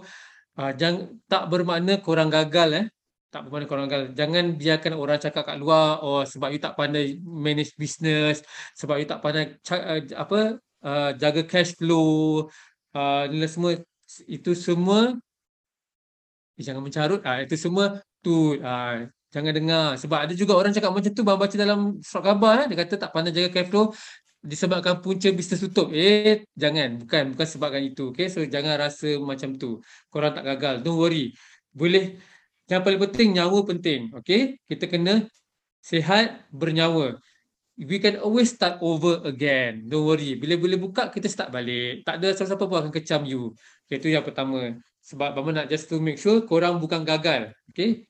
uh, 0.59 0.71
jangan 0.75 1.15
tak 1.31 1.47
bermakna 1.47 2.03
korang 2.03 2.27
gagal 2.27 2.69
eh. 2.75 2.85
Tak 3.31 3.47
bermakna 3.47 3.65
korang 3.71 3.87
gagal. 3.87 4.11
Jangan 4.11 4.59
biarkan 4.59 4.93
orang 4.99 5.19
cakap 5.23 5.43
kat 5.47 5.55
luar 5.55 6.03
oh 6.03 6.23
sebab 6.27 6.51
you 6.51 6.59
tak 6.59 6.75
pandai 6.75 7.15
manage 7.23 7.71
business 7.79 8.43
sebab 8.75 8.99
you 8.99 9.07
tak 9.07 9.23
pandai 9.23 9.55
uh, 9.71 9.99
apa 10.19 10.59
uh, 10.83 11.09
jaga 11.15 11.41
cash 11.47 11.71
flow 11.79 12.51
uh, 12.91 13.23
semua. 13.47 13.79
Itu 14.27 14.51
semua 14.51 15.15
eh, 16.59 16.63
jangan 16.67 16.83
mencarut. 16.83 17.23
Ah 17.23 17.39
uh, 17.39 17.47
itu 17.47 17.55
semua 17.55 18.03
tu 18.19 18.59
uh, 18.59 19.07
Jangan 19.31 19.53
dengar. 19.55 19.87
Sebab 19.95 20.19
ada 20.27 20.33
juga 20.35 20.59
orang 20.59 20.75
cakap 20.75 20.91
macam 20.91 21.11
tu, 21.15 21.23
baca 21.23 21.55
dalam 21.55 21.79
surat 22.03 22.23
khabar, 22.27 22.53
eh. 22.61 22.65
dia 22.67 22.77
kata 22.83 22.93
tak 22.99 23.09
pandai 23.15 23.31
jaga 23.31 23.49
cash 23.55 23.67
flow, 23.71 23.95
disebabkan 24.43 24.99
punca 24.99 25.31
bisnes 25.31 25.63
tutup. 25.63 25.87
Eh, 25.95 26.43
jangan. 26.51 26.99
Bukan 26.99 27.23
bukan 27.33 27.47
sebabkan 27.47 27.81
itu. 27.87 28.11
Okay? 28.11 28.27
So, 28.27 28.43
jangan 28.43 28.75
rasa 28.75 29.15
macam 29.23 29.55
tu. 29.55 29.79
Korang 30.11 30.35
tak 30.35 30.43
gagal. 30.43 30.83
Don't 30.83 30.99
worry. 30.99 31.31
Boleh. 31.71 32.19
Yang 32.67 32.81
paling 32.83 33.01
penting, 33.07 33.27
nyawa 33.39 33.59
penting. 33.63 34.01
Okay? 34.19 34.59
Kita 34.67 34.91
kena 34.91 35.23
sihat, 35.79 36.51
bernyawa. 36.51 37.15
We 37.79 37.97
can 38.03 38.19
always 38.19 38.51
start 38.51 38.83
over 38.83 39.23
again. 39.23 39.87
Don't 39.87 40.03
worry. 40.03 40.35
Bila 40.35 40.59
boleh 40.59 40.75
buka, 40.75 41.07
kita 41.07 41.31
start 41.31 41.55
balik. 41.55 42.03
Tak 42.03 42.19
ada 42.19 42.35
siapa-siapa 42.35 42.67
pun 42.67 42.77
akan 42.83 42.93
kecam 42.93 43.23
you. 43.23 43.55
Okay, 43.87 43.97
itu 43.97 44.11
yang 44.11 44.27
pertama. 44.27 44.75
Sebab 45.01 45.33
Bama 45.33 45.49
nak 45.55 45.67
just 45.71 45.87
to 45.89 45.97
make 45.97 46.19
sure 46.19 46.43
korang 46.45 46.77
bukan 46.77 47.01
gagal. 47.07 47.55
Okay? 47.71 48.05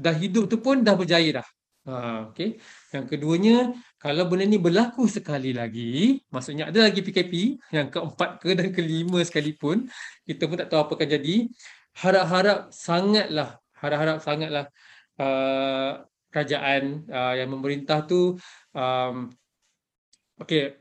Dah 0.00 0.14
hidup 0.16 0.48
tu 0.48 0.56
pun 0.64 0.80
dah 0.80 0.96
berjaya 0.96 1.44
dah. 1.44 1.48
Ha, 1.88 2.28
okay. 2.28 2.60
Yang 2.92 3.04
keduanya, 3.16 3.56
kalau 3.96 4.28
benda 4.28 4.44
ni 4.44 4.60
berlaku 4.60 5.08
sekali 5.08 5.56
lagi, 5.56 6.20
maksudnya 6.28 6.68
ada 6.68 6.88
lagi 6.88 7.00
PKP, 7.00 7.56
yang 7.72 7.88
keempat 7.88 8.40
ke 8.40 8.52
dan 8.52 8.68
kelima 8.72 9.20
sekalipun, 9.24 9.88
kita 10.28 10.44
pun 10.48 10.56
tak 10.60 10.68
tahu 10.68 10.80
apa 10.84 10.92
akan 10.96 11.08
jadi. 11.20 11.36
Harap-harap 11.96 12.58
sangatlah, 12.72 13.58
harap-harap 13.76 14.18
sangatlah 14.20 14.64
uh, 15.20 16.04
kerajaan 16.30 17.04
uh, 17.10 17.34
yang 17.34 17.50
memerintah 17.50 18.06
tu 18.06 18.38
um, 18.72 19.28
okay 20.38 20.79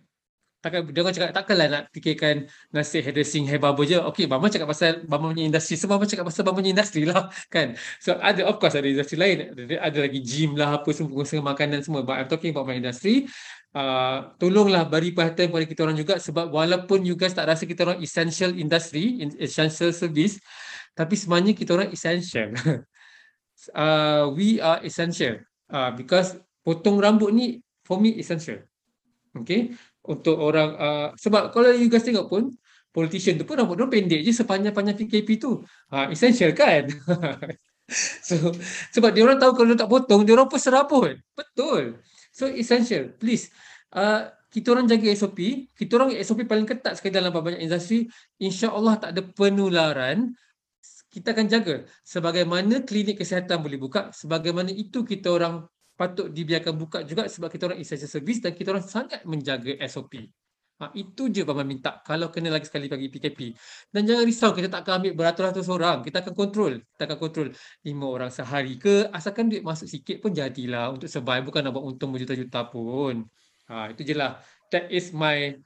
takkan 0.60 0.92
dia 0.92 1.00
orang 1.00 1.16
cakap 1.16 1.32
takkanlah 1.32 1.68
nak 1.72 1.84
fikirkan 1.96 2.36
nasi 2.76 3.00
hairdressing 3.00 3.48
hair 3.48 3.64
barber 3.64 3.88
je. 3.88 3.96
Okey 3.96 4.28
Bama 4.28 4.52
cakap 4.52 4.68
pasal 4.68 5.08
Bama 5.08 5.32
punya 5.32 5.48
industri. 5.48 5.80
So 5.80 5.88
Bama 5.88 6.04
cakap 6.04 6.28
pasal 6.28 6.44
Bama 6.44 6.60
punya 6.60 6.76
industri 6.76 7.08
lah 7.08 7.32
kan? 7.54 7.80
So 8.04 8.20
ada 8.20 8.44
of 8.44 8.60
course 8.60 8.76
ada 8.76 8.88
industri 8.88 9.16
lain. 9.16 9.56
Ada, 9.56 9.80
ada 9.80 9.98
lagi 10.04 10.20
gym 10.20 10.60
lah 10.60 10.84
apa 10.84 10.92
semua 10.92 11.16
pengusaha 11.16 11.40
makanan 11.40 11.80
semua. 11.88 12.04
But 12.04 12.16
I'm 12.20 12.28
talking 12.28 12.52
about 12.52 12.68
my 12.68 12.76
industry. 12.76 13.32
Uh, 13.72 14.36
tolonglah 14.42 14.84
beri 14.90 15.16
perhatian 15.16 15.54
kepada 15.54 15.66
kita 15.70 15.82
orang 15.86 15.98
juga 15.98 16.16
sebab 16.18 16.50
walaupun 16.50 17.06
you 17.06 17.14
guys 17.14 17.38
tak 17.38 17.46
rasa 17.48 17.70
kita 17.70 17.86
orang 17.86 18.02
essential 18.02 18.50
industry 18.58 19.22
essential 19.38 19.94
service 19.94 20.42
tapi 20.98 21.14
sebenarnya 21.14 21.56
kita 21.56 21.74
orang 21.76 21.90
essential. 21.90 22.52
Uh, 23.76 24.32
we 24.40 24.56
are 24.64 24.80
essential. 24.88 25.36
Uh, 25.68 25.92
because 25.92 26.40
potong 26.64 26.96
rambut 26.96 27.28
ni 27.36 27.60
for 27.84 28.00
me 28.00 28.16
essential. 28.16 28.64
Okay 29.36 29.76
untuk 30.06 30.36
orang 30.40 30.70
uh, 30.80 31.08
sebab 31.20 31.52
kalau 31.52 31.70
you 31.76 31.92
guys 31.92 32.06
tengok 32.06 32.28
pun 32.32 32.44
politician 32.90 33.38
tu 33.38 33.46
pun 33.46 33.60
rambut 33.60 33.78
dia 33.78 33.88
pendek 33.88 34.22
je 34.26 34.32
sepanjang-panjang 34.34 34.98
PKP 34.98 35.30
tu. 35.38 35.62
Ha, 35.94 36.10
essential 36.10 36.52
kan? 36.58 36.90
so 38.28 38.54
sebab 38.94 39.14
dia 39.14 39.22
orang 39.26 39.38
tahu 39.38 39.54
kalau 39.54 39.74
tak 39.78 39.90
potong 39.90 40.26
dia 40.26 40.34
orang 40.34 40.50
pun 40.50 40.58
serabut. 40.58 41.14
Betul. 41.38 42.02
So 42.34 42.50
essential. 42.50 43.14
Please 43.18 43.54
uh, 43.94 44.30
kita 44.50 44.74
orang 44.74 44.90
jaga 44.90 45.06
SOP, 45.14 45.70
kita 45.78 45.92
orang 46.02 46.18
SOP 46.26 46.50
paling 46.50 46.66
ketat 46.66 46.98
sekali 46.98 47.14
dalam 47.14 47.30
banyak 47.30 47.62
industri, 47.62 48.10
insya-Allah 48.42 48.98
tak 48.98 49.10
ada 49.14 49.22
penularan. 49.22 50.34
Kita 51.10 51.34
akan 51.34 51.46
jaga 51.50 51.90
sebagaimana 52.06 52.86
klinik 52.86 53.18
kesihatan 53.22 53.62
boleh 53.62 53.82
buka, 53.82 54.14
sebagaimana 54.14 54.70
itu 54.70 55.02
kita 55.06 55.34
orang 55.34 55.66
patut 56.00 56.32
dibiarkan 56.32 56.80
buka 56.80 57.04
juga 57.04 57.28
sebab 57.28 57.52
kita 57.52 57.68
orang 57.68 57.80
essential 57.84 58.08
service 58.08 58.40
dan 58.40 58.56
kita 58.56 58.72
orang 58.72 58.88
sangat 58.88 59.20
menjaga 59.28 59.76
SOP. 59.84 60.32
Ha, 60.80 60.96
itu 60.96 61.28
je 61.28 61.44
Bama 61.44 61.68
minta 61.68 62.00
kalau 62.08 62.32
kena 62.32 62.56
lagi 62.56 62.72
sekali 62.72 62.88
bagi 62.88 63.12
PKP. 63.12 63.52
Dan 63.92 64.08
jangan 64.08 64.24
risau 64.24 64.56
kita 64.56 64.72
tak 64.72 64.88
akan 64.88 65.04
ambil 65.04 65.12
beratus-ratus 65.20 65.68
orang. 65.68 66.00
Kita 66.00 66.24
akan 66.24 66.32
kontrol. 66.32 66.80
Kita 66.96 67.04
akan 67.04 67.20
kontrol 67.20 67.48
lima 67.84 68.08
orang 68.08 68.32
sehari 68.32 68.80
ke 68.80 69.12
asalkan 69.12 69.52
duit 69.52 69.60
masuk 69.60 69.92
sikit 69.92 70.24
pun 70.24 70.32
jadilah 70.32 70.96
untuk 70.96 71.12
survive. 71.12 71.44
Bukan 71.44 71.68
nak 71.68 71.76
buat 71.76 71.84
untung 71.84 72.16
berjuta-juta 72.16 72.72
pun. 72.72 73.28
Ha, 73.68 73.92
itu 73.92 74.08
je 74.08 74.16
lah. 74.16 74.40
That 74.72 74.88
is 74.88 75.12
my 75.12 75.60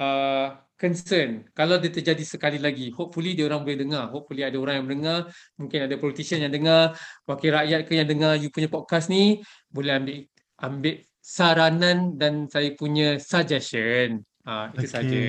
uh, 0.00 0.56
concern. 0.78 1.44
Kalau 1.52 1.76
dia 1.82 1.90
terjadi 1.90 2.22
sekali 2.22 2.62
lagi 2.62 2.94
hopefully 2.94 3.34
dia 3.34 3.50
orang 3.50 3.66
boleh 3.66 3.78
dengar. 3.82 4.08
Hopefully 4.14 4.46
ada 4.46 4.56
orang 4.56 4.80
yang 4.80 4.86
mendengar 4.86 5.18
mungkin 5.58 5.90
ada 5.90 5.94
politician 5.98 6.46
yang 6.46 6.54
dengar 6.54 6.94
wakil 7.26 7.50
rakyat 7.52 7.80
ke 7.84 7.98
yang 7.98 8.08
dengar 8.08 8.38
you 8.38 8.48
punya 8.48 8.70
podcast 8.70 9.10
ni 9.10 9.42
boleh 9.68 9.98
ambil 9.98 10.16
ambil 10.62 10.94
saranan 11.18 12.14
dan 12.14 12.46
saya 12.46 12.72
punya 12.78 13.18
suggestion. 13.18 14.22
Ha, 14.48 14.72
itu 14.72 14.88
okay. 14.88 14.88
saja. 14.88 15.20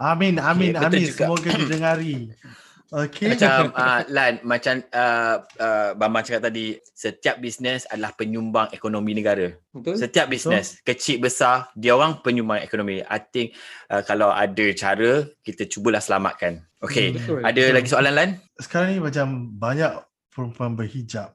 Amin 0.00 0.40
amin 0.40 0.72
okay, 0.72 0.86
amin. 0.88 1.12
semoga 1.12 1.50
didengari 1.52 2.32
Okay. 2.92 3.32
Macam 3.32 3.72
uh, 3.72 4.04
Lan, 4.12 4.44
macam 4.44 4.84
uh, 4.92 5.40
uh, 5.56 5.90
Bambang 5.96 6.28
cakap 6.28 6.52
tadi, 6.52 6.76
setiap 6.92 7.40
bisnes 7.40 7.88
adalah 7.88 8.12
penyumbang 8.12 8.68
ekonomi 8.76 9.16
negara. 9.16 9.48
Betul. 9.72 9.96
Setiap 9.96 10.28
bisnes, 10.28 10.76
kecil 10.84 11.24
besar, 11.24 11.72
dia 11.72 11.96
orang 11.96 12.20
penyumbang 12.20 12.60
ekonomi. 12.60 13.00
I 13.00 13.20
think 13.24 13.56
uh, 13.88 14.04
kalau 14.04 14.28
ada 14.28 14.66
cara, 14.76 15.24
kita 15.40 15.64
cubalah 15.72 16.04
selamatkan. 16.04 16.60
Okay, 16.84 17.16
hmm, 17.16 17.40
ada 17.40 17.62
betul. 17.64 17.74
lagi 17.80 17.88
soalan 17.88 18.12
Lan? 18.12 18.30
Sekarang 18.60 18.92
ni 18.92 19.00
macam 19.00 19.26
banyak 19.56 19.92
perempuan 20.28 20.76
berhijab. 20.76 21.32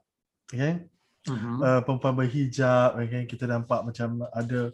Okay? 0.54 0.86
Uh-huh. 1.26 1.58
Uh, 1.60 1.80
perempuan 1.82 2.14
berhijab, 2.14 3.02
okay? 3.02 3.26
kita 3.26 3.50
nampak 3.50 3.82
macam 3.82 4.30
ada 4.30 4.70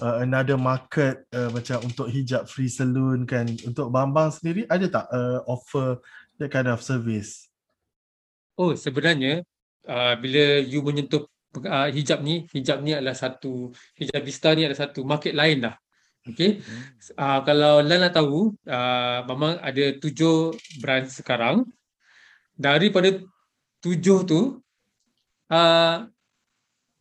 uh, 0.00 0.22
another 0.22 0.58
market 0.58 1.26
uh, 1.34 1.50
macam 1.52 1.82
untuk 1.84 2.08
hijab 2.10 2.48
free 2.48 2.70
salon 2.70 3.28
kan 3.28 3.46
untuk 3.66 3.92
Bambang 3.92 4.32
sendiri 4.32 4.66
ada 4.66 4.86
tak 4.88 5.06
uh, 5.12 5.44
offer 5.46 6.00
that 6.40 6.50
kind 6.50 6.70
of 6.70 6.82
service 6.82 7.50
oh 8.58 8.74
sebenarnya 8.74 9.44
uh, 9.86 10.14
bila 10.18 10.62
you 10.64 10.80
menyentuh 10.82 11.26
uh, 11.62 11.88
hijab 11.90 12.22
ni 12.24 12.46
hijab 12.50 12.82
ni 12.82 12.96
adalah 12.96 13.14
satu 13.14 13.70
hijab 13.98 14.22
vista 14.24 14.50
ni 14.54 14.66
adalah 14.66 14.88
satu 14.88 15.06
market 15.06 15.36
lain 15.36 15.70
dah 15.70 15.76
Okay, 16.24 16.56
hmm. 16.56 17.20
uh, 17.20 17.44
kalau 17.44 17.84
Lan 17.84 18.00
nak 18.00 18.16
tahu, 18.16 18.56
uh, 18.64 19.18
memang 19.28 19.60
ada 19.60 19.92
tujuh 20.00 20.56
brand 20.80 21.04
sekarang. 21.04 21.68
Daripada 22.56 23.20
tujuh 23.84 24.24
tu, 24.24 24.64
uh, 25.52 25.96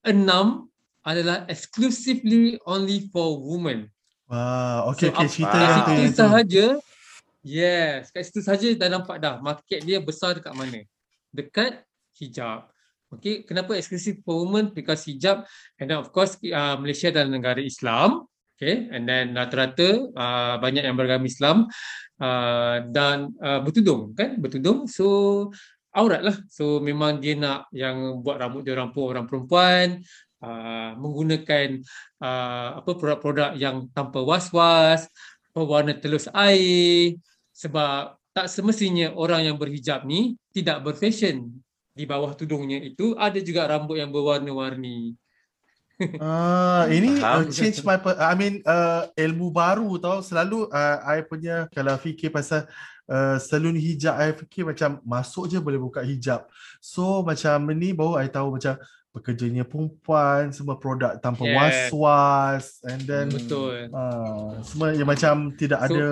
enam 0.03 0.67
adalah 1.03 1.43
exclusively 1.51 2.55
only 2.63 3.11
for 3.11 3.35
women. 3.43 3.91
Wah, 4.31 4.87
okay, 4.87 5.11
so, 5.11 5.19
okay, 5.19 5.27
cerita 5.27 5.57
yang 5.59 5.75
tu. 5.83 5.91
Itu 5.99 6.15
sahaja, 6.15 6.65
yes, 7.43 8.09
kat 8.09 8.23
situ 8.23 8.39
sahaja 8.39 8.67
dah 8.79 8.89
nampak 8.89 9.19
dah 9.19 9.37
market 9.43 9.83
dia 9.83 9.99
besar 9.99 10.39
dekat 10.39 10.55
mana. 10.55 10.87
Dekat 11.29 11.83
hijab. 12.15 12.71
Okay, 13.13 13.45
kenapa 13.45 13.77
exclusive 13.77 14.23
for 14.25 14.47
women? 14.47 14.71
Because 14.71 15.05
hijab, 15.05 15.45
and 15.77 15.91
then 15.91 15.99
of 15.99 16.09
course 16.09 16.39
uh, 16.49 16.79
Malaysia 16.79 17.11
adalah 17.11 17.29
negara 17.29 17.61
Islam. 17.61 18.25
Okay, 18.55 18.87
and 18.89 19.03
then 19.03 19.35
rata-rata 19.35 20.07
uh, 20.15 20.55
banyak 20.61 20.87
yang 20.87 20.95
beragama 20.95 21.27
Islam 21.27 21.67
uh, 22.21 22.85
dan 22.89 23.33
uh, 23.43 23.59
bertudung, 23.59 24.15
kan? 24.15 24.39
Bertudung. 24.39 24.87
So, 24.87 25.49
aurat 25.93 26.21
lah. 26.25 26.37
So 26.49 26.81
memang 26.81 27.21
dia 27.21 27.37
nak 27.37 27.69
yang 27.69 28.25
buat 28.25 28.41
rambut 28.41 28.65
dia 28.65 28.73
orang 28.73 28.89
pun 28.91 29.13
orang 29.13 29.25
perempuan, 29.29 30.01
uh, 30.43 30.91
menggunakan 30.99 31.79
uh, 32.19 32.83
apa 32.83 32.91
produk-produk 32.99 33.55
yang 33.55 33.87
tanpa 33.95 34.19
was-was, 34.19 35.07
pewarna 35.55 35.95
telus 35.95 36.27
air 36.35 37.15
sebab 37.55 38.19
tak 38.33 38.49
semestinya 38.49 39.13
orang 39.13 39.47
yang 39.47 39.55
berhijab 39.55 40.03
ni 40.03 40.35
tidak 40.51 40.81
berfashion 40.81 41.53
di 41.93 42.03
bawah 42.09 42.33
tudungnya 42.33 42.81
itu 42.81 43.13
ada 43.15 43.37
juga 43.37 43.69
rambut 43.69 44.01
yang 44.01 44.09
berwarna-warni. 44.09 45.15
Ah, 46.17 46.83
uh, 46.83 46.83
ini 46.89 47.21
uh, 47.21 47.45
change 47.53 47.85
my 47.85 48.01
I 48.17 48.33
mean 48.33 48.65
uh, 48.65 49.07
ilmu 49.13 49.53
baru 49.53 49.85
tau 50.01 50.25
selalu 50.25 50.65
uh, 50.73 50.97
I 51.05 51.21
punya 51.21 51.69
kalau 51.69 51.93
fikir 52.01 52.33
pasal 52.33 52.65
uh, 53.05 53.37
salon 53.37 53.77
hijab 53.77 54.17
I 54.17 54.33
fikir 54.33 54.65
macam 54.65 54.99
masuk 55.05 55.53
je 55.53 55.61
boleh 55.61 55.77
buka 55.77 56.01
hijab. 56.01 56.49
So 56.81 57.21
macam 57.21 57.69
ni 57.77 57.93
baru 57.93 58.19
I 58.19 58.27
tahu 58.27 58.57
macam 58.57 58.81
pekerjanya 59.13 59.61
perempuan 59.61 60.49
semua 60.49 60.75
produk 60.81 61.21
tanpa 61.21 61.45
yes. 61.45 61.53
was-was 61.93 62.65
and 62.89 63.05
then 63.05 63.29
betul. 63.29 63.87
uh, 63.93 64.57
semua 64.65 64.97
yang 64.97 65.05
macam 65.05 65.53
tidak 65.53 65.85
so, 65.85 65.87
ada 65.93 66.07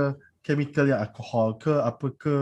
chemical 0.45 0.85
yang 0.85 1.01
alkohol 1.01 1.57
ke 1.57 1.73
apa 1.81 2.07
ke. 2.13 2.37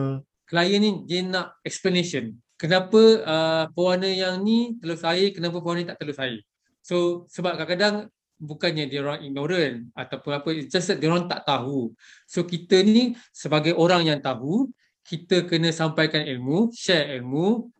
Klien 0.51 0.83
ni 0.83 0.91
dia 1.07 1.23
nak 1.23 1.55
explanation. 1.63 2.35
Kenapa 2.59 2.99
uh, 3.23 3.65
pewarna 3.71 4.11
yang 4.11 4.43
ni 4.43 4.75
telus 4.83 4.99
air 5.07 5.31
kenapa 5.31 5.63
pewarna 5.63 5.79
ni 5.79 5.87
tak 5.87 5.99
telus 6.03 6.19
air? 6.19 6.43
So 6.83 7.23
sebab 7.31 7.55
kadang-kadang 7.55 8.11
bukannya 8.35 8.91
dia 8.91 8.99
orang 8.99 9.23
ignorant 9.23 9.91
ataupun 9.95 10.31
apa 10.43 10.49
just 10.67 10.91
that 10.91 10.99
dia 10.99 11.07
orang 11.07 11.31
tak 11.31 11.47
tahu. 11.47 11.95
So 12.27 12.43
kita 12.43 12.83
ni 12.83 13.15
sebagai 13.31 13.79
orang 13.79 14.11
yang 14.11 14.19
tahu 14.19 14.67
kita 15.07 15.47
kena 15.47 15.71
sampaikan 15.71 16.27
ilmu 16.27 16.75
share 16.75 17.15
ilmu 17.15 17.71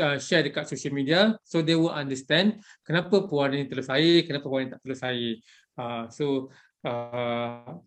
uh, 0.00 0.16
share 0.20 0.44
dekat 0.44 0.68
social 0.68 0.92
media 0.94 1.36
so 1.44 1.64
they 1.64 1.74
will 1.74 1.92
understand 1.92 2.60
kenapa 2.84 3.24
pewarna 3.24 3.60
ni 3.60 3.66
telus 3.66 3.90
air, 3.90 4.26
kenapa 4.26 4.46
pewarna 4.46 4.64
ni 4.66 4.72
tak 4.74 4.82
telus 4.84 5.02
air. 5.06 5.32
Uh, 5.80 6.04
so 6.12 6.24
uh, 6.84 7.78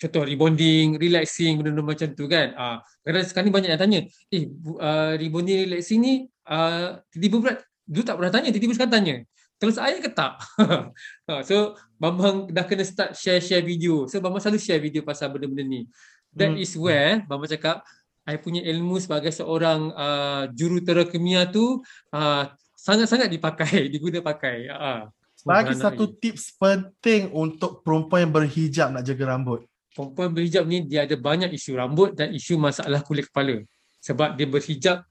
contoh 0.00 0.24
rebonding, 0.24 0.96
relaxing, 0.96 1.60
benda-benda 1.60 1.84
macam 1.84 2.08
tu 2.16 2.24
kan. 2.24 2.48
Uh, 2.56 2.78
kadang 3.04 3.26
sekarang 3.28 3.46
ni 3.50 3.54
banyak 3.54 3.70
yang 3.76 3.82
tanya, 3.82 4.00
eh 4.32 4.44
uh, 4.80 5.12
rebonding, 5.20 5.68
relaxing 5.68 6.00
ni 6.00 6.14
uh, 6.48 6.96
tiba-tiba 7.12 7.36
pula, 7.38 7.54
dulu 7.84 8.04
tak 8.08 8.16
pernah 8.16 8.32
tanya, 8.32 8.48
tiba-tiba 8.50 8.74
sekarang 8.80 8.94
tanya. 8.96 9.14
Telus 9.60 9.76
air 9.76 10.00
ke 10.00 10.08
tak? 10.08 10.40
so 11.48 11.76
Bambang 12.00 12.48
dah 12.48 12.64
kena 12.64 12.80
start 12.80 13.12
share-share 13.12 13.60
video. 13.60 14.08
So 14.08 14.24
Bambang 14.24 14.40
selalu 14.40 14.56
share 14.56 14.80
video 14.80 15.04
pasal 15.04 15.28
benda-benda 15.36 15.68
ni. 15.68 15.84
That 16.32 16.56
hmm. 16.56 16.64
is 16.64 16.72
where 16.80 17.20
Bambang 17.28 17.52
cakap, 17.52 17.84
I 18.28 18.36
punya 18.36 18.60
ilmu 18.60 19.00
sebagai 19.00 19.32
seorang 19.32 19.90
uh, 19.96 20.44
jurutera 20.52 21.08
kimia 21.08 21.48
tu 21.48 21.80
uh, 22.12 22.44
sangat-sangat 22.76 23.28
dipakai, 23.28 23.86
diguna 23.92 24.20
pakai. 24.24 24.68
Uh, 24.68 25.02
Bagi 25.44 25.72
satu 25.72 26.04
ini. 26.04 26.16
tips 26.20 26.56
penting 26.60 27.32
untuk 27.32 27.80
perempuan 27.80 28.28
yang 28.28 28.32
berhijab 28.32 28.88
nak 28.92 29.04
jaga 29.08 29.36
rambut. 29.36 29.64
Perempuan 29.96 30.30
berhijab 30.36 30.68
ni 30.68 30.84
dia 30.84 31.08
ada 31.08 31.16
banyak 31.16 31.50
isu 31.56 31.80
rambut 31.80 32.12
dan 32.12 32.32
isu 32.36 32.60
masalah 32.60 33.00
kulit 33.00 33.28
kepala. 33.32 33.64
Sebab 34.04 34.36
dia 34.36 34.46
berhijab 34.48 35.04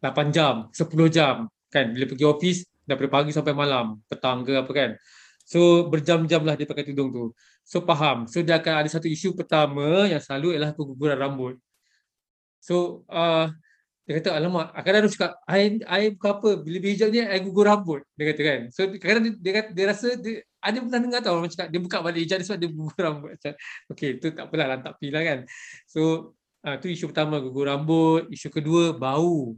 8 0.00 0.32
jam, 0.32 0.68
10 0.72 1.12
jam. 1.12 1.44
Kan 1.68 1.92
bila 1.92 2.08
pergi 2.08 2.24
office 2.24 2.60
daripada 2.88 3.20
pagi 3.20 3.30
sampai 3.30 3.52
malam, 3.54 4.00
petang 4.08 4.42
ke 4.42 4.56
apa 4.56 4.72
kan. 4.72 4.90
So 5.44 5.86
berjam-jam 5.92 6.42
lah 6.42 6.56
dia 6.56 6.66
pakai 6.66 6.88
tudung 6.88 7.12
tu. 7.12 7.30
So 7.62 7.84
faham. 7.84 8.26
So 8.26 8.42
dia 8.42 8.58
akan 8.58 8.84
ada 8.84 8.88
satu 8.90 9.06
isu 9.06 9.36
pertama 9.36 10.08
yang 10.08 10.18
selalu 10.18 10.56
ialah 10.56 10.72
keguguran 10.74 11.20
rambut. 11.20 11.54
So 12.60 13.02
uh, 13.08 13.48
dia 14.10 14.18
kata 14.18 14.36
alamak 14.36 14.74
kadang-kadang 14.74 15.06
dia 15.06 15.14
cakap 15.14 15.32
I, 15.46 15.78
I 15.86 16.02
bukan 16.12 16.30
apa? 16.34 16.50
Bila 16.60 16.76
dia 16.82 16.90
hijab 16.92 17.08
ni 17.14 17.20
I 17.22 17.38
gugur 17.40 17.64
rambut. 17.66 18.02
Dia 18.18 18.24
kata 18.34 18.42
kan. 18.42 18.60
So 18.74 18.80
kadang-kadang 18.90 19.24
dia, 19.24 19.34
dia, 19.38 19.62
dia 19.70 19.84
rasa 19.86 20.06
dia, 20.18 20.42
ada 20.60 20.76
pernah 20.82 21.00
dengar 21.00 21.20
tau 21.24 21.34
orang 21.40 21.48
cakap 21.48 21.68
dia 21.72 21.80
buka 21.80 21.98
balik 22.04 22.20
hijab 22.28 22.42
sebab 22.44 22.58
dia 22.60 22.70
gugur 22.74 23.00
rambut 23.06 23.30
macam 23.38 23.52
okay 23.88 24.10
tu 24.20 24.28
tak 24.34 24.44
apalah 24.50 24.66
lantak 24.76 24.92
pilih 25.00 25.22
kan. 25.24 25.38
So 25.88 26.00
uh, 26.66 26.76
tu 26.76 26.86
isu 26.92 27.08
pertama 27.08 27.40
gugur 27.40 27.70
rambut. 27.70 28.28
Isu 28.28 28.52
kedua 28.52 28.92
bau. 28.92 29.56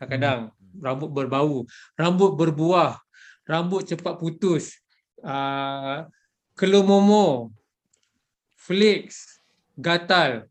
Kadang-kadang 0.00 0.54
hmm. 0.54 0.78
rambut 0.78 1.10
berbau. 1.12 1.66
Rambut 1.98 2.30
berbuah. 2.38 2.96
Rambut 3.44 3.82
cepat 3.82 4.14
putus. 4.16 4.78
Uh, 5.20 6.08
kelomomo 6.56 7.52
flakes. 8.54 9.42
Gatal 9.74 10.46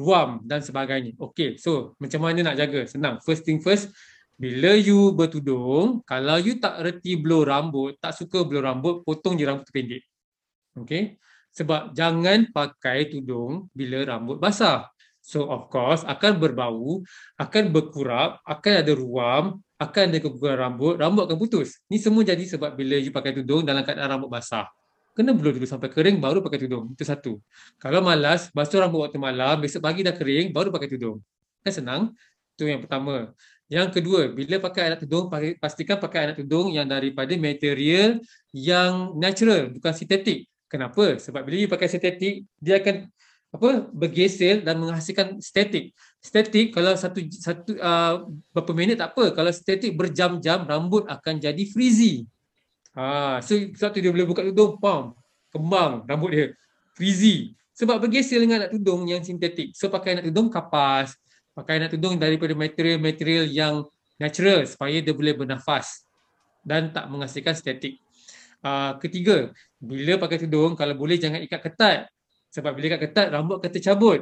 ruam 0.00 0.40
dan 0.48 0.64
sebagainya. 0.64 1.12
Okey, 1.20 1.60
so 1.60 1.92
macam 2.00 2.24
mana 2.24 2.40
nak 2.40 2.56
jaga? 2.56 2.88
Senang. 2.88 3.20
First 3.20 3.44
thing 3.44 3.60
first, 3.60 3.92
bila 4.40 4.72
you 4.72 5.12
bertudung, 5.12 6.00
kalau 6.08 6.40
you 6.40 6.56
tak 6.56 6.80
reti 6.80 7.20
blow 7.20 7.44
rambut, 7.44 8.00
tak 8.00 8.16
suka 8.16 8.40
blow 8.40 8.64
rambut, 8.64 9.04
potong 9.04 9.36
je 9.36 9.44
rambut 9.44 9.68
pendek. 9.68 10.00
Okey? 10.80 11.20
Sebab 11.52 11.92
jangan 11.92 12.48
pakai 12.48 13.12
tudung 13.12 13.68
bila 13.76 14.00
rambut 14.16 14.40
basah. 14.40 14.88
So 15.20 15.44
of 15.52 15.68
course 15.68 16.00
akan 16.08 16.40
berbau, 16.40 17.04
akan 17.36 17.64
berkurap, 17.68 18.40
akan 18.48 18.72
ada 18.80 18.92
ruam, 18.96 19.60
akan 19.76 20.02
ada 20.08 20.18
keguguran 20.24 20.56
rambut, 20.56 20.96
rambut 20.96 21.28
akan 21.28 21.36
putus. 21.36 21.76
Ni 21.92 22.00
semua 22.00 22.24
jadi 22.24 22.40
sebab 22.48 22.72
bila 22.72 22.96
you 22.96 23.12
pakai 23.12 23.36
tudung 23.36 23.60
dalam 23.60 23.84
keadaan 23.84 24.16
rambut 24.16 24.32
basah 24.32 24.64
kena 25.20 25.36
blow 25.36 25.52
dulu 25.52 25.68
sampai 25.68 25.92
kering 25.92 26.16
baru 26.16 26.40
pakai 26.40 26.64
tudung. 26.64 26.96
Itu 26.96 27.04
satu. 27.04 27.32
Kalau 27.76 28.00
malas, 28.00 28.48
basuh 28.56 28.80
rambut 28.80 29.04
waktu 29.04 29.20
malam, 29.20 29.60
besok 29.60 29.84
pagi 29.84 30.00
dah 30.00 30.16
kering 30.16 30.48
baru 30.56 30.72
pakai 30.72 30.88
tudung. 30.88 31.20
Kan 31.60 31.72
senang? 31.76 32.02
Itu 32.56 32.64
yang 32.64 32.80
pertama. 32.80 33.36
Yang 33.68 34.00
kedua, 34.00 34.32
bila 34.32 34.56
pakai 34.58 34.90
anak 34.90 35.04
tudung, 35.04 35.28
pastikan 35.60 36.00
pakai 36.00 36.32
anak 36.32 36.36
tudung 36.40 36.72
yang 36.72 36.88
daripada 36.88 37.36
material 37.36 38.18
yang 38.50 39.14
natural, 39.14 39.70
bukan 39.76 39.92
sintetik. 39.92 40.48
Kenapa? 40.66 41.20
Sebab 41.20 41.44
bila 41.44 41.54
you 41.60 41.70
pakai 41.70 41.86
sintetik, 41.86 42.48
dia 42.58 42.80
akan 42.80 43.06
apa 43.50 43.70
bergesel 43.90 44.62
dan 44.62 44.78
menghasilkan 44.78 45.42
statik. 45.42 45.90
Statik 46.22 46.70
kalau 46.70 46.94
satu 46.94 47.18
satu 47.30 47.74
uh, 47.82 48.30
berapa 48.54 48.72
minit 48.74 49.02
tak 49.02 49.14
apa. 49.14 49.34
Kalau 49.34 49.50
statik 49.50 49.94
berjam-jam, 49.98 50.62
rambut 50.66 51.06
akan 51.10 51.42
jadi 51.42 51.62
frizzy. 51.66 52.26
Ha, 52.94 53.38
so 53.38 53.54
sebab 53.54 53.90
tu 53.94 53.98
dia 54.02 54.10
boleh 54.10 54.26
buka 54.26 54.42
tudung, 54.42 54.78
pam, 54.82 55.14
kembang 55.54 56.02
rambut 56.06 56.30
dia. 56.34 56.46
Frizzy. 56.94 57.54
Sebab 57.78 58.02
bergesel 58.02 58.44
dengan 58.44 58.66
anak 58.66 58.76
tudung 58.76 59.08
yang 59.08 59.22
sintetik. 59.24 59.72
So 59.72 59.88
pakai 59.88 60.18
anak 60.18 60.28
tudung 60.28 60.50
kapas. 60.50 61.16
Pakai 61.54 61.80
anak 61.80 61.96
tudung 61.96 62.18
daripada 62.18 62.52
material-material 62.52 63.46
yang 63.48 63.86
natural 64.20 64.68
supaya 64.68 65.00
dia 65.00 65.16
boleh 65.16 65.32
bernafas 65.32 66.04
dan 66.60 66.92
tak 66.92 67.08
menghasilkan 67.08 67.56
statik. 67.56 67.96
Uh, 68.60 68.92
ketiga, 69.00 69.48
bila 69.80 70.20
pakai 70.20 70.36
tudung, 70.44 70.76
kalau 70.76 70.92
boleh 70.92 71.16
jangan 71.16 71.40
ikat 71.40 71.60
ketat. 71.64 71.98
Sebab 72.52 72.76
bila 72.76 72.92
ikat 72.92 73.00
ketat, 73.08 73.26
rambut 73.32 73.62
akan 73.62 73.70
tercabut. 73.72 74.20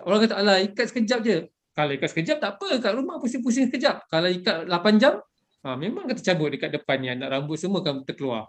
Orang 0.00 0.24
kata, 0.24 0.40
alah 0.40 0.56
ikat 0.64 0.88
sekejap 0.88 1.20
je. 1.20 1.38
Kalau 1.76 1.92
ikat 1.92 2.08
sekejap 2.08 2.36
tak 2.40 2.50
apa, 2.56 2.68
kat 2.80 2.92
rumah 2.96 3.20
pusing-pusing 3.20 3.68
sekejap. 3.68 4.08
Kalau 4.08 4.28
ikat 4.32 4.64
8 4.64 4.96
jam, 4.96 5.20
Ha, 5.60 5.76
memang 5.76 6.08
kata 6.08 6.24
cabut 6.24 6.48
dekat 6.48 6.72
depan 6.72 6.96
ni 6.96 7.12
anak 7.12 7.28
rambut 7.28 7.60
semua 7.60 7.84
akan 7.84 8.00
terkeluar. 8.08 8.48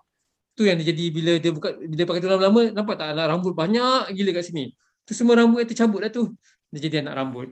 Tu 0.56 0.68
yang 0.68 0.80
jadi 0.80 1.06
bila 1.12 1.36
dia 1.40 1.52
buka 1.52 1.76
bila 1.76 2.04
pakai 2.08 2.22
tudung 2.24 2.40
lama 2.40 2.62
nampak 2.72 2.96
tak 3.00 3.08
anak 3.16 3.26
rambut 3.36 3.54
banyak 3.56 4.16
gila 4.16 4.32
kat 4.32 4.44
sini. 4.48 4.72
Tu 5.04 5.12
semua 5.12 5.36
rambut 5.36 5.64
yang 5.64 5.70
tercabut 5.70 6.00
dah 6.08 6.12
tu. 6.12 6.32
Dia 6.72 6.88
jadi 6.88 7.04
anak 7.04 7.14
rambut. 7.20 7.48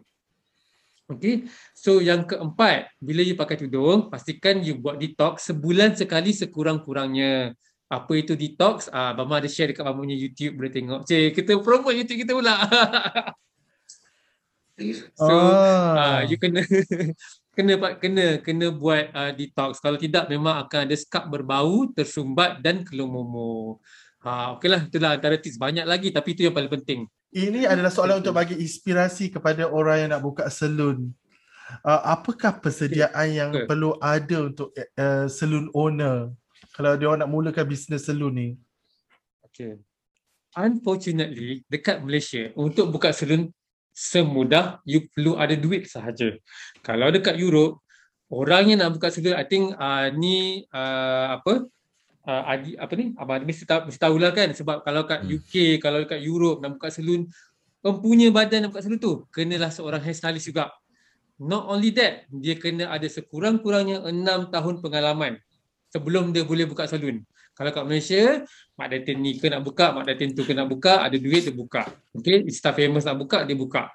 Okay. 1.09 1.49
So 1.73 1.97
yang 2.05 2.29
keempat, 2.29 2.93
bila 3.01 3.25
you 3.25 3.33
pakai 3.33 3.57
tudung, 3.57 4.13
pastikan 4.13 4.61
you 4.61 4.77
buat 4.77 5.01
detox 5.01 5.49
sebulan 5.49 5.97
sekali 5.97 6.31
sekurang-kurangnya. 6.37 7.57
Apa 7.89 8.13
itu 8.13 8.37
detox? 8.37 8.85
Ah, 8.93 9.17
Bama 9.17 9.41
ada 9.41 9.49
share 9.49 9.73
dekat 9.73 9.81
Bama 9.81 10.05
punya 10.05 10.13
YouTube 10.13 10.61
boleh 10.61 10.69
tengok. 10.69 11.09
Cik, 11.09 11.33
kita 11.33 11.57
promote 11.65 11.97
YouTube 11.97 12.21
kita 12.21 12.37
pula. 12.37 12.61
so, 15.17 15.33
ah. 15.33 16.21
uh, 16.21 16.29
you 16.29 16.37
kena 16.37 16.61
kena 17.59 17.75
kena 17.99 18.39
kena 18.39 18.71
buat 18.71 19.11
uh, 19.11 19.31
detox. 19.35 19.83
Kalau 19.83 19.99
tidak 19.99 20.31
memang 20.31 20.63
akan 20.63 20.87
ada 20.87 20.95
skap 20.95 21.27
berbau 21.27 21.91
tersumbat 21.91 22.63
dan 22.63 22.87
kelumomo 22.87 23.83
ha 24.23 24.55
okeylah 24.55 24.87
itulah 24.87 25.19
antara 25.19 25.35
tips. 25.35 25.59
Banyak 25.59 25.83
lagi 25.83 26.15
tapi 26.15 26.39
itu 26.39 26.47
yang 26.47 26.55
paling 26.55 26.71
penting. 26.71 27.03
Ini 27.35 27.67
adalah 27.67 27.91
soalan 27.91 28.23
untuk 28.23 28.33
bagi 28.33 28.55
inspirasi 28.57 29.29
kepada 29.29 29.67
orang 29.67 30.07
yang 30.07 30.09
nak 30.15 30.23
buka 30.23 30.47
salon 30.47 31.11
uh, 31.85 32.01
apakah 32.17 32.57
persediaan 32.57 33.27
yang 33.29 33.51
okay. 33.53 33.65
perlu 33.69 33.95
ada 34.01 34.49
untuk 34.49 34.73
uh, 34.73 35.25
salon 35.29 35.69
owner? 35.75 36.33
Kalau 36.73 36.95
dia 36.95 37.11
nak 37.17 37.29
mulakan 37.29 37.65
bisnes 37.67 38.07
salon 38.07 38.33
ni. 38.33 38.49
Okey. 39.49 39.79
Unfortunately 40.57 41.61
dekat 41.69 42.01
Malaysia 42.01 42.49
untuk 42.57 42.89
buka 42.89 43.13
salon 43.13 43.53
semudah 43.99 44.79
you 44.87 45.03
perlu 45.11 45.35
ada 45.35 45.51
duit 45.59 45.91
sahaja. 45.91 46.39
Kalau 46.79 47.11
dekat 47.11 47.35
Europe, 47.35 47.83
orang 48.31 48.71
yang 48.71 48.79
nak 48.79 48.95
buka 48.95 49.11
salon, 49.11 49.35
I 49.35 49.43
think 49.43 49.75
uh, 49.75 50.07
ni 50.15 50.63
uh, 50.71 51.35
apa? 51.35 51.67
Uh, 52.23 52.43
adi, 52.47 52.79
apa 52.79 52.93
ni? 52.95 53.11
Abang 53.19 53.43
mesti 53.43 53.67
tahu 53.67 53.91
mesti 53.91 53.99
tahulah 53.99 54.31
kan 54.31 54.55
sebab 54.55 54.87
kalau 54.87 55.03
kat 55.03 55.27
hmm. 55.27 55.35
UK, 55.35 55.53
kalau 55.83 56.07
dekat 56.07 56.23
Europe 56.23 56.63
nak 56.63 56.79
buka 56.79 56.87
salon, 56.87 57.27
mempunyai 57.83 58.31
badan 58.31 58.63
nak 58.63 58.69
buka 58.71 58.87
salon 58.87 59.01
tu, 59.03 59.27
kenalah 59.35 59.67
seorang 59.67 59.99
hairstylist 59.99 60.47
juga. 60.47 60.71
Not 61.39 61.67
only 61.67 61.91
that, 61.95 62.27
dia 62.31 62.55
kena 62.55 62.91
ada 62.91 63.07
sekurang-kurangnya 63.07 64.07
enam 64.07 64.47
tahun 64.51 64.79
pengalaman 64.79 65.39
sebelum 65.91 66.31
dia 66.31 66.47
boleh 66.47 66.63
buka 66.63 66.87
salon. 66.87 67.19
Kalau 67.59 67.75
kat 67.75 67.83
Malaysia, 67.83 68.23
Mak 68.79 68.87
Datin 68.87 69.19
ni 69.19 69.35
ke 69.35 69.51
nak 69.51 69.67
buka, 69.67 69.91
Mak 69.91 70.07
Datin 70.07 70.31
tu 70.31 70.47
ke 70.47 70.55
nak 70.55 70.71
buka, 70.71 71.03
ada 71.03 71.19
duit 71.19 71.43
dia 71.43 71.51
buka. 71.51 71.83
Okay, 72.15 72.47
staff 72.55 72.79
famous 72.79 73.03
nak 73.03 73.19
buka, 73.19 73.43
dia 73.43 73.51
buka. 73.51 73.91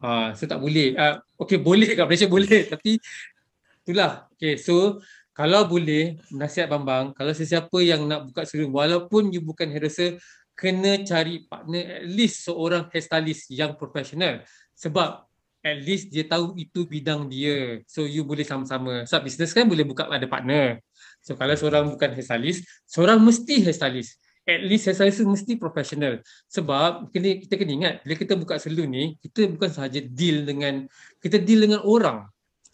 Uh, 0.00 0.32
so 0.32 0.48
tak 0.48 0.56
boleh. 0.56 0.96
Uh, 0.96 1.20
okay, 1.36 1.60
boleh 1.60 1.92
kat 1.92 2.08
Malaysia 2.08 2.24
boleh. 2.24 2.64
Tapi 2.72 2.96
itulah. 3.84 4.32
Okay, 4.32 4.56
so 4.56 5.04
kalau 5.36 5.68
boleh, 5.68 6.16
nasihat 6.32 6.72
Bambang, 6.72 7.12
kalau 7.12 7.36
sesiapa 7.36 7.76
yang 7.84 8.08
nak 8.08 8.32
buka 8.32 8.48
salon, 8.48 8.72
walaupun 8.72 9.28
you 9.28 9.44
bukan 9.44 9.68
hairdresser, 9.68 10.16
kena 10.56 11.04
cari 11.04 11.44
partner 11.44 12.00
at 12.00 12.08
least 12.08 12.48
seorang 12.48 12.88
hairstylist 12.88 13.52
yang 13.52 13.76
profesional. 13.76 14.40
Sebab 14.72 15.28
at 15.62 15.78
least 15.78 16.10
dia 16.10 16.26
tahu 16.26 16.58
itu 16.58 16.84
bidang 16.84 17.30
dia. 17.30 17.80
So 17.86 18.02
you 18.02 18.26
boleh 18.26 18.42
sama-sama. 18.42 19.06
Sebab 19.06 19.22
business 19.30 19.54
kan 19.54 19.70
boleh 19.70 19.86
buka 19.86 20.10
ada 20.10 20.26
partner. 20.26 20.82
So 21.22 21.38
kalau 21.38 21.54
seorang 21.54 21.94
bukan 21.94 22.18
hairstylist, 22.18 22.66
seorang 22.84 23.22
mesti 23.22 23.62
hairstylist. 23.62 24.18
At 24.42 24.58
least 24.66 24.90
hairstylist 24.90 25.22
mesti 25.22 25.54
profesional. 25.54 26.18
Sebab 26.50 27.14
kena, 27.14 27.38
kita 27.38 27.54
kena 27.54 27.72
ingat, 27.78 27.94
bila 28.02 28.14
kita 28.18 28.34
buka 28.34 28.58
salon 28.58 28.90
ni, 28.90 29.04
kita 29.22 29.46
bukan 29.54 29.70
sahaja 29.70 30.02
deal 30.02 30.42
dengan, 30.42 30.90
kita 31.22 31.38
deal 31.38 31.62
dengan 31.62 31.86
orang. 31.86 32.26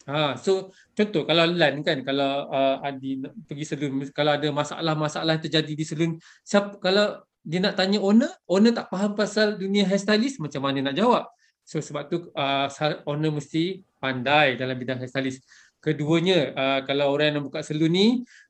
Ha, 0.09 0.33
so 0.41 0.73
contoh 0.97 1.21
kalau 1.29 1.45
Lan 1.45 1.85
kan, 1.85 2.01
kalau 2.01 2.49
uh, 2.49 2.81
Adi 2.81 3.21
pergi 3.45 3.65
salon, 3.69 4.01
kalau 4.09 4.33
ada 4.33 4.49
masalah-masalah 4.49 5.37
terjadi 5.37 5.77
di 5.77 5.85
salon, 5.85 6.17
siapa, 6.41 6.81
kalau 6.81 7.21
dia 7.45 7.61
nak 7.61 7.77
tanya 7.77 8.01
owner, 8.01 8.33
owner 8.49 8.73
tak 8.73 8.89
faham 8.89 9.13
pasal 9.13 9.61
dunia 9.61 9.85
hairstylist, 9.85 10.41
macam 10.41 10.65
mana 10.65 10.89
nak 10.89 10.97
jawab? 10.97 11.29
So 11.69 11.77
sebab 11.77 12.09
tu 12.09 12.33
uh, 12.33 12.65
owner 13.05 13.29
mesti 13.29 13.85
pandai 14.01 14.57
dalam 14.57 14.73
bidang 14.73 14.97
hairstylist. 14.97 15.45
Keduanya, 15.77 16.49
uh, 16.57 16.79
kalau 16.89 17.13
orang 17.13 17.37
yang 17.37 17.45
buka 17.45 17.61
salon 17.61 17.93
ni, 17.93 18.07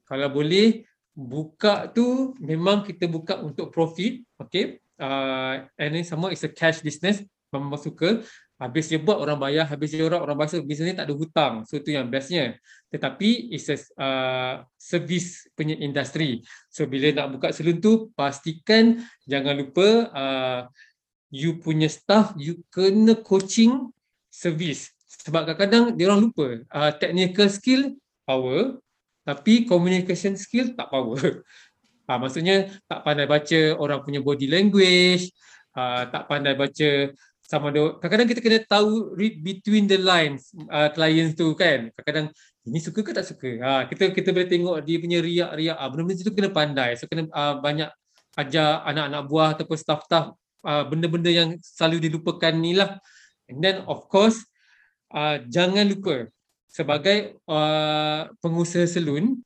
kalau 0.07 0.31
boleh 0.31 0.87
buka 1.11 1.91
tu 1.91 2.31
memang 2.39 2.87
kita 2.87 3.11
buka 3.11 3.43
untuk 3.43 3.75
profit, 3.75 4.23
okay? 4.39 4.79
Uh, 4.95 5.67
and 5.75 5.99
then 5.99 6.07
sama 6.07 6.31
is 6.31 6.39
a 6.47 6.49
cash 6.49 6.79
business, 6.79 7.19
memang 7.51 7.75
suka. 7.75 8.23
Habis 8.55 8.91
dia 8.91 8.99
buat 8.99 9.19
orang 9.19 9.39
bayar, 9.39 9.67
habis 9.67 9.91
dia 9.91 10.03
orang 10.03 10.23
orang 10.23 10.39
bayar, 10.39 10.63
bisnes 10.63 10.91
ni 10.91 10.95
tak 10.95 11.07
ada 11.07 11.15
hutang. 11.15 11.63
So 11.67 11.79
itu 11.79 11.95
yang 11.95 12.07
bestnya. 12.07 12.55
Tetapi 12.87 13.55
it's 13.55 13.67
a 13.67 13.79
uh, 13.99 14.53
service 14.75 15.47
punya 15.59 15.75
industri. 15.79 16.43
So 16.71 16.87
bila 16.87 17.11
nak 17.11 17.35
buka 17.35 17.51
salon 17.51 17.83
tu, 17.83 18.15
pastikan 18.15 18.99
jangan 19.27 19.59
lupa 19.59 19.87
uh, 20.11 20.59
you 21.29 21.57
punya 21.61 21.89
staff, 21.89 22.33
you 22.37 22.61
kena 22.73 23.17
coaching 23.17 23.93
service 24.29 24.93
sebab 25.09 25.49
kadang-kadang 25.49 25.97
dia 25.97 26.05
orang 26.05 26.29
lupa 26.29 26.61
uh, 26.69 26.91
technical 26.95 27.49
skill 27.49 27.97
power 28.23 28.77
tapi 29.25 29.65
communication 29.65 30.33
skill 30.37 30.73
tak 30.73 30.89
power. 30.89 31.43
Uh, 32.05 32.17
maksudnya 32.21 32.69
tak 32.85 33.05
pandai 33.05 33.29
baca 33.29 33.59
orang 33.77 34.01
punya 34.01 34.21
body 34.21 34.47
language, 34.49 35.29
uh, 35.77 36.07
tak 36.09 36.25
pandai 36.29 36.53
baca 36.57 37.13
sama 37.49 37.73
ada 37.73 37.97
kadang-kadang 37.97 38.29
kita 38.29 38.41
kena 38.45 38.59
tahu 38.61 39.17
read 39.17 39.41
between 39.41 39.89
the 39.89 39.97
lines 39.97 40.53
uh, 40.69 40.89
clients 40.93 41.33
tu 41.33 41.57
kan. 41.57 41.89
Kadang-kadang 41.97 42.29
ini 42.69 42.79
suka 42.81 43.01
ke 43.01 43.11
tak 43.13 43.25
suka. 43.25 43.49
Uh, 43.57 43.83
kita 43.89 44.13
kita 44.13 44.29
boleh 44.29 44.49
tengok 44.49 44.77
dia 44.85 44.97
punya 45.01 45.17
riak-riak. 45.21 45.77
Uh, 45.77 45.87
benda-benda 45.89 46.21
itu 46.21 46.33
kena 46.33 46.49
pandai. 46.53 46.93
So 46.97 47.09
kena 47.09 47.25
uh, 47.33 47.57
banyak 47.57 47.89
ajar 48.37 48.85
anak-anak 48.85 49.21
buah 49.25 49.49
ataupun 49.57 49.77
staff-staff 49.77 50.37
uh, 50.63 50.83
benda-benda 50.87 51.31
yang 51.31 51.55
selalu 51.61 52.09
dilupakan 52.09 52.53
ni 52.55 52.75
lah. 52.75 52.99
And 53.49 53.59
then 53.63 53.85
of 53.89 54.05
course 54.11 54.41
uh, 55.13 55.41
jangan 55.49 55.89
lupa 55.89 56.29
sebagai 56.69 57.39
uh, 57.49 58.29
pengusaha 58.39 58.85
salon 58.85 59.41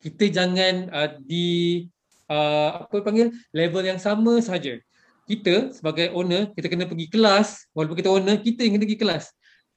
kita 0.00 0.32
jangan 0.32 0.88
uh, 0.88 1.10
di 1.20 1.84
uh, 2.30 2.86
apa 2.86 3.04
panggil 3.04 3.34
level 3.52 3.84
yang 3.84 4.00
sama 4.00 4.40
saja. 4.40 4.80
Kita 5.28 5.70
sebagai 5.70 6.10
owner 6.16 6.50
kita 6.56 6.66
kena 6.66 6.88
pergi 6.88 7.06
kelas 7.10 7.68
walaupun 7.76 7.98
kita 7.98 8.10
owner 8.10 8.36
kita 8.40 8.64
yang 8.64 8.78
kena 8.78 8.84
pergi 8.86 9.00
kelas. 9.02 9.24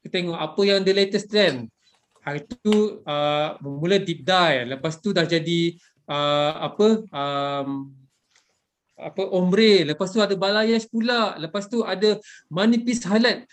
Kita 0.01 0.19
tengok 0.19 0.39
apa 0.39 0.61
yang 0.63 0.79
the 0.81 0.93
latest 0.95 1.27
trend. 1.27 1.67
Hari 2.23 2.47
tu 2.47 3.03
uh, 3.03 3.59
mula 3.59 3.99
deep 3.99 4.23
dive 4.23 4.63
lepas 4.63 4.95
tu 4.95 5.11
dah 5.11 5.27
jadi 5.27 5.75
uh, 6.07 6.71
apa 6.71 7.03
um, 7.11 7.91
apa 8.97 9.25
ombre 9.33 9.81
lepas 9.83 10.09
tu 10.13 10.21
ada 10.21 10.37
balayage 10.37 10.85
pula 10.89 11.33
lepas 11.41 11.65
tu 11.65 11.81
ada 11.81 12.17
manipis 12.47 13.01
highlight 13.05 13.49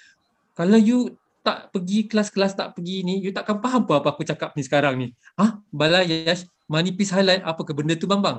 kalau 0.53 0.76
you 0.76 1.16
tak 1.41 1.72
pergi 1.72 2.05
kelas-kelas 2.05 2.53
tak 2.53 2.76
pergi 2.76 3.01
ni 3.01 3.24
you 3.24 3.32
takkan 3.32 3.57
faham 3.64 3.88
apa 3.88 4.05
apa 4.05 4.09
aku 4.12 4.22
cakap 4.28 4.53
ni 4.53 4.62
sekarang 4.62 4.95
ni 5.01 5.09
ah 5.41 5.57
balayage 5.72 6.45
manipis 6.68 7.09
highlight 7.09 7.41
apa 7.41 7.64
ke 7.64 7.72
benda 7.72 7.97
tu 7.97 8.05
bang 8.05 8.20
bang 8.20 8.38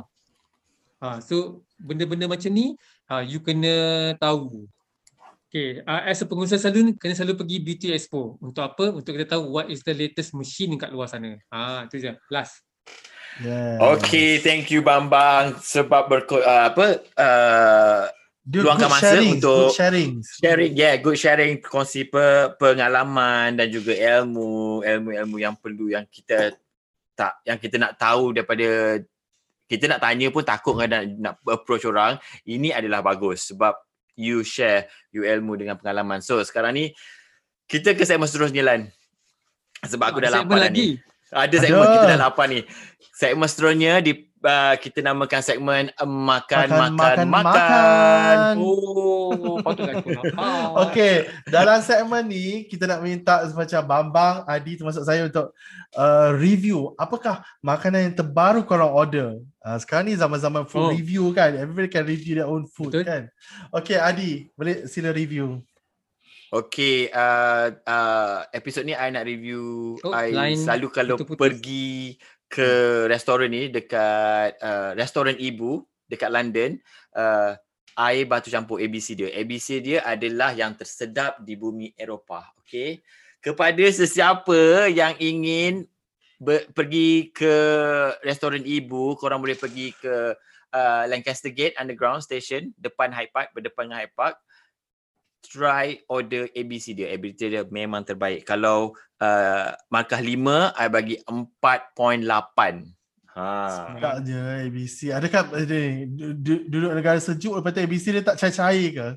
ha, 1.02 1.18
so 1.18 1.66
benda-benda 1.82 2.30
macam 2.30 2.54
ni 2.54 2.78
ha, 3.10 3.26
you 3.26 3.42
kena 3.42 4.14
tahu 4.22 4.70
Okay, 5.52 5.84
uh, 5.84 6.08
as 6.08 6.24
a 6.24 6.26
pengusaha 6.32 6.56
salon 6.56 6.96
kena 6.96 7.12
selalu 7.12 7.44
pergi 7.44 7.60
beauty 7.60 7.88
expo. 7.92 8.40
Untuk 8.40 8.64
apa? 8.64 8.88
Untuk 8.88 9.20
kita 9.20 9.36
tahu 9.36 9.52
what 9.52 9.68
is 9.68 9.84
the 9.84 9.92
latest 9.92 10.32
machine 10.32 10.80
kat 10.80 10.96
luar 10.96 11.12
sana. 11.12 11.36
Ah, 11.52 11.84
ha, 11.84 11.92
tu 11.92 12.00
je. 12.00 12.08
Last. 12.32 12.64
Yes. 13.40 13.80
Okay, 13.80 14.44
thank 14.44 14.68
you 14.68 14.84
Bambang 14.84 15.56
sebab 15.64 16.12
berko 16.12 16.44
uh, 16.44 16.68
apa 16.68 17.00
uh, 17.16 18.12
Dude, 18.42 18.66
luangkan 18.68 18.90
good 18.90 18.96
masa 18.98 19.08
sharing, 19.16 19.32
untuk 19.38 19.70
good 19.72 19.78
sharing. 19.78 20.10
sharing, 20.20 20.72
yeah, 20.76 20.94
good 20.98 21.16
sharing 21.16 21.54
kongsi 21.64 22.10
pe, 22.10 22.52
pengalaman 22.60 23.56
dan 23.56 23.70
juga 23.72 23.94
ilmu, 23.96 24.82
ilmu-ilmu 24.82 25.38
yang 25.40 25.56
perlu 25.56 25.94
yang 25.94 26.04
kita 26.10 26.58
tak 27.16 27.40
yang 27.46 27.62
kita 27.62 27.78
nak 27.78 27.96
tahu 28.02 28.34
daripada 28.34 29.00
kita 29.70 29.88
nak 29.88 30.04
tanya 30.04 30.28
pun 30.34 30.44
takut 30.44 30.76
kadang 30.76 31.16
nak 31.22 31.40
approach 31.48 31.88
orang. 31.88 32.20
Ini 32.44 32.76
adalah 32.76 33.00
bagus 33.00 33.54
sebab 33.54 33.78
you 34.20 34.44
share 34.44 34.92
you 35.16 35.24
ilmu 35.24 35.56
dengan 35.56 35.80
pengalaman. 35.80 36.20
So 36.20 36.44
sekarang 36.44 36.76
ni 36.76 36.92
kita 37.70 37.96
ke 37.96 38.04
segmen 38.04 38.28
seterusnya 38.28 38.66
Lan. 38.68 38.82
Sebab 39.82 40.06
aku 40.12 40.20
dah 40.22 40.30
Segmen 40.34 40.50
lapar 40.50 40.58
dah 40.60 40.70
lagi. 40.70 40.88
ni. 40.98 41.11
Ada 41.32 41.56
segmen 41.64 41.82
Ada. 41.82 41.94
kita 41.96 42.06
dah 42.08 42.20
lapar 42.20 42.46
ni. 42.46 42.60
Segmen 43.16 43.48
seterusnya 43.48 44.02
di 44.02 44.12
uh, 44.42 44.76
kita 44.76 45.00
namakan 45.00 45.42
segmen 45.42 45.84
uh, 45.96 46.04
makan 46.04 46.68
makan 46.68 46.92
makan. 46.92 47.28
makan. 47.32 48.38
Oh, 48.60 49.62
patutlah 49.64 49.96
aku 49.96 50.10
lapar. 50.12 50.36
Okay, 50.90 51.14
dalam 51.48 51.80
segmen 51.80 52.28
ni 52.28 52.68
kita 52.68 52.84
nak 52.84 53.00
minta 53.00 53.46
macam 53.48 53.82
Bambang, 53.86 54.36
Adi 54.44 54.76
termasuk 54.76 55.06
saya 55.06 55.24
untuk 55.24 55.56
uh, 55.96 56.36
review 56.36 56.92
apakah 56.98 57.40
makanan 57.62 58.12
yang 58.12 58.16
terbaru 58.18 58.66
korang 58.66 58.92
order. 58.92 59.40
Uh, 59.62 59.78
sekarang 59.78 60.10
ni 60.10 60.18
zaman-zaman 60.18 60.66
food 60.66 60.82
Oh. 60.82 60.92
review 60.92 61.30
kan. 61.32 61.54
Everybody 61.54 61.88
can 61.88 62.04
review 62.04 62.34
their 62.36 62.50
own 62.50 62.66
food 62.66 62.92
Betul. 62.92 63.06
kan. 63.06 63.22
Okay, 63.72 63.96
Adi, 63.96 64.50
boleh 64.58 64.90
sila 64.90 65.14
review. 65.14 65.62
Okay, 66.52 67.08
uh, 67.16 67.72
uh, 67.88 68.44
episod 68.52 68.84
ni 68.84 68.92
I 68.92 69.08
nak 69.08 69.24
review. 69.24 69.96
Oh, 70.04 70.12
I 70.12 70.52
selalu 70.60 70.92
kalau 70.92 71.16
putus-putus. 71.16 71.40
pergi 71.40 72.20
ke 72.52 72.70
restoran 73.08 73.56
ni 73.56 73.72
dekat 73.72 74.60
uh, 74.60 74.92
restoran 75.00 75.40
ibu 75.40 75.88
dekat 76.12 76.28
London, 76.28 76.76
uh, 77.16 77.56
air 77.96 78.28
batu 78.28 78.52
campur 78.52 78.84
ABC 78.84 79.16
dia. 79.16 79.32
ABC 79.32 79.80
dia 79.80 80.04
adalah 80.04 80.52
yang 80.52 80.76
tersedap 80.76 81.40
di 81.40 81.56
bumi 81.56 81.96
Eropah. 81.96 82.52
Okay. 82.68 83.00
Kepada 83.40 83.88
sesiapa 83.88 84.92
yang 84.92 85.16
ingin 85.24 85.88
ber, 86.36 86.68
pergi 86.76 87.32
ke 87.32 87.56
restoran 88.28 88.68
ibu, 88.68 89.16
korang 89.16 89.40
boleh 89.40 89.56
pergi 89.56 89.96
ke 89.96 90.36
uh, 90.76 91.04
Lancaster 91.08 91.56
Gate 91.56 91.80
Underground 91.80 92.28
Station 92.28 92.76
depan 92.76 93.16
Hyde 93.16 93.32
Park, 93.32 93.56
berdepan 93.56 93.88
dengan 93.88 94.04
Hyde 94.04 94.20
Park 94.20 94.36
try 95.42 96.00
order 96.08 96.48
ABC 96.54 96.94
dia. 96.94 97.12
ABC 97.12 97.50
dia 97.50 97.62
memang 97.68 98.06
terbaik. 98.06 98.46
Kalau 98.46 98.94
uh, 99.20 99.66
markah 99.90 100.22
5, 100.22 100.78
I 100.78 100.88
bagi 100.88 101.16
4.8. 101.26 102.26
Ha. 103.32 103.48
Tak 103.98 104.16
je 104.28 104.40
ABC. 104.68 105.10
Adakah 105.12 105.56
eh, 105.64 106.04
du- 106.06 106.36
du- 106.36 106.66
duduk 106.68 106.92
negara 106.94 107.18
sejuk 107.18 107.58
lepas 107.58 107.72
tu 107.72 107.82
ABC 107.82 108.12
dia 108.12 108.24
tak 108.24 108.38
cair-cair 108.38 108.90
ke? 108.92 109.08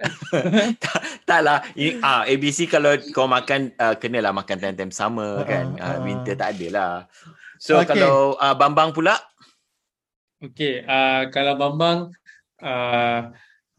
tak 1.28 1.40
lah. 1.44 1.60
Ini, 1.76 2.00
ah, 2.00 2.24
ABC 2.24 2.64
kalau 2.64 2.96
kau 3.12 3.28
makan, 3.28 3.74
uh, 3.76 3.92
kenalah 4.00 4.32
makan 4.32 4.56
time-time 4.56 4.94
sama 4.94 5.42
Uh-uh, 5.42 5.46
kan. 5.46 5.66
Uh, 5.76 5.82
uh-uh. 5.82 5.98
winter 6.00 6.34
tak 6.38 6.56
ada 6.56 6.66
lah. 6.72 6.92
So 7.60 7.76
Okay. 7.76 8.00
kalau 8.00 8.38
uh, 8.40 8.56
Bambang 8.56 8.96
pula, 8.96 9.18
Okay, 10.40 10.80
uh, 10.88 11.28
kalau 11.28 11.52
Bambang 11.52 12.16
uh, 12.64 13.28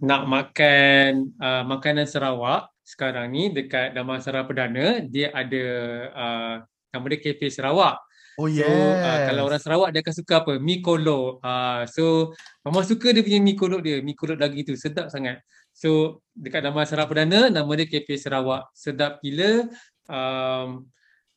nak 0.02 0.26
makan 0.26 1.30
uh, 1.38 1.64
makanan 1.64 2.10
Sarawak 2.10 2.74
sekarang 2.82 3.32
ni 3.32 3.54
dekat 3.54 3.94
Damansara 3.94 4.44
Perdana, 4.44 5.00
dia 5.06 5.32
ada 5.32 5.64
uh, 6.12 6.56
nama 6.92 7.06
dia 7.08 7.20
Cafe 7.22 7.48
Sarawak. 7.48 8.02
Oh 8.40 8.50
So 8.50 8.66
yes. 8.66 8.68
uh, 8.68 9.20
kalau 9.32 9.42
orang 9.48 9.62
Sarawak 9.62 9.90
dia 9.94 10.02
akan 10.02 10.16
suka 10.18 10.34
apa? 10.44 10.54
Mi 10.58 10.82
kolok. 10.82 11.40
Uh, 11.40 11.86
so 11.88 12.34
Mama 12.66 12.84
suka 12.84 13.14
dia 13.14 13.24
punya 13.24 13.40
mi 13.40 13.54
kolok 13.54 13.82
dia, 13.86 14.02
mi 14.02 14.18
kolok 14.18 14.42
daging 14.42 14.66
tu 14.68 14.76
sedap 14.76 15.08
sangat. 15.08 15.40
So 15.72 16.20
dekat 16.36 16.66
Damansara 16.66 17.08
Perdana 17.08 17.48
nama 17.48 17.72
dia 17.78 17.88
Cafe 17.88 18.18
Sarawak. 18.18 18.74
Sedap 18.76 19.22
gila. 19.22 19.70
Um, 20.10 20.90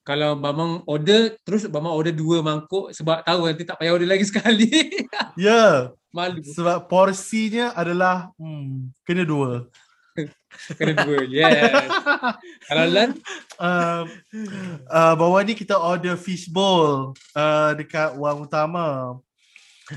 kalau 0.05 0.37
Bambang 0.37 0.83
order 0.91 1.37
terus 1.47 1.69
Bambang 1.71 1.95
order 1.95 2.13
dua 2.13 2.41
mangkuk 2.43 2.93
sebab 2.93 3.25
tahu 3.25 3.49
nanti 3.49 3.63
tak 3.63 3.79
payah 3.79 3.93
order 3.95 4.09
lagi 4.09 4.27
sekali. 4.27 4.73
Ya, 5.35 5.51
yeah, 5.51 5.75
Malu. 6.15 6.39
sebab 6.47 6.87
porsinya 6.87 7.75
adalah 7.75 8.31
hmm, 8.39 8.95
kena 9.03 9.27
dua. 9.27 9.67
Kena 10.79 11.03
dua. 11.03 11.27
Yes. 11.27 11.91
Kalau 12.71 12.87
Lan, 12.87 13.19
Uh, 13.55 14.03
uh, 14.91 15.15
bawah 15.15 15.39
ni 15.47 15.55
kita 15.55 15.79
order 15.79 16.19
fish 16.19 16.51
bowl 16.51 17.15
uh, 17.39 17.71
dekat 17.79 18.19
Wang 18.19 18.43
Utama. 18.43 19.19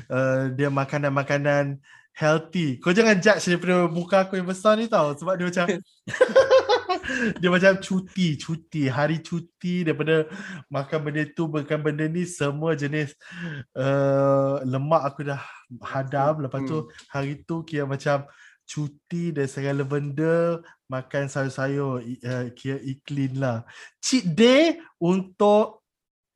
Uh, 0.06 0.54
dia 0.54 0.70
makanan-makanan 0.70 1.82
healthy. 2.14 2.78
Kau 2.78 2.94
jangan 2.94 3.18
judge 3.18 3.50
daripada 3.50 3.90
muka 3.90 4.26
aku 4.26 4.38
yang 4.38 4.46
besar 4.46 4.78
ni 4.78 4.86
tau. 4.86 5.18
Sebab 5.18 5.42
dia 5.42 5.50
macam 5.50 5.66
dia 7.42 7.50
macam 7.52 7.74
cuti, 7.80 8.40
cuti, 8.40 8.88
hari 8.88 9.20
cuti 9.20 9.84
daripada 9.88 10.28
makan 10.72 11.00
benda 11.04 11.24
tu, 11.32 11.48
makan 11.52 11.80
benda 11.84 12.06
ni 12.08 12.24
semua 12.24 12.74
jenis 12.74 13.14
uh, 13.76 14.64
lemak 14.64 15.04
aku 15.04 15.28
dah 15.28 15.42
hadam. 15.84 16.48
Lepas 16.48 16.62
tu 16.66 16.88
hari 17.12 17.44
tu 17.44 17.64
kira 17.68 17.84
macam 17.84 18.26
cuti 18.68 19.32
dari 19.32 19.48
segala 19.48 19.88
benda 19.88 20.60
makan 20.92 21.32
sayur-sayur 21.32 22.04
uh, 22.04 22.46
kira 22.56 22.78
iklim 22.84 23.40
lah. 23.40 23.64
Cheat 24.04 24.28
day 24.36 24.80
untuk 25.00 25.88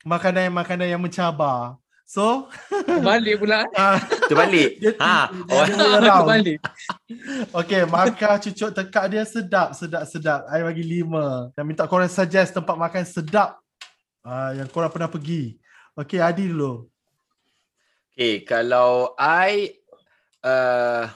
makanan-makanan 0.07 0.87
yang 0.87 1.01
mencabar. 1.03 1.77
So, 2.11 2.51
balik 3.07 3.39
pula. 3.39 3.63
uh, 3.71 3.95
terbalik. 4.27 4.83
ha. 4.99 5.31
dia 5.31 5.47
Oh, 5.47 5.63
ada 5.63 5.71
way 5.79 5.95
around. 5.95 6.27
balik. 6.27 6.59
Okay, 7.55 7.87
makan 7.87 8.35
cucuk 8.35 8.75
tekak 8.75 9.05
dia 9.15 9.23
sedap, 9.23 9.71
sedap, 9.71 10.03
sedap. 10.03 10.43
I 10.51 10.59
bagi 10.59 10.83
lima. 10.83 11.55
Dan 11.55 11.63
minta 11.63 11.87
korang 11.87 12.11
suggest 12.11 12.51
tempat 12.51 12.75
makan 12.75 13.07
sedap 13.07 13.63
uh, 14.27 14.51
yang 14.59 14.67
korang 14.67 14.91
pernah 14.91 15.07
pergi. 15.07 15.55
Okay, 15.95 16.19
Adi 16.19 16.51
dulu. 16.51 16.83
Okay, 18.11 18.43
kalau 18.43 19.15
I 19.15 19.71
uh, 20.43 21.07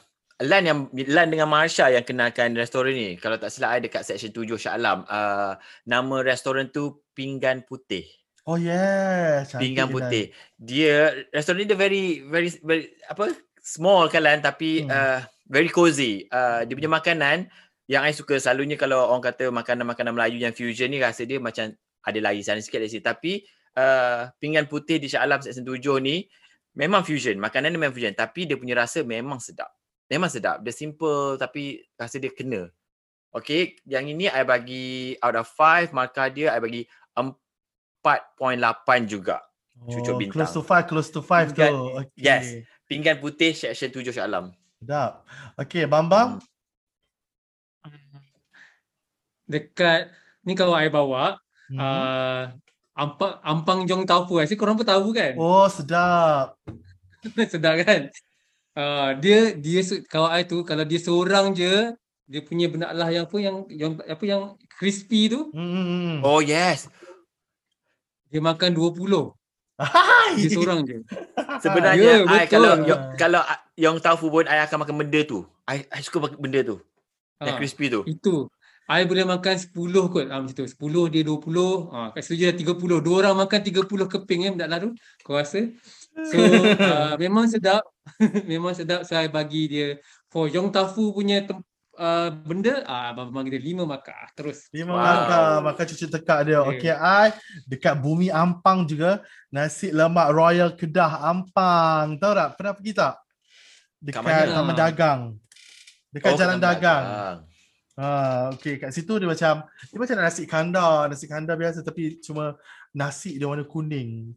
Lan 0.48 0.64
yang 0.64 0.80
Lan 1.12 1.28
dengan 1.28 1.52
Marsha 1.52 1.92
yang 1.92 2.08
kenalkan 2.08 2.56
restoran 2.56 2.96
ni. 2.96 3.20
Kalau 3.20 3.36
tak 3.36 3.52
silap 3.52 3.76
I 3.76 3.84
dekat 3.84 4.08
section 4.08 4.32
7 4.32 4.48
Shah 4.56 4.80
Alam. 4.80 5.04
Uh, 5.12 5.60
nama 5.84 6.24
restoran 6.24 6.72
tu 6.72 7.04
Pinggan 7.12 7.68
Putih. 7.68 8.08
Oh 8.46 8.62
yeah, 8.62 9.42
Pinggan 9.58 9.90
Putih. 9.90 10.30
Dia 10.54 11.26
restoran 11.34 11.66
ni 11.66 11.66
dia 11.66 11.74
very 11.74 12.22
very 12.30 12.54
very 12.62 12.94
apa? 13.10 13.34
Small 13.66 14.06
kan 14.14 14.22
tapi 14.38 14.86
Hmm. 14.86 14.94
uh, 14.94 15.20
very 15.50 15.74
cozy. 15.74 16.30
Uh, 16.30 16.62
dia 16.70 16.78
punya 16.78 16.92
makanan 16.94 17.50
yang 17.90 18.06
I 18.06 18.14
suka 18.14 18.38
selalunya 18.38 18.78
kalau 18.78 19.10
orang 19.10 19.26
kata 19.26 19.50
makanan-makanan 19.50 20.14
Melayu 20.14 20.38
yang 20.38 20.54
fusion 20.54 20.94
ni 20.94 21.02
rasa 21.02 21.26
dia 21.26 21.42
macam 21.42 21.74
ada 22.06 22.20
lari 22.22 22.46
sana 22.46 22.62
sikit 22.62 22.78
dari 22.78 22.94
sini 22.94 23.02
tapi 23.02 23.42
uh, 23.78 24.30
pinggan 24.38 24.70
putih 24.70 25.02
di 25.02 25.10
Shah 25.10 25.26
Alam 25.26 25.42
section 25.42 25.66
7 25.66 25.82
ni 26.06 26.30
memang 26.78 27.02
fusion. 27.02 27.42
Makanan 27.42 27.74
dia 27.74 27.82
memang 27.82 27.98
fusion 27.98 28.14
tapi 28.14 28.46
dia 28.46 28.62
punya 28.62 28.78
rasa 28.78 29.02
memang 29.02 29.42
sedap. 29.42 29.74
Memang 30.06 30.30
sedap. 30.30 30.62
Dia 30.62 30.70
simple 30.70 31.42
tapi 31.42 31.82
rasa 31.98 32.22
dia 32.22 32.30
kena. 32.30 32.70
Okay, 33.34 33.82
yang 33.90 34.06
ini 34.06 34.30
I 34.30 34.46
bagi 34.46 35.18
out 35.18 35.34
of 35.34 35.50
5 35.50 35.98
markah 35.98 36.30
dia 36.30 36.54
I 36.54 36.62
bagi 36.62 36.86
4.8 38.06 39.10
juga. 39.10 39.42
Cucuk 39.84 40.14
Oh, 40.14 40.18
bintang. 40.18 40.46
Close 40.46 40.54
to 40.54 40.62
five, 40.62 40.86
close 40.86 41.10
to 41.10 41.22
five 41.22 41.50
tu. 41.50 41.58
Pinggan- 41.58 42.06
Okay. 42.06 42.22
yes. 42.22 42.46
Pinggan 42.86 43.18
putih 43.18 43.52
section 43.52 43.90
7 43.90 44.14
Shah 44.14 44.24
Alam. 44.24 44.54
Sedap. 44.78 45.26
Okay, 45.58 45.90
Bambang. 45.90 46.38
Dekat 49.46 50.10
ni 50.42 50.54
kalau 50.54 50.74
I 50.74 50.90
bawa 50.90 51.38
Hmm. 51.66 51.82
uh, 51.82 52.44
ampang 52.94 53.42
ampang 53.42 53.80
jong 53.84 54.06
taufu. 54.06 54.38
I 54.38 54.46
korang 54.54 54.78
pun 54.78 54.86
tahu 54.86 55.10
kan? 55.10 55.34
Oh, 55.36 55.66
sedap. 55.66 56.54
Sedap 57.50 57.82
kan? 57.82 58.14
Uh, 58.76 59.18
dia 59.18 59.56
dia 59.56 59.82
kalau 60.06 60.30
I 60.30 60.46
tu 60.46 60.62
kalau 60.62 60.86
dia 60.86 61.02
seorang 61.02 61.54
je 61.54 61.90
dia 62.26 62.42
punya 62.42 62.68
benak 62.68 62.92
lah 62.92 63.10
yang 63.10 63.26
apa 63.26 63.38
yang 63.40 63.58
yang 63.70 63.92
apa 63.98 64.24
yang 64.24 64.42
crispy 64.68 65.26
tu 65.26 65.50
Hmm. 65.54 66.22
Oh 66.22 66.38
yes. 66.38 66.86
Dia 68.28 68.42
makan 68.42 68.70
20. 68.72 69.34
Hai. 69.76 70.40
Dia 70.40 70.50
seorang 70.50 70.80
je. 70.82 71.04
Sebenarnya 71.64 72.24
Ya, 72.24 72.24
I 72.24 72.46
betul. 72.46 72.48
kalau 72.50 72.72
yo, 72.82 72.96
kalau 73.16 73.42
I- 73.44 73.64
yang 73.78 73.96
taufu 74.00 74.28
pun 74.28 74.48
I 74.48 74.64
akan 74.64 74.82
makan 74.82 74.96
benda 74.98 75.22
tu. 75.24 75.44
I, 75.66 75.84
I 75.88 76.00
suka 76.00 76.20
makan 76.22 76.40
benda 76.40 76.64
tu. 76.64 76.80
Yang 77.38 77.56
Ha, 77.56 77.60
crispy 77.60 77.86
tu. 77.90 78.02
itu. 78.06 78.48
I 78.86 79.02
boleh 79.04 79.26
makan 79.26 79.56
10 79.58 79.74
kot 80.08 80.30
ah, 80.30 80.40
macam 80.40 80.54
tu. 80.54 80.64
10 80.64 80.78
dia 81.10 81.26
20. 81.26 81.90
Ah, 81.90 82.14
kat 82.14 82.22
situ 82.22 82.36
je 82.40 82.46
dah 82.48 82.56
30. 82.56 83.02
Dua 83.02 83.16
orang 83.20 83.36
makan 83.36 83.60
30 83.60 83.84
keping 84.08 84.42
eh 84.46 84.52
benak 84.54 84.70
laru. 84.70 84.90
Kau 85.20 85.36
rasa? 85.36 85.68
So 86.24 86.38
uh, 86.38 87.18
memang 87.24 87.50
sedap. 87.50 87.82
memang 88.52 88.72
sedap 88.72 89.02
saya 89.04 89.26
bagi 89.28 89.66
dia 89.66 89.88
for 90.30 90.46
Yong 90.48 90.70
Tafu 90.70 91.12
punya 91.12 91.42
tem- 91.42 91.66
uh, 91.96 92.30
benda 92.44 92.84
ah 92.86 93.12
abang 93.12 93.32
bagi 93.32 93.56
dia 93.58 93.64
5 93.76 93.84
makan 93.88 94.16
Ah, 94.16 94.30
terus. 94.36 94.68
Dia 94.70 94.86
Wow. 94.86 94.96
makan, 95.00 95.50
makan 95.72 95.86
cucu 95.92 96.06
tekak 96.08 96.40
dia. 96.48 96.60
Okey, 96.64 96.94
I 96.94 97.28
dekat 97.66 97.96
Bumi 97.98 98.30
Ampang 98.30 98.86
juga 98.86 99.24
nasi 99.50 99.90
lemak 99.90 100.32
Royal 100.32 100.76
Kedah 100.76 101.26
Ampang. 101.26 102.20
Tahu 102.20 102.32
tak? 102.36 102.50
Pernah 102.60 102.74
pergi 102.76 102.92
tak? 102.94 103.16
Dekat? 104.00 104.48
Taman 104.54 104.76
Dagang. 104.76 105.22
Dekat 106.14 106.32
Oh, 106.32 106.38
Jalan 106.38 106.60
Dagang. 106.62 107.04
Ha, 107.96 108.52
okey 108.60 108.76
kat 108.76 108.92
situ 108.92 109.16
dia 109.16 109.24
macam 109.24 109.64
dia 109.72 109.96
macam 110.04 110.18
nasi 110.20 110.44
kandar, 110.44 111.08
nasi 111.08 111.32
kandar 111.32 111.56
biasa 111.56 111.80
tapi 111.80 112.20
cuma 112.20 112.60
nasi 112.92 113.40
dia 113.40 113.48
warna 113.48 113.64
kuning. 113.64 114.36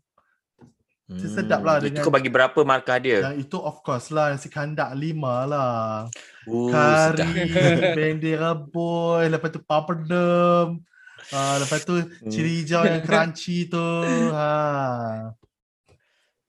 Hmm. 1.09 1.25
sedap 1.25 1.65
lah 1.65 1.81
Itu 1.81 2.05
kau 2.05 2.13
bagi 2.13 2.29
berapa 2.29 2.61
markah 2.63 3.01
dia? 3.01 3.25
Yang 3.25 3.49
itu 3.49 3.57
of 3.57 3.81
course 3.81 4.13
lah 4.13 4.29
nasi 4.29 4.47
kandak 4.47 4.93
lima 4.93 5.49
lah. 5.49 6.05
Oh, 6.45 6.69
sedap. 6.69 7.25
Kari, 7.25 7.49
pendek 7.97 8.37
rebus, 8.37 9.25
lepas 9.27 9.49
tu 9.49 9.61
papadum. 9.63 10.85
Ha, 11.29 11.61
lepas 11.61 11.81
tu 11.81 11.97
Hmm. 11.97 12.29
cili 12.29 12.61
hijau 12.61 12.85
yang 12.85 13.01
crunchy 13.01 13.65
tu. 13.67 13.89
Ha. 14.29 15.33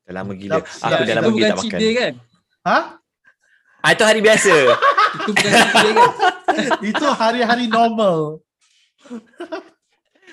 Dah 0.04 0.14
lama 0.14 0.32
gila. 0.34 0.60
Sedap, 0.62 0.92
Aku 0.92 1.04
dah 1.04 1.16
lama 1.16 1.24
itu 1.26 1.36
gila 1.36 1.48
tak 1.48 1.58
makan. 1.58 1.80
day 1.80 1.92
kan? 1.94 2.14
Ha? 2.62 2.80
Ah, 3.80 3.92
itu 3.96 4.04
hari 4.04 4.20
biasa. 4.20 4.52
Itu 5.16 5.32
bukan 5.32 5.52
cheat 5.56 5.72
day 5.74 5.92
kan? 5.94 6.10
Itu 6.92 7.06
hari-hari 7.08 7.66
normal. 7.66 8.44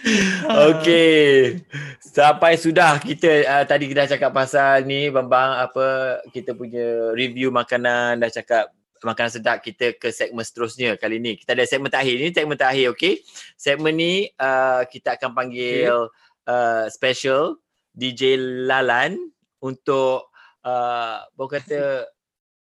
Okey. 0.70 1.60
Sampai 2.00 2.56
sudah 2.56 2.96
kita 3.02 3.44
uh, 3.44 3.64
tadi 3.68 3.90
kita 3.90 4.06
dah 4.06 4.10
cakap 4.16 4.30
pasal 4.32 4.86
ni 4.88 5.12
Bambang 5.12 5.60
apa 5.60 6.18
kita 6.32 6.56
punya 6.56 7.12
review 7.12 7.52
makanan 7.52 8.22
dah 8.22 8.30
cakap 8.32 8.72
makanan 9.04 9.30
sedap 9.30 9.60
kita 9.60 9.94
ke 10.00 10.08
segmen 10.10 10.42
seterusnya 10.42 10.96
kali 10.96 11.20
ni. 11.20 11.36
Kita 11.36 11.52
ada 11.52 11.68
segmen 11.68 11.92
terakhir 11.92 12.16
ni 12.16 12.28
segmen 12.32 12.56
terakhir 12.56 12.96
okey. 12.96 13.20
Segmen 13.54 13.94
ni 13.94 14.26
uh, 14.40 14.82
kita 14.88 15.20
akan 15.20 15.30
panggil 15.36 16.08
uh, 16.48 16.84
special 16.88 17.60
DJ 17.92 18.40
Lalan 18.40 19.16
untuk 19.60 20.32
uh, 20.64 21.24
baru 21.36 21.48
kata 21.48 21.82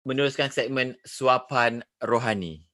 meneruskan 0.05 0.53
segmen 0.53 0.97
suapan 1.01 1.81
rohani. 2.01 2.64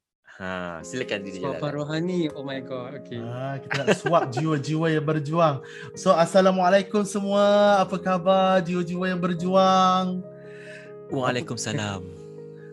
Ha, 0.42 0.82
silakan 0.82 1.22
DJ 1.22 1.38
Bapa 1.46 1.70
Lalan. 1.70 1.74
rohani. 1.86 2.22
Oh 2.34 2.42
my 2.42 2.58
god. 2.66 2.98
Okay. 3.06 3.22
Ha, 3.22 3.62
kita 3.62 3.86
nak 3.86 3.94
suap 3.94 4.34
jiwa-jiwa 4.34 4.90
yang 4.90 5.06
berjuang. 5.06 5.62
So 5.94 6.18
Assalamualaikum 6.18 7.06
semua. 7.06 7.78
Apa 7.78 8.02
khabar 8.02 8.58
jiwa-jiwa 8.66 9.06
yang 9.06 9.22
berjuang? 9.22 10.26
Waalaikumsalam. 11.14 12.02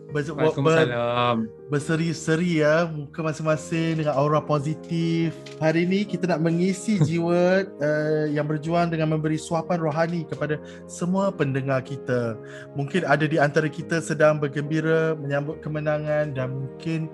Ber, 0.09 0.25
ber, 0.25 0.33
Waalaikumsalam. 0.33 1.45
berseri-seri 1.69 2.65
ya 2.65 2.89
muka 2.89 3.21
masing-masing 3.21 4.01
dengan 4.01 4.17
aura 4.17 4.41
positif. 4.41 5.37
Hari 5.61 5.85
ini 5.85 6.01
kita 6.09 6.25
nak 6.25 6.41
mengisi 6.41 6.97
jiwa 7.05 7.69
uh, 7.77 8.25
yang 8.33 8.49
berjuang 8.49 8.89
dengan 8.89 9.13
memberi 9.13 9.37
suapan 9.37 9.77
rohani 9.77 10.25
kepada 10.25 10.57
semua 10.89 11.29
pendengar 11.29 11.85
kita. 11.85 12.33
Mungkin 12.73 13.05
ada 13.05 13.29
di 13.29 13.37
antara 13.37 13.69
kita 13.69 14.01
sedang 14.01 14.41
bergembira 14.41 15.13
menyambut 15.13 15.61
kemenangan 15.61 16.33
dan 16.33 16.57
mungkin 16.57 17.05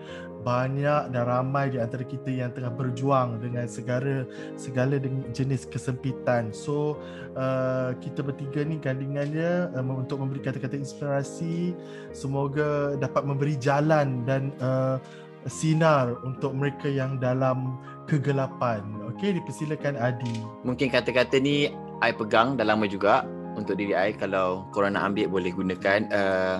banyak 0.45 1.09
dan 1.09 1.23
ramai 1.25 1.73
di 1.73 1.81
antara 1.81 2.05
kita 2.05 2.29
yang 2.29 2.53
tengah 2.53 2.69
berjuang 2.69 3.41
dengan 3.41 3.65
segala 3.65 4.29
segala 4.53 5.01
jenis 5.33 5.65
kesempitan. 5.65 6.53
So 6.53 7.01
uh, 7.33 7.97
kita 7.97 8.21
bertiga 8.21 8.61
ni 8.61 8.77
gandingannya 8.77 9.73
uh, 9.73 9.81
untuk 9.97 10.21
memberi 10.21 10.45
kata-kata 10.45 10.77
inspirasi 10.77 11.73
semoga 12.13 12.93
dapat 13.01 13.25
memberi 13.25 13.57
jalan 13.57 14.21
dan 14.29 14.53
uh, 14.61 15.01
sinar 15.49 16.13
untuk 16.21 16.53
mereka 16.53 16.89
yang 16.89 17.17
dalam 17.17 17.81
kegelapan. 18.05 18.81
Okey, 19.13 19.37
dipersilakan 19.41 19.97
Adi. 19.97 20.37
Mungkin 20.65 20.93
kata-kata 20.93 21.41
ni 21.41 21.73
I 22.01 22.11
pegang 22.13 22.57
dah 22.57 22.65
lama 22.65 22.85
juga 22.85 23.25
untuk 23.57 23.79
diri 23.79 23.95
I 23.95 24.13
kalau 24.13 24.67
korang 24.75 24.93
nak 24.93 25.13
ambil 25.13 25.31
boleh 25.31 25.51
gunakan 25.53 25.99
uh, 26.11 26.57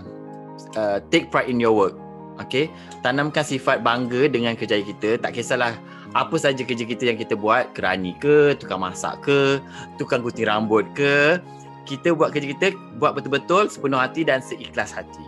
uh, 0.79 0.97
take 1.11 1.29
pride 1.29 1.51
in 1.51 1.59
your 1.59 1.75
work. 1.75 2.04
Okay, 2.35 2.67
tanamkan 2.99 3.47
sifat 3.47 3.79
bangga 3.79 4.27
dengan 4.27 4.59
kerjaya 4.59 4.83
kita. 4.83 5.15
Tak 5.23 5.39
kisahlah 5.39 5.71
apa 6.15 6.35
saja 6.35 6.63
kerja 6.63 6.83
kita 6.83 7.11
yang 7.11 7.19
kita 7.19 7.35
buat, 7.35 7.71
kerani 7.75 8.15
ke, 8.19 8.55
tukang 8.59 8.83
masak 8.83 9.19
ke, 9.23 9.59
tukang 9.99 10.23
gunting 10.23 10.47
rambut 10.47 10.83
ke, 10.95 11.39
kita 11.87 12.11
buat 12.11 12.31
kerja 12.31 12.55
kita 12.55 12.67
buat 12.99 13.15
betul-betul 13.15 13.67
sepenuh 13.67 13.99
hati 13.99 14.23
dan 14.23 14.39
seikhlas 14.39 14.95
hati. 14.95 15.27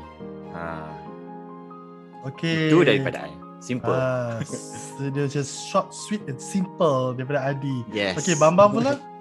Ha, 0.55 0.63
Okey. 2.27 2.71
itu 2.71 2.83
daripada 2.83 3.27
I. 3.27 3.35
Simple. 3.59 3.91
Ah, 3.91 4.39
so 4.95 5.11
dia 5.11 5.27
just 5.27 5.67
short, 5.67 5.91
sweet 5.91 6.23
and 6.27 6.39
simple 6.39 7.15
daripada 7.15 7.51
Adi. 7.51 7.83
yes. 7.91 8.15
Okey, 8.19 8.35
Bambang 8.39 8.71
pula. 8.71 8.95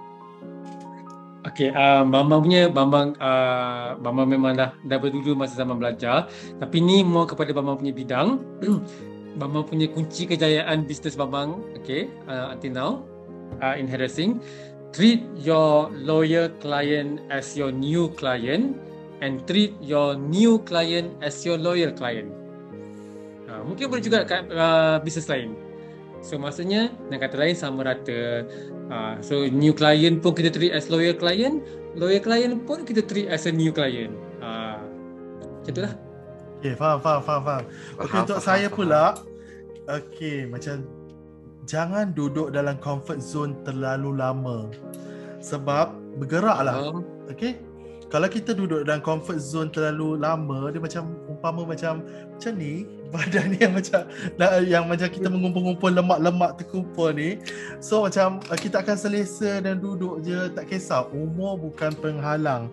Okay, 1.47 1.71
uh, 1.71 2.03
Bambang 2.03 2.43
punya 2.43 2.67
Bambang 2.67 3.15
uh, 3.23 3.95
Bambang 4.03 4.27
memang 4.27 4.59
dah 4.59 4.75
dah 4.83 4.99
berdulu 4.99 5.39
masa 5.39 5.55
zaman 5.55 5.79
belajar. 5.79 6.27
Tapi 6.59 6.83
ni 6.83 7.07
more 7.07 7.31
kepada 7.31 7.55
Bambang 7.55 7.79
punya 7.79 7.95
bidang. 7.95 8.43
Bambang 9.41 9.69
punya 9.69 9.87
kunci 9.87 10.27
kejayaan 10.27 10.89
bisnes 10.89 11.15
Bambang, 11.15 11.63
okay, 11.79 12.11
uh, 12.27 12.51
until 12.51 12.73
now 12.75 12.91
uh, 13.63 13.79
in. 13.79 14.41
Treat 14.97 15.29
your 15.37 15.93
loyal 15.93 16.49
client 16.65 17.21
as 17.29 17.53
your 17.53 17.69
new 17.69 18.09
client 18.17 18.81
and 19.21 19.45
treat 19.45 19.77
your 19.85 20.17
new 20.17 20.57
client 20.65 21.13
as 21.21 21.45
your 21.45 21.61
loyal 21.61 21.93
client. 21.93 22.33
Uh, 23.45 23.61
mungkin 23.61 23.93
boleh 23.93 24.01
juga 24.01 24.25
kat 24.25 24.49
uh, 24.51 24.97
bisnes 25.05 25.29
lain. 25.29 25.53
So 26.25 26.41
maksudnya 26.41 26.91
dengan 27.07 27.29
kata 27.29 27.37
lain 27.37 27.55
sama 27.55 27.85
rata. 27.85 28.49
Uh, 28.87 29.19
so 29.19 29.47
new 29.51 29.75
client 29.75 30.23
pun 30.23 30.33
kita 30.35 30.55
treat 30.55 30.71
as 30.71 30.87
loyal 30.87 31.15
client, 31.17 31.63
loyal 31.99 32.23
client 32.23 32.63
pun 32.65 32.87
kita 32.87 33.03
treat 33.03 33.27
as 33.27 33.47
a 33.47 33.53
new 33.53 33.75
client. 33.75 34.15
Uh, 34.39 34.79
macam 35.63 35.73
tu 35.75 35.83
lah. 35.83 35.95
Okey, 36.63 36.73
faham, 36.79 36.99
faham, 37.03 37.21
faham, 37.21 37.43
faham. 37.43 37.65
Okey, 38.01 38.07
Faham, 38.09 38.23
untuk 38.25 38.39
faham, 38.41 38.49
saya 38.49 38.67
faham. 38.71 38.79
pula, 38.79 39.05
okey, 40.01 40.37
macam 40.49 40.77
jangan 41.67 42.15
duduk 42.15 42.55
dalam 42.55 42.79
comfort 42.79 43.19
zone 43.19 43.59
terlalu 43.67 44.15
lama. 44.17 44.71
Sebab 45.43 46.19
bergeraklah. 46.23 46.95
Um, 46.95 47.03
Okay 47.27 47.59
Kalau 48.07 48.31
kita 48.31 48.55
duduk 48.55 48.87
dalam 48.87 49.03
comfort 49.03 49.43
zone 49.43 49.67
terlalu 49.75 50.15
lama 50.23 50.71
Dia 50.71 50.79
macam 50.79 51.11
Umpama 51.27 51.67
macam 51.67 52.07
Macam 52.07 52.53
ni 52.55 52.87
Badan 53.13 53.55
ni 53.55 53.59
yang 53.59 53.75
macam 53.75 54.07
Yang 54.63 54.85
macam 54.87 55.09
kita 55.11 55.29
mengumpul-ngumpul 55.31 55.91
lemak-lemak 55.91 56.59
terkumpul 56.63 57.11
ni. 57.15 57.43
So 57.83 58.07
macam 58.07 58.39
uh, 58.47 58.59
Kita 58.59 58.83
akan 58.83 58.97
selesa 58.99 59.59
dan 59.59 59.83
duduk 59.83 60.23
je 60.23 60.51
Tak 60.55 60.71
kisah. 60.71 61.11
Umur 61.11 61.59
bukan 61.59 61.95
penghalang. 61.99 62.71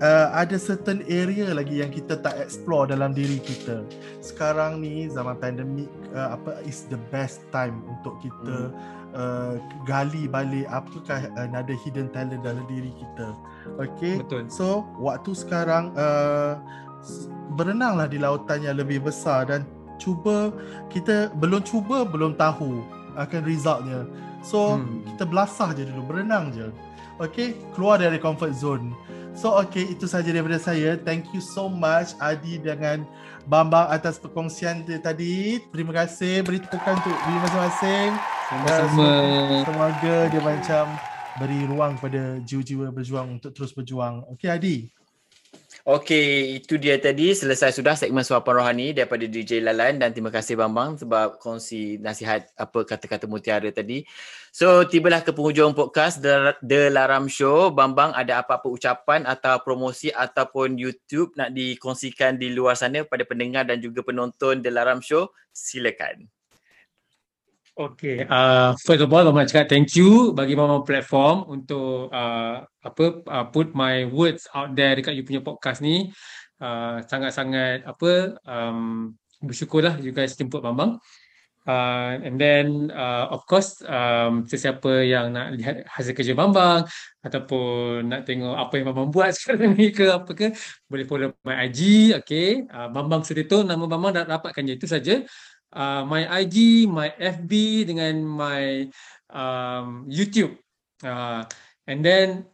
Uh, 0.00 0.28
Ada 0.32 0.56
certain 0.56 1.04
area 1.06 1.52
lagi 1.52 1.84
yang 1.84 1.92
kita 1.92 2.16
tak 2.18 2.34
explore 2.40 2.88
dalam 2.90 3.12
diri 3.12 3.38
kita. 3.38 3.84
Sekarang 4.24 4.80
ni 4.80 5.06
zaman 5.12 5.36
pandemik 5.36 5.92
uh, 6.16 6.40
Apa 6.40 6.64
is 6.64 6.88
the 6.88 6.98
best 7.12 7.44
time 7.52 7.84
untuk 7.84 8.16
kita 8.24 8.72
uh, 9.14 9.56
gali 9.84 10.28
balik 10.28 10.68
apakah 10.68 11.28
uh, 11.36 11.48
nada 11.48 11.72
hidden 11.72 12.08
talent 12.12 12.42
dalam 12.42 12.64
diri 12.68 12.92
kita. 12.96 13.36
Okay. 13.80 14.20
betul. 14.20 14.48
So 14.48 14.88
waktu 14.98 15.32
sekarang 15.36 15.92
uh, 15.96 16.58
berenanglah 17.54 18.08
di 18.08 18.18
lautan 18.20 18.64
yang 18.64 18.78
lebih 18.78 19.02
besar 19.04 19.48
dan 19.48 19.66
cuba 20.00 20.50
kita 20.90 21.30
belum 21.38 21.62
cuba 21.62 22.02
belum 22.02 22.34
tahu 22.34 22.82
akan 23.14 23.40
resultnya. 23.44 24.08
So 24.42 24.80
Hmm. 24.80 25.06
kita 25.14 25.24
belasah 25.28 25.70
je 25.76 25.86
dulu, 25.86 26.02
berenang 26.10 26.50
je. 26.50 26.66
Okay, 27.22 27.54
keluar 27.76 28.02
dari 28.02 28.18
comfort 28.18 28.50
zone. 28.56 28.90
So 29.32 29.54
okay, 29.56 29.88
itu 29.88 30.04
saja 30.04 30.28
daripada 30.28 30.58
saya. 30.58 30.98
Thank 30.98 31.30
you 31.32 31.40
so 31.40 31.70
much 31.70 32.12
Adi 32.18 32.58
dengan 32.58 33.06
Bambang 33.46 33.90
atas 33.90 34.22
perkongsian 34.22 34.86
dia 34.86 35.02
tadi. 35.02 35.58
Terima 35.74 35.90
kasih. 35.90 36.46
Beri 36.46 36.62
tepukan 36.62 36.94
untuk 36.98 37.14
diri 37.14 37.38
masing-masing. 37.42 38.10
Sama-sama. 38.46 39.02
Uh, 39.02 39.62
semoga 39.66 40.16
dia 40.30 40.42
macam 40.42 40.84
beri 41.42 41.60
ruang 41.66 41.92
kepada 41.98 42.22
jiwa-jiwa 42.44 42.86
berjuang 42.94 43.26
untuk 43.40 43.50
terus 43.50 43.74
berjuang. 43.74 44.22
Okay 44.36 44.48
Adi. 44.52 44.76
Okey, 45.82 46.62
itu 46.62 46.78
dia 46.78 46.94
tadi 46.94 47.34
selesai 47.34 47.74
sudah 47.74 47.98
segmen 47.98 48.22
suapan 48.22 48.54
rohani 48.62 48.94
daripada 48.94 49.26
DJ 49.26 49.58
Lalan 49.58 49.98
dan 49.98 50.14
terima 50.14 50.30
kasih 50.30 50.54
Bambang 50.54 50.94
sebab 50.94 51.42
kongsi 51.42 51.98
nasihat 51.98 52.46
apa 52.54 52.86
kata-kata 52.86 53.26
mutiara 53.26 53.66
tadi. 53.74 54.06
So, 54.52 54.84
tibalah 54.84 55.24
ke 55.24 55.32
penghujung 55.32 55.72
podcast 55.72 56.20
The, 56.20 56.60
The 56.60 56.92
Laram 56.92 57.24
Show. 57.24 57.72
Bambang 57.72 58.12
ada 58.12 58.44
apa-apa 58.44 58.68
ucapan 58.68 59.24
atau 59.24 59.56
promosi 59.64 60.12
ataupun 60.12 60.76
YouTube 60.76 61.32
nak 61.40 61.56
dikongsikan 61.56 62.36
di 62.36 62.52
luar 62.52 62.76
sana 62.76 63.00
pada 63.00 63.24
pendengar 63.24 63.64
dan 63.64 63.80
juga 63.80 64.04
penonton 64.04 64.60
The 64.60 64.68
Laram 64.68 65.00
Show? 65.00 65.32
Silakan. 65.56 66.28
Okay, 67.72 68.28
uh, 68.28 68.76
first 68.84 69.00
of 69.00 69.08
all, 69.08 69.24
Mama 69.24 69.48
cakap 69.48 69.72
thank 69.72 69.96
you 69.96 70.36
bagi 70.36 70.52
Mama 70.52 70.84
platform 70.84 71.48
untuk 71.48 72.12
uh, 72.12 72.60
apa 72.68 73.04
uh, 73.24 73.48
put 73.48 73.72
my 73.72 74.04
words 74.04 74.44
out 74.52 74.76
there 74.76 74.92
dekat 74.92 75.16
you 75.16 75.24
punya 75.24 75.40
podcast 75.40 75.80
ni. 75.80 76.12
Uh, 76.60 77.00
sangat-sangat 77.08 77.88
apa 77.88 78.36
um, 78.44 79.16
bersyukurlah 79.40 79.96
you 80.04 80.12
guys 80.12 80.36
jemput 80.36 80.60
Bambang. 80.60 81.00
Uh, 81.62 82.18
and 82.26 82.42
then 82.42 82.90
uh, 82.90 83.30
of 83.30 83.46
course 83.46 83.78
um, 83.86 84.42
sesiapa 84.42 85.06
yang 85.06 85.30
nak 85.30 85.54
lihat 85.54 85.86
hasil 85.86 86.10
kerja 86.10 86.34
Bambang 86.34 86.82
ataupun 87.22 88.10
nak 88.10 88.26
tengok 88.26 88.58
apa 88.58 88.82
yang 88.82 88.90
Bambang 88.90 89.14
buat 89.14 89.30
sekarang 89.38 89.78
ni 89.78 89.94
ke 89.94 90.10
apa 90.10 90.26
ke 90.34 90.50
boleh 90.90 91.06
follow 91.06 91.30
my 91.46 91.62
IG 91.70 92.12
okay 92.18 92.66
uh, 92.66 92.90
Bambang 92.90 93.22
Sudito 93.22 93.62
nama 93.62 93.86
Bambang 93.86 94.10
dah 94.10 94.26
dapatkan 94.26 94.66
je 94.66 94.74
itu 94.74 94.90
saja 94.90 95.22
uh, 95.74 96.02
my 96.06 96.28
IG, 96.44 96.86
my 96.88 97.12
FB 97.16 97.52
dengan 97.88 98.20
my 98.22 98.86
um, 99.32 100.06
YouTube. 100.06 100.56
Uh, 101.02 101.44
and 101.88 102.04
then 102.04 102.46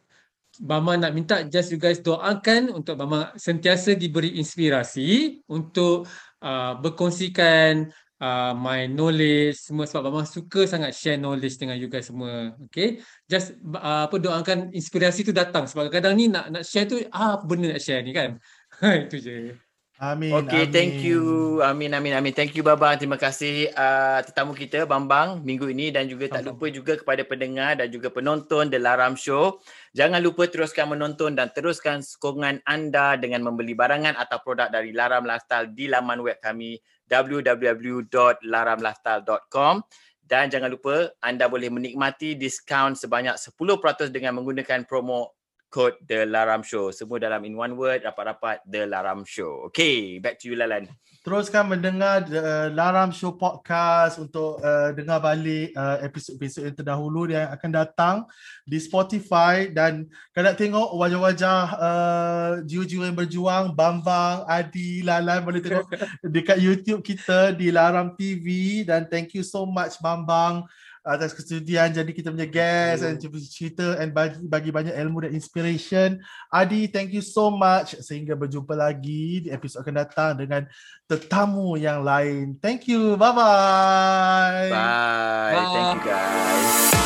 Bama 0.59 0.99
nak 0.99 1.15
minta 1.15 1.47
just 1.47 1.71
you 1.71 1.79
guys 1.79 2.03
doakan 2.03 2.75
untuk 2.75 2.99
Bama 2.99 3.31
sentiasa 3.39 3.95
diberi 3.95 4.43
inspirasi 4.43 5.39
untuk 5.47 6.11
uh, 6.43 6.75
berkongsikan 6.83 7.87
uh, 8.23 8.53
my 8.55 8.87
knowledge 8.91 9.59
semua 9.59 9.87
sebab 9.87 10.11
Bama 10.11 10.23
suka 10.27 10.67
sangat 10.67 10.95
share 10.95 11.19
knowledge 11.19 11.59
dengan 11.59 11.79
you 11.79 11.91
guys 11.91 12.11
semua. 12.11 12.55
Okay. 12.69 13.03
Just 13.27 13.59
uh, 13.75 14.07
apa 14.07 14.17
doakan 14.19 14.71
inspirasi 14.75 15.27
tu 15.27 15.33
datang 15.35 15.67
sebab 15.67 15.91
kadang 15.91 16.15
ni 16.15 16.31
nak 16.31 16.51
nak 16.53 16.63
share 16.67 16.87
tu 16.87 17.01
ah 17.11 17.39
apa 17.39 17.45
benda 17.47 17.75
nak 17.75 17.83
share 17.83 18.03
ni 18.03 18.13
kan. 18.15 18.39
Itu 19.09 19.19
je. 19.19 19.55
Amin. 19.99 20.31
Okay, 20.31 20.71
amin. 20.71 20.71
thank 20.71 20.95
you. 21.03 21.59
Amin, 21.59 21.91
amin, 21.91 22.15
amin. 22.15 22.31
Thank 22.31 22.55
you 22.55 22.63
Babang. 22.63 22.95
Terima 23.03 23.19
kasih 23.19 23.67
uh, 23.75 24.23
tetamu 24.23 24.55
kita 24.55 24.87
Bambang 24.87 25.43
minggu 25.43 25.67
ini 25.75 25.91
dan 25.91 26.07
juga 26.07 26.31
tak 26.31 26.47
lupa 26.47 26.71
juga 26.71 26.95
kepada 26.95 27.27
pendengar 27.27 27.75
dan 27.75 27.91
juga 27.91 28.07
penonton 28.07 28.71
The 28.71 28.79
Laram 28.79 29.19
Show. 29.19 29.59
Jangan 29.99 30.23
lupa 30.23 30.47
teruskan 30.47 30.95
menonton 30.95 31.35
dan 31.35 31.51
teruskan 31.51 31.99
sokongan 31.99 32.63
anda 32.63 33.19
dengan 33.19 33.43
membeli 33.43 33.75
barangan 33.75 34.15
atau 34.15 34.39
produk 34.39 34.71
dari 34.71 34.95
Laram 34.95 35.27
Lifestyle 35.27 35.75
di 35.75 35.91
laman 35.91 36.23
web 36.23 36.39
kami 36.39 36.79
www.laramlifestyle.com 37.09 39.81
dan 40.29 40.53
jangan 40.53 40.69
lupa 40.69 41.09
anda 41.25 41.49
boleh 41.49 41.73
menikmati 41.73 42.37
diskaun 42.37 42.93
sebanyak 42.93 43.41
10% 43.41 44.13
dengan 44.13 44.37
menggunakan 44.37 44.85
promo 44.85 45.38
kod 45.69 46.01
The 46.01 46.25
Laram 46.25 46.65
Show. 46.65 46.89
Semua 46.91 47.21
dalam 47.21 47.45
in 47.45 47.53
one 47.53 47.77
word, 47.77 48.01
rapat-rapat 48.05 48.65
The 48.65 48.89
Laram 48.89 49.23
Show. 49.29 49.69
Okay, 49.69 50.17
back 50.17 50.41
to 50.41 50.49
you 50.49 50.57
Lalan. 50.57 50.89
Teruskan 51.21 51.69
mendengar 51.69 52.25
uh, 52.25 52.73
Laram 52.73 53.13
Show 53.13 53.37
Podcast 53.37 54.17
untuk 54.17 54.65
uh, 54.65 54.97
dengar 54.97 55.21
balik 55.21 55.77
uh, 55.77 56.01
episod-episod 56.01 56.65
yang 56.65 56.77
terdahulu 56.77 57.29
yang 57.29 57.53
akan 57.53 57.71
datang 57.71 58.17
di 58.65 58.81
Spotify 58.81 59.69
dan 59.69 60.09
kalau 60.33 60.49
nak 60.49 60.57
tengok 60.57 60.89
wajah-wajah 60.97 61.61
uh, 61.77 62.53
jiwa-jiwa 62.65 63.13
yang 63.13 63.19
berjuang, 63.19 63.65
Bambang, 63.77 64.49
Adi, 64.49 65.05
Lalan 65.05 65.45
boleh 65.45 65.61
tengok 65.61 65.85
dekat 66.35 66.59
YouTube 66.65 67.05
kita 67.05 67.53
di 67.53 67.69
Laram 67.69 68.17
TV 68.17 68.81
dan 68.89 69.05
thank 69.05 69.37
you 69.37 69.45
so 69.45 69.69
much 69.69 70.01
Bambang 70.01 70.65
atas 71.07 71.33
kesudian 71.33 71.91
jadi 71.91 72.11
kita 72.11 72.29
punya 72.31 72.49
guest 72.49 73.07
dan 73.07 73.17
cerita 73.21 73.97
and 73.99 74.13
bagi, 74.13 74.39
bagi 74.45 74.71
banyak 74.71 74.95
ilmu 74.95 75.25
dan 75.25 75.33
inspiration. 75.33 76.19
Adi, 76.53 76.91
thank 76.91 77.15
you 77.15 77.25
so 77.25 77.49
much 77.49 77.97
sehingga 78.03 78.37
berjumpa 78.37 78.75
lagi 78.77 79.47
di 79.47 79.49
episod 79.49 79.83
akan 79.83 79.95
datang 80.05 80.33
dengan 80.37 80.63
tetamu 81.09 81.79
yang 81.81 82.05
lain. 82.05 82.59
Thank 82.61 82.87
you. 82.91 83.17
Bye-bye. 83.17 84.69
Bye. 84.69 85.55
Bye. 85.55 85.73
Thank 85.73 85.89
you 85.97 86.01
guys. 86.05 86.98